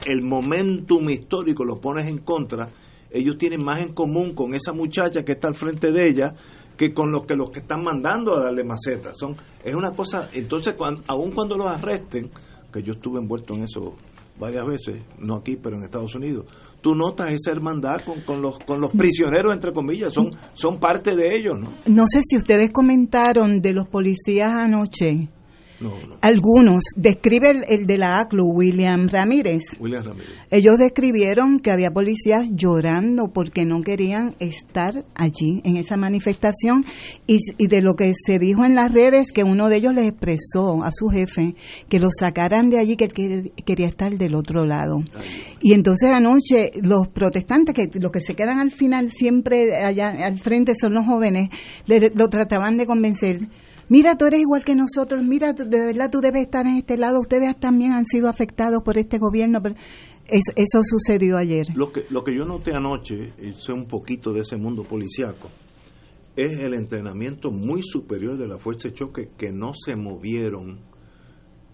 [0.05, 2.69] el momentum histórico lo pones en contra,
[3.11, 6.35] ellos tienen más en común con esa muchacha que está al frente de ella
[6.77, 9.13] que con los que los que están mandando a darle maceta.
[9.13, 12.29] Son, es una cosa, entonces cuando, aun cuando los arresten,
[12.71, 13.95] que yo estuve envuelto en eso
[14.37, 16.45] varias veces, no aquí, pero en Estados Unidos,
[16.81, 21.15] tú notas esa hermandad con, con, los, con los prisioneros, entre comillas, son, son parte
[21.15, 21.69] de ellos, ¿no?
[21.87, 25.29] No sé si ustedes comentaron de los policías anoche
[26.21, 26.83] algunos.
[26.95, 29.63] Describe el, de la ACLU, William Ramírez.
[30.51, 36.85] Ellos describieron que había policías llorando porque no querían estar allí en esa manifestación
[37.27, 40.83] y, de lo que se dijo en las redes que uno de ellos les expresó
[40.83, 41.55] a su jefe
[41.89, 45.03] que lo sacaran de allí, que él quería estar del otro lado.
[45.61, 50.39] Y entonces anoche los protestantes, que los que se quedan al final siempre allá al
[50.39, 51.49] frente son los jóvenes,
[51.87, 53.39] lo trataban de convencer
[53.89, 57.19] mira, tú eres igual que nosotros, mira, de verdad tú debes estar en este lado,
[57.19, 59.75] ustedes también han sido afectados por este gobierno, pero
[60.27, 61.67] eso sucedió ayer.
[61.75, 65.49] Lo que, lo que yo noté anoche, y sé un poquito de ese mundo policiaco,
[66.35, 70.79] es el entrenamiento muy superior de la fuerza de choque que no se movieron,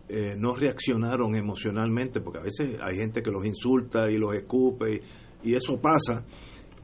[0.08, 5.02] eh, no reaccionaron emocionalmente, porque a veces hay gente que los insulta y los escupe
[5.44, 6.26] y eso pasa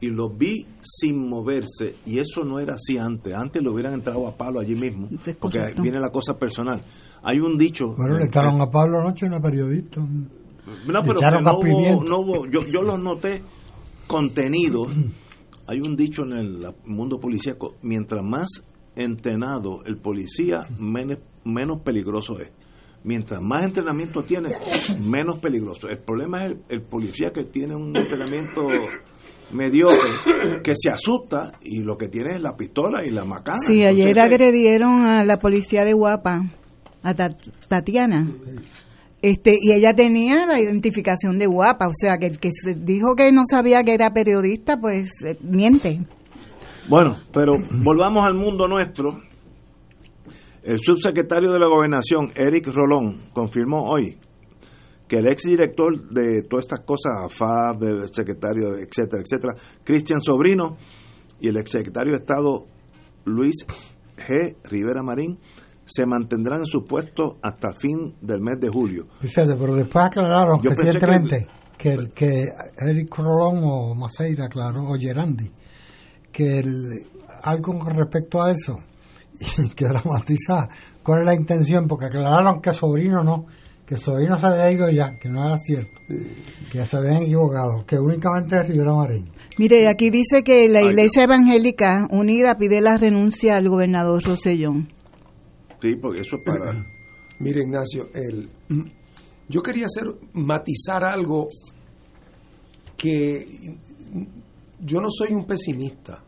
[0.00, 3.34] y lo vi sin moverse y eso no era así antes.
[3.34, 5.08] Antes lo hubieran entrado a Pablo allí mismo,
[5.40, 6.82] porque viene la cosa personal.
[7.22, 7.94] Hay un dicho...
[7.96, 10.00] Bueno, le entraron a Pablo anoche una periodista.
[10.00, 13.42] No, pero no hubo, no hubo, yo, yo los noté
[14.06, 14.92] contenidos,
[15.66, 18.62] hay un dicho en el mundo policíaco, mientras más
[18.96, 22.50] entrenado el policía, menos, menos peligroso es.
[23.04, 24.50] Mientras más entrenamiento tiene,
[25.00, 25.88] menos peligroso.
[25.88, 28.62] El problema es el, policía que tiene un entrenamiento
[29.52, 30.10] mediocre,
[30.62, 33.58] que se asusta y lo que tiene es la pistola y la macana.
[33.66, 36.42] Sí, ayer agredieron a la policía de Guapa,
[37.02, 37.14] a
[37.68, 38.28] Tatiana.
[39.20, 43.32] Este, y ella tenía la identificación de guapa, o sea que el que dijo que
[43.32, 46.00] no sabía que era periodista, pues eh, miente.
[46.88, 49.20] Bueno, pero volvamos al mundo nuestro.
[50.62, 54.16] El subsecretario de la Gobernación, Eric Rolón, confirmó hoy
[55.08, 60.76] que el exdirector de todas estas cosas, FAB, el secretario, etcétera, etcétera, Cristian Sobrino
[61.40, 62.66] y el exsecretario de Estado
[63.24, 63.64] Luis
[64.16, 64.56] G.
[64.64, 65.38] Rivera Marín
[65.86, 69.06] se mantendrán en su puesto hasta fin del mes de julio.
[69.34, 71.46] pero después aclararon recientemente
[71.78, 72.44] que, el, que
[72.78, 75.50] Eric Rolón o Maceira aclaró, o Gerandi,
[76.30, 76.88] que el,
[77.42, 78.78] algo con respecto a eso,
[79.58, 80.68] y que dramatizar
[81.02, 83.46] cuál es la intención, porque aclararon que Sobrino no,
[83.88, 86.02] que Sobrino se había ido ya, que no era cierto,
[86.70, 89.30] que se habían equivocado, que únicamente Rivera Marín.
[89.56, 94.92] Mire, aquí dice que la Iglesia Evangélica Unida pide la renuncia al gobernador Rosellón.
[95.80, 96.86] Sí, porque eso es para...
[97.40, 98.50] Mire, Ignacio, el,
[99.48, 101.46] yo quería hacer, matizar algo
[102.96, 103.46] que
[104.80, 106.22] yo no soy un pesimista,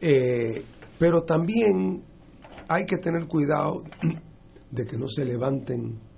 [0.00, 0.62] eh,
[0.98, 2.04] pero también
[2.68, 3.82] hay que tener cuidado
[4.70, 6.11] de que no se levanten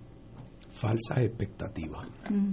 [0.84, 2.06] falsas expectativas.
[2.30, 2.52] Mm.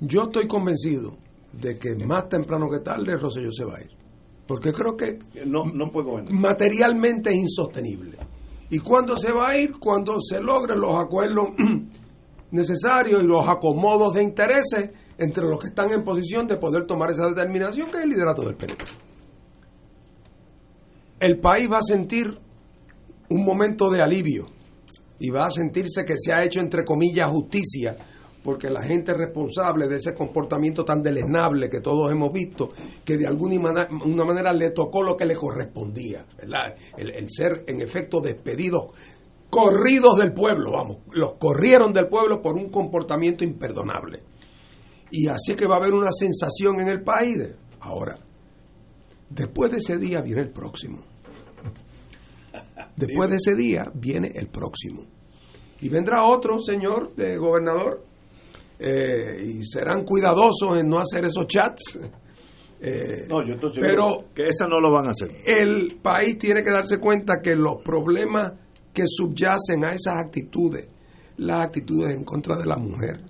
[0.00, 1.16] Yo estoy convencido
[1.52, 4.00] de que más temprano que tarde Rosselló se va a ir
[4.50, 5.16] porque creo que
[5.46, 8.18] no, no puedo materialmente es insostenible.
[8.68, 9.78] ¿Y cuándo se va a ir?
[9.78, 11.50] Cuando se logren los acuerdos
[12.50, 17.12] necesarios y los acomodos de intereses entre los que están en posición de poder tomar
[17.12, 18.84] esa determinación, que es el liderato del PNP.
[21.20, 22.36] El país va a sentir
[23.28, 24.46] un momento de alivio
[25.20, 27.96] y va a sentirse que se ha hecho, entre comillas, justicia
[28.42, 32.70] porque la gente responsable de ese comportamiento tan deleznable que todos hemos visto,
[33.04, 36.74] que de alguna una manera le tocó lo que le correspondía, ¿verdad?
[36.96, 38.92] El, ser en efecto despedidos,
[39.50, 44.20] corridos del pueblo, vamos, los corrieron del pueblo por un comportamiento imperdonable.
[45.10, 47.36] Y así que va a haber una sensación en el país.
[47.80, 48.18] ahora,
[49.28, 51.09] después de ese día viene el próximo.
[52.96, 55.06] Después de ese día viene el próximo.
[55.80, 58.04] Y vendrá otro señor de gobernador
[58.78, 61.98] eh, y serán cuidadosos en no hacer esos chats.
[62.82, 65.28] Eh, no, yo entonces pero que esa no lo van a hacer.
[65.44, 68.54] El país tiene que darse cuenta que los problemas
[68.94, 70.88] que subyacen a esas actitudes,
[71.36, 73.20] las actitudes en contra de la mujer,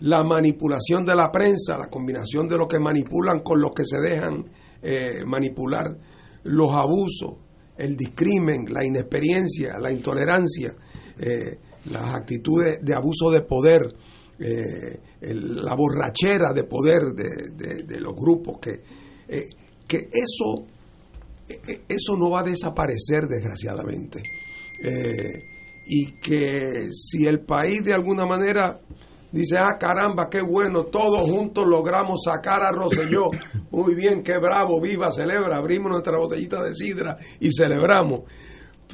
[0.00, 4.00] la manipulación de la prensa, la combinación de lo que manipulan con los que se
[4.00, 4.44] dejan
[4.82, 5.96] eh, manipular,
[6.42, 7.34] los abusos,
[7.76, 10.74] el discrimen, la inexperiencia, la intolerancia,
[11.90, 13.82] las actitudes de abuso de poder,
[14.38, 18.82] eh, la borrachera de poder de, los grupos, que,
[19.28, 19.46] eh,
[19.86, 20.66] que eso,
[21.48, 24.22] eh, eso no va a desaparecer desgraciadamente.
[25.84, 28.80] y que si el país de alguna manera
[29.32, 33.30] dice, ah, caramba, qué bueno, todos juntos logramos sacar a Roselló,
[33.70, 38.22] muy bien, qué bravo, viva, celebra, abrimos nuestra botellita de sidra y celebramos.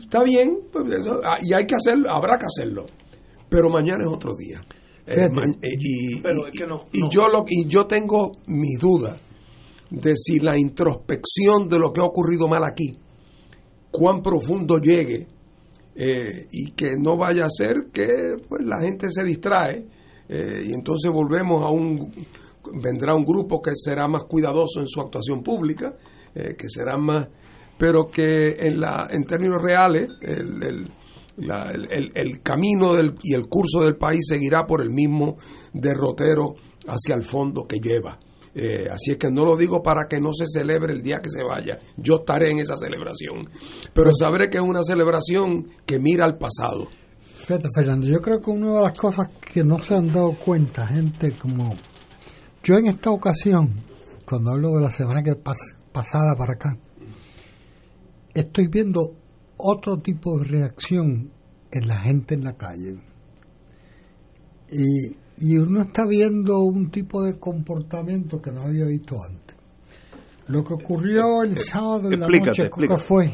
[0.01, 0.85] Está bien, pues
[1.25, 2.87] ah, y hay que hacerlo, habrá que hacerlo,
[3.49, 4.61] pero mañana es otro día.
[5.07, 5.31] Eh,
[5.63, 6.21] y,
[7.11, 9.19] yo lo y yo tengo mis dudas
[9.91, 12.93] de si la introspección de lo que ha ocurrido mal aquí
[13.91, 15.27] cuán profundo llegue
[15.95, 19.87] eh, y que no vaya a ser que pues la gente se distrae
[20.29, 22.13] eh, y entonces volvemos a un
[22.83, 25.97] vendrá un grupo que será más cuidadoso en su actuación pública
[26.35, 27.27] que será más
[27.79, 30.89] pero que en la en términos reales el
[31.41, 35.37] el, camino del, y el curso del país seguirá por el mismo
[35.73, 36.55] derrotero
[36.87, 38.19] hacia el fondo que lleva.
[38.55, 41.31] Eh, así es que no lo digo para que no se celebre el día que
[41.31, 41.79] se vaya.
[41.97, 43.49] Yo estaré en esa celebración.
[43.93, 46.89] Pero sabré que es una celebración que mira al pasado.
[47.37, 50.87] Fíjate, Fernando, yo creo que una de las cosas que no se han dado cuenta,
[50.87, 51.75] gente como
[52.63, 53.83] yo en esta ocasión,
[54.27, 56.77] cuando hablo de la semana que pasada para acá,
[58.35, 59.15] estoy viendo
[59.57, 61.31] otro tipo de reacción
[61.71, 62.99] en la gente en la calle.
[64.71, 69.57] Y, uno está viendo un tipo de comportamiento que no había visto antes.
[70.49, 73.33] Lo que ocurrió el sábado en la noche, ¿qué fue?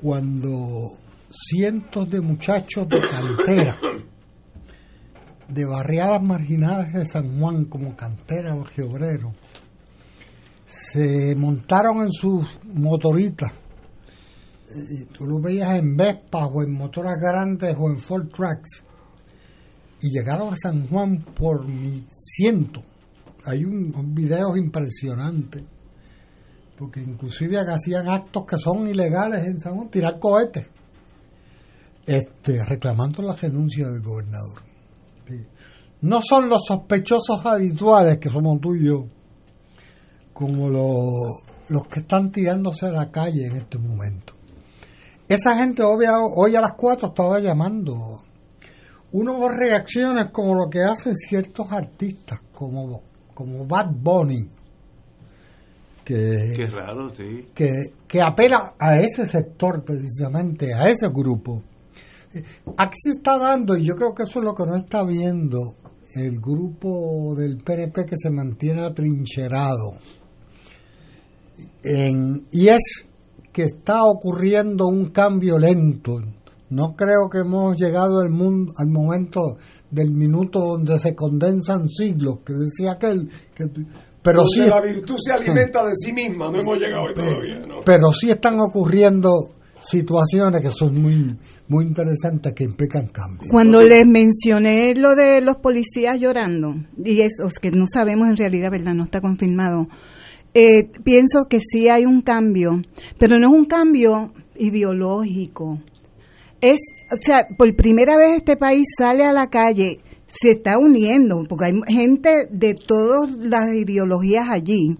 [0.00, 0.96] Cuando
[1.28, 3.76] cientos de muchachos de cantera,
[5.48, 9.34] de barriadas marginales de San Juan, como cantera o geobrero,
[10.66, 13.52] se montaron en sus motoritas.
[14.90, 18.84] Y tú lo veías en Vespa o en motoras grandes o en Ford Tracks.
[20.00, 22.82] Y llegaron a San Juan por mi ciento.
[23.46, 25.62] Hay un, un videos impresionantes.
[26.76, 30.66] Porque inclusive hacían actos que son ilegales en San Juan, tirar cohetes.
[32.04, 34.63] Este, reclamando la renuncia del gobernador.
[36.04, 39.06] No son los sospechosos habituales que somos tú y yo
[40.34, 44.34] como los, los que están tirándose a la calle en este momento.
[45.26, 48.22] Esa gente obvia, hoy a las 4 estaba llamando.
[49.12, 53.00] Uno reacciones como lo que hacen ciertos artistas, como,
[53.32, 54.46] como Bad Bunny,
[56.04, 57.48] que, Qué raro, sí.
[57.54, 57.70] que,
[58.06, 61.62] que apela a ese sector precisamente, a ese grupo.
[62.76, 65.76] Aquí se está dando, y yo creo que eso es lo que no está viendo
[66.16, 69.98] el grupo del PNP que se mantiene atrincherado
[71.82, 73.04] en, y es
[73.52, 76.20] que está ocurriendo un cambio lento.
[76.70, 79.58] No creo que hemos llegado al, mundo, al momento
[79.90, 83.28] del minuto donde se condensan siglos, que decía aquel.
[83.54, 83.66] Que,
[84.22, 87.60] pero donde sí, la virtud se alimenta de sí misma, no hemos llegado ahí todavía.
[87.60, 87.74] ¿no?
[87.84, 91.38] pero sí están ocurriendo situaciones que son muy
[91.68, 93.50] muy interesantes que implican cambios.
[93.50, 98.70] Cuando les mencioné lo de los policías llorando, y esos que no sabemos en realidad,
[98.70, 98.94] ¿verdad?
[98.94, 99.88] No está confirmado.
[100.52, 102.82] Eh, pienso que sí hay un cambio,
[103.18, 105.80] pero no es un cambio ideológico.
[106.60, 106.78] Es,
[107.12, 111.66] o sea, por primera vez este país sale a la calle, se está uniendo, porque
[111.66, 114.96] hay gente de todas las ideologías allí,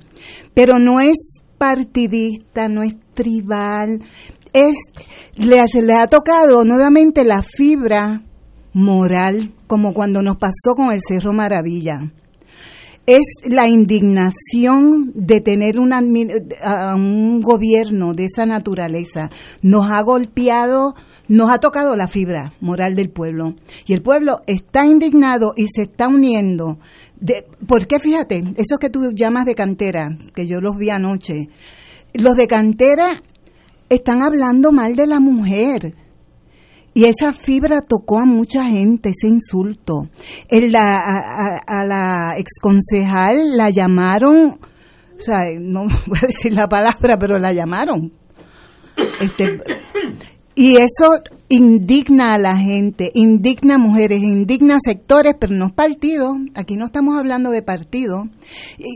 [0.54, 4.02] pero no es partidista, no es tribal,
[4.54, 4.76] es
[5.34, 8.22] le, le ha tocado nuevamente la fibra
[8.72, 12.10] moral, como cuando nos pasó con el Cerro Maravilla
[13.06, 19.30] es la indignación de tener una, un gobierno de esa naturaleza.
[19.60, 20.94] Nos ha golpeado,
[21.28, 23.56] nos ha tocado la fibra moral del pueblo.
[23.86, 26.78] Y el pueblo está indignado y se está uniendo.
[27.20, 28.00] De, ¿Por qué?
[28.00, 31.48] Fíjate, esos que tú llamas de cantera, que yo los vi anoche,
[32.14, 33.22] los de cantera
[33.88, 35.94] están hablando mal de la mujer
[36.94, 40.08] y esa fibra tocó a mucha gente, ese insulto.
[40.48, 44.60] El, la, a, a, la exconcejal la llamaron,
[45.18, 48.12] o sea, no voy a decir la palabra, pero la llamaron.
[49.20, 49.44] Este,
[50.54, 51.08] y eso
[51.48, 56.36] indigna a la gente, indigna a mujeres, indigna a sectores, pero no partidos.
[56.54, 58.28] Aquí no estamos hablando de partidos.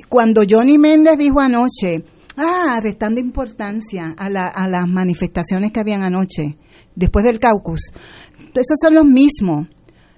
[0.08, 2.04] Cuando Johnny Méndez dijo anoche,
[2.38, 6.56] ah, restando importancia a, la, a las manifestaciones que habían anoche,
[6.94, 7.80] después del caucus,
[8.54, 9.68] esos son los mismos.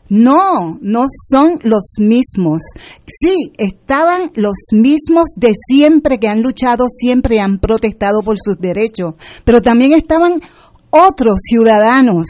[0.08, 2.62] No, no son los mismos.
[3.06, 9.14] Sí, estaban los mismos de siempre que han luchado, siempre han protestado por sus derechos,
[9.44, 10.40] pero también estaban
[10.90, 12.26] otros ciudadanos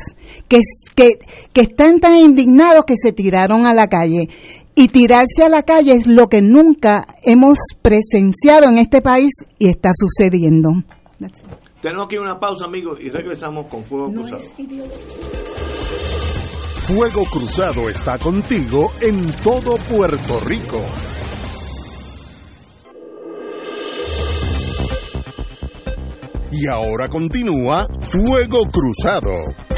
[0.46, 0.60] que,
[0.94, 1.12] que,
[1.54, 4.28] que están tan indignados que se tiraron a la calle.
[4.80, 9.28] Y tirarse a la calle es lo que nunca hemos presenciado en este país
[9.58, 10.72] y está sucediendo.
[11.82, 14.42] Tenemos aquí una pausa, amigos, y regresamos con Fuego No Cruzado.
[16.86, 20.80] Fuego Cruzado está contigo en todo Puerto Rico.
[26.52, 29.69] Y ahora continúa Fuego Cruzado.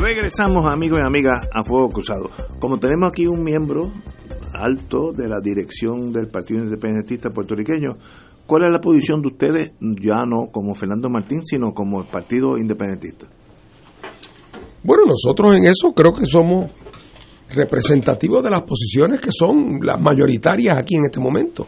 [0.00, 2.30] Regresamos, amigos y amigas, a Fuego Cruzado.
[2.60, 3.92] Como tenemos aquí un miembro
[4.54, 7.98] alto de la dirección del Partido Independentista Puertorriqueño,
[8.46, 12.56] ¿cuál es la posición de ustedes, ya no como Fernando Martín, sino como el Partido
[12.56, 13.26] Independentista?
[14.84, 16.70] Bueno, nosotros en eso creo que somos
[17.50, 21.66] representativos de las posiciones que son las mayoritarias aquí en este momento.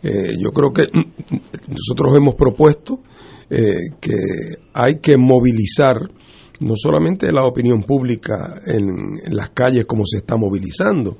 [0.00, 0.82] Eh, yo creo que
[1.68, 3.00] nosotros hemos propuesto
[3.50, 4.12] eh, que
[4.72, 5.98] hay que movilizar
[6.60, 11.18] no solamente la opinión pública en, las calles como se está movilizando,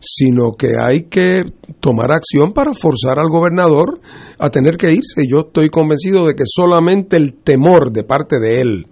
[0.00, 1.42] sino que hay que
[1.80, 4.00] tomar acción para forzar al gobernador
[4.38, 5.22] a tener que irse.
[5.28, 8.86] Yo estoy convencido de que solamente el temor de parte de él,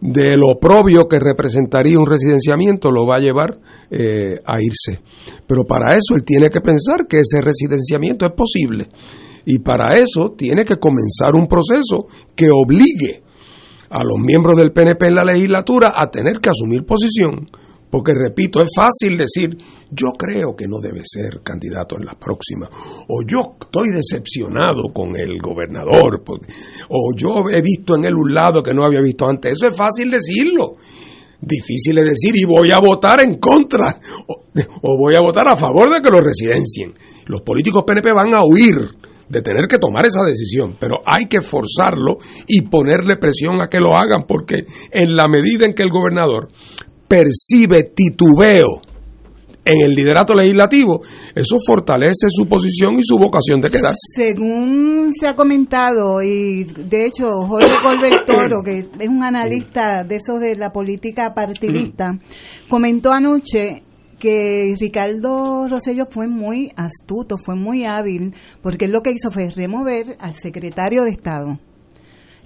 [0.00, 3.58] de lo propio que representaría un residenciamiento, lo va a llevar
[3.90, 5.02] eh, a irse.
[5.46, 8.86] Pero para eso él tiene que pensar que ese residenciamiento es posible.
[9.44, 12.06] Y para eso tiene que comenzar un proceso
[12.36, 13.22] que obligue
[13.90, 17.46] a los miembros del PNP en la legislatura a tener que asumir posición.
[17.90, 19.58] Porque, repito, es fácil decir,
[19.90, 22.70] yo creo que no debe ser candidato en las próximas,
[23.08, 26.22] o yo estoy decepcionado con el gobernador,
[26.88, 29.54] o yo he visto en él un lado que no había visto antes.
[29.54, 30.76] Eso es fácil decirlo.
[31.40, 33.98] Difícil es decir, y voy a votar en contra,
[34.28, 34.44] o,
[34.82, 36.94] o voy a votar a favor de que lo residencien.
[37.26, 38.99] Los políticos PNP van a huir
[39.30, 43.78] de tener que tomar esa decisión, pero hay que forzarlo y ponerle presión a que
[43.78, 46.48] lo hagan, porque en la medida en que el gobernador
[47.06, 48.82] percibe titubeo
[49.64, 51.00] en el liderato legislativo,
[51.34, 53.98] eso fortalece su posición y su vocación de quedarse.
[54.16, 60.16] Según se ha comentado, y de hecho Jorge Colbert Toro, que es un analista de
[60.16, 62.18] esos de la política partidista,
[62.68, 63.84] comentó anoche
[64.20, 68.32] que Ricardo Rosello fue muy astuto, fue muy hábil,
[68.62, 71.58] porque él lo que hizo fue remover al secretario de Estado.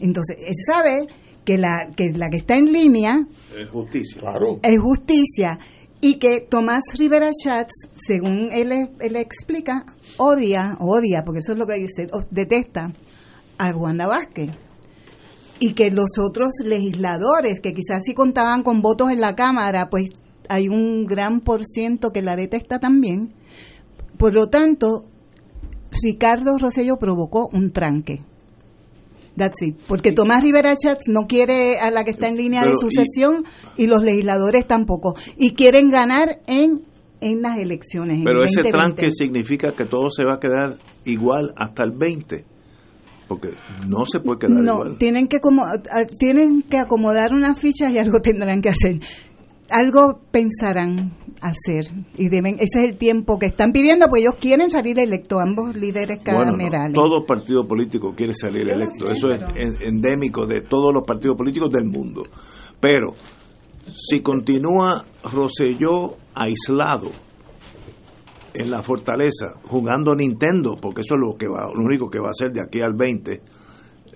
[0.00, 1.06] Entonces, él sabe
[1.44, 3.26] que la que, la que está en línea
[3.58, 4.20] Es justicia.
[4.20, 4.60] Claro.
[4.62, 5.58] es justicia
[6.00, 9.84] y que Tomás Rivera Schatz, según él, él explica,
[10.16, 12.92] odia, odia, porque eso es lo que dice, o- detesta
[13.58, 14.50] a Wanda Vázquez.
[15.60, 20.10] Y que los otros legisladores, que quizás sí contaban con votos en la Cámara, pues
[20.48, 23.32] hay un gran por ciento que la detesta también.
[24.18, 25.04] Por lo tanto,
[26.02, 28.22] Ricardo Rosello provocó un tranque.
[29.36, 29.76] That's it.
[29.88, 33.44] Porque Tomás Rivera Schatz no quiere a la que está en línea de Pero, sucesión
[33.76, 35.14] y, los legisladores tampoco.
[35.36, 36.82] Y quieren ganar en,
[37.20, 38.18] en las elecciones.
[38.18, 38.70] en Pero ese 2020.
[38.72, 42.44] tranque significa que todo se va a quedar igual hasta el 20.
[43.26, 43.48] Porque
[43.88, 44.98] no se puede quedar No, igual.
[44.98, 45.64] tienen que, como,
[46.18, 49.00] tienen que acomodar unas fichas y algo tendrán que hacer.
[49.70, 51.86] Algo pensarán hacer
[52.16, 55.74] y deben ese es el tiempo que están pidiendo pues ellos quieren salir electos ambos
[55.76, 59.04] líderes Bueno, no, camerales todo partido político quiere salir electo.
[59.12, 59.42] Eso es
[59.80, 62.22] endémico de todos los partidos políticos del mundo.
[62.80, 63.14] Pero
[63.92, 67.10] si continúa Rosselló aislado
[68.54, 72.28] en la fortaleza, jugando Nintendo, porque eso es lo que va, lo único que va
[72.28, 73.42] a hacer de aquí al 20,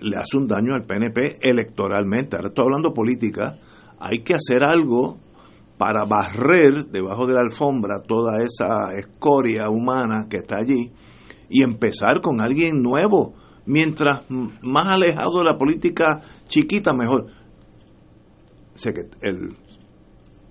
[0.01, 2.37] le hace un daño al PNP electoralmente.
[2.37, 3.59] Ahora estoy hablando política,
[3.99, 5.17] hay que hacer algo
[5.79, 10.91] para barrer debajo de la alfombra toda esa escoria humana que está allí
[11.49, 13.33] y empezar con alguien nuevo.
[13.65, 14.25] Mientras
[14.61, 17.27] más alejado de la política chiquita, mejor.
[18.75, 19.55] Sé que el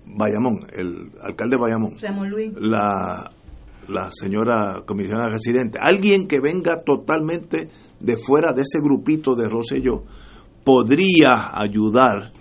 [0.07, 1.97] Bayamón, el alcalde de Bayamón,
[2.27, 3.29] Luis la,
[3.87, 7.69] la señora comisionada residente, alguien que venga totalmente
[7.99, 10.05] de fuera de ese grupito de Rosselló,
[10.63, 12.31] podría ayudar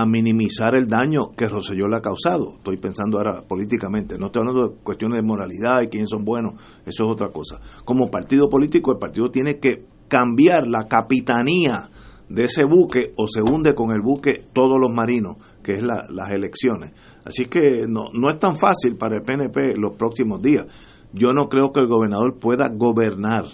[0.00, 2.54] a minimizar el daño que Rosselló le ha causado.
[2.58, 6.54] Estoy pensando ahora políticamente, no estoy hablando de cuestiones de moralidad y quiénes son buenos,
[6.86, 7.60] eso es otra cosa.
[7.84, 11.90] Como partido político, el partido tiene que cambiar la capitanía
[12.28, 16.04] de ese buque o se hunde con el buque todos los marinos, que es la-
[16.10, 16.92] las elecciones.
[17.24, 20.66] Así que no, no es tan fácil para el PNP los próximos días.
[21.12, 23.44] Yo no creo que el gobernador pueda gobernar.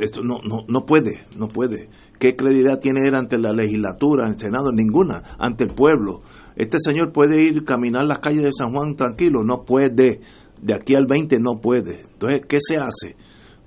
[0.00, 1.88] Esto no, no, no puede, no puede.
[2.18, 4.72] ¿Qué credibilidad tiene él ante la legislatura, el Senado?
[4.72, 6.22] Ninguna, ante el pueblo.
[6.56, 10.20] Este señor puede ir caminar las calles de San Juan tranquilo, no puede.
[10.60, 12.00] De aquí al 20 no puede.
[12.12, 13.16] Entonces, ¿qué se hace?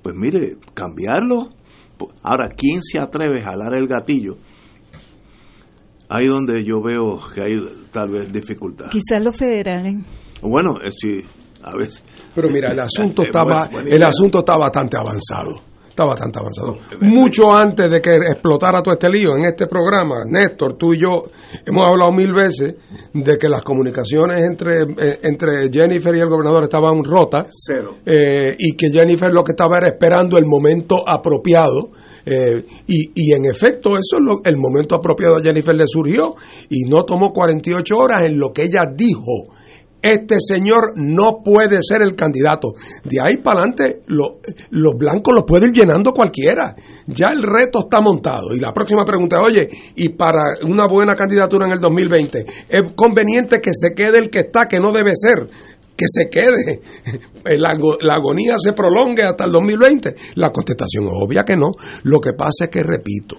[0.02, 1.50] Pues mire, cambiarlo.
[2.22, 4.36] Ahora, ¿quién se atreve a jalar el gatillo?
[6.10, 8.88] Ahí donde yo veo que hay tal vez dificultad.
[8.90, 9.96] quizás los federales
[10.42, 11.22] Bueno, eh, sí,
[11.64, 12.04] a veces.
[12.36, 15.62] Pero mira, el asunto Eh, está buena- ba- buena el asunto está bastante avanzado.
[15.94, 16.76] Está bastante avanzado.
[17.02, 21.22] Mucho antes de que explotara todo este lío en este programa, Néstor, tú y yo
[21.64, 22.74] hemos hablado mil veces
[23.14, 27.98] de que las comunicaciones entre, eh, entre Jennifer y el gobernador estaban rotas Cero.
[28.08, 31.92] eh, y que Jennifer lo que estaba era esperando el momento apropiado.
[32.26, 36.32] eh, y, y en efecto, eso es lo, el momento apropiado a Jennifer le surgió
[36.70, 39.54] y no tomó 48 horas en lo que ella dijo.
[40.04, 42.74] Este señor no puede ser el candidato.
[43.06, 44.40] De ahí para adelante, lo-
[44.72, 46.76] los blancos los puede ir llenando cualquiera.
[47.08, 48.54] Ya el reto está montado.
[48.54, 52.82] Y la próxima pregunta es, oye, y para una buena candidatura en el 2020, ¿es
[52.96, 55.50] conveniente que se quede el que está, que no debe ser?
[55.96, 56.82] que se quede,
[57.60, 57.70] la,
[58.02, 60.16] la agonía se prolongue hasta el 2020.
[60.36, 61.70] La contestación es obvia que no.
[62.02, 63.38] Lo que pasa es que, repito,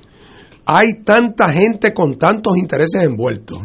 [0.65, 3.59] hay tanta gente con tantos intereses envueltos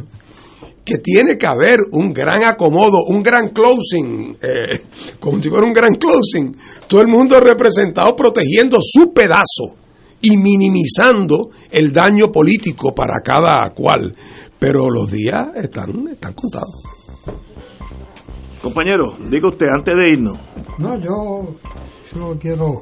[0.90, 4.82] que tiene que haber un gran acomodo, un gran closing, eh,
[5.20, 6.56] como si fuera un gran closing.
[6.88, 9.76] Todo el mundo representado protegiendo su pedazo
[10.20, 14.11] y minimizando el daño político para cada cual.
[14.57, 16.82] Pero los días están, están contados.
[18.61, 20.40] Compañero, diga usted antes de irnos.
[20.80, 21.56] No, yo
[22.11, 22.82] solo quiero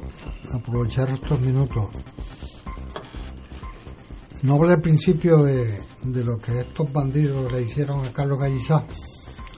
[0.55, 1.89] aprovechar estos minutos.
[4.43, 5.77] No hablé al principio de,
[6.11, 8.85] de lo que estos bandidos le hicieron a Carlos Gallizá.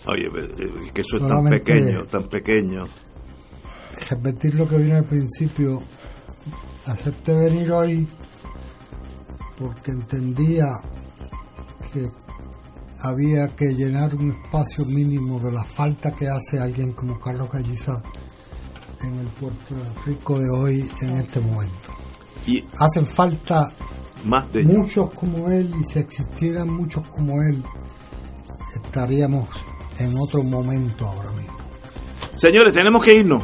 [0.07, 2.85] Oye, eh, es que eso es tan pequeño, tan pequeño.
[4.09, 5.81] Repetir lo que vine al principio.
[6.85, 8.07] Acepté venir hoy
[9.57, 10.67] porque entendía
[11.93, 12.09] que
[13.01, 18.01] había que llenar un espacio mínimo de la falta que hace alguien como Carlos Galliza
[19.01, 21.93] en el Puerto Rico de hoy en este momento.
[22.47, 23.69] Y Hacen falta
[24.25, 27.63] más de muchos como él y si existieran muchos como él
[28.75, 29.47] estaríamos
[29.99, 31.57] en otro momento ahora mismo.
[32.35, 33.43] Señores, tenemos que irnos.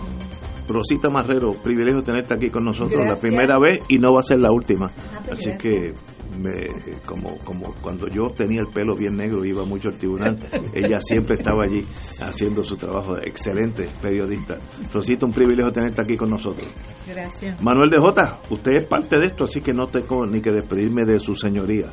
[0.68, 4.40] Rosita Marrero, privilegio tenerte aquí con nosotros la primera vez y no va a ser
[4.40, 4.88] la última.
[4.88, 5.58] pues Así gracias.
[5.62, 5.94] que
[6.36, 10.38] me- como, como cuando yo tenía el pelo bien negro y iba mucho al tribunal,
[10.74, 11.86] ella siempre estaba allí
[12.22, 13.18] haciendo su trabajo.
[13.18, 14.58] Excelente periodista.
[14.94, 16.68] Rosita, un privilegio tenerte aquí con nosotros.
[17.08, 17.62] Gracias.
[17.62, 21.04] Manuel de Jota, usted es parte de esto, así que no tengo ni que despedirme
[21.06, 21.88] de su señoría.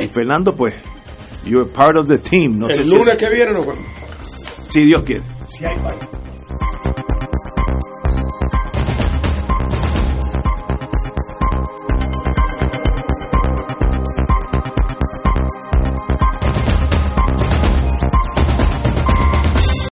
[0.00, 0.74] Y Fernando, pues,
[1.44, 2.58] you're part of the team.
[2.58, 3.76] No sé El si- lunes que viene vemos.
[4.70, 5.22] si Dios quiere.
[5.46, 5.76] Si hay.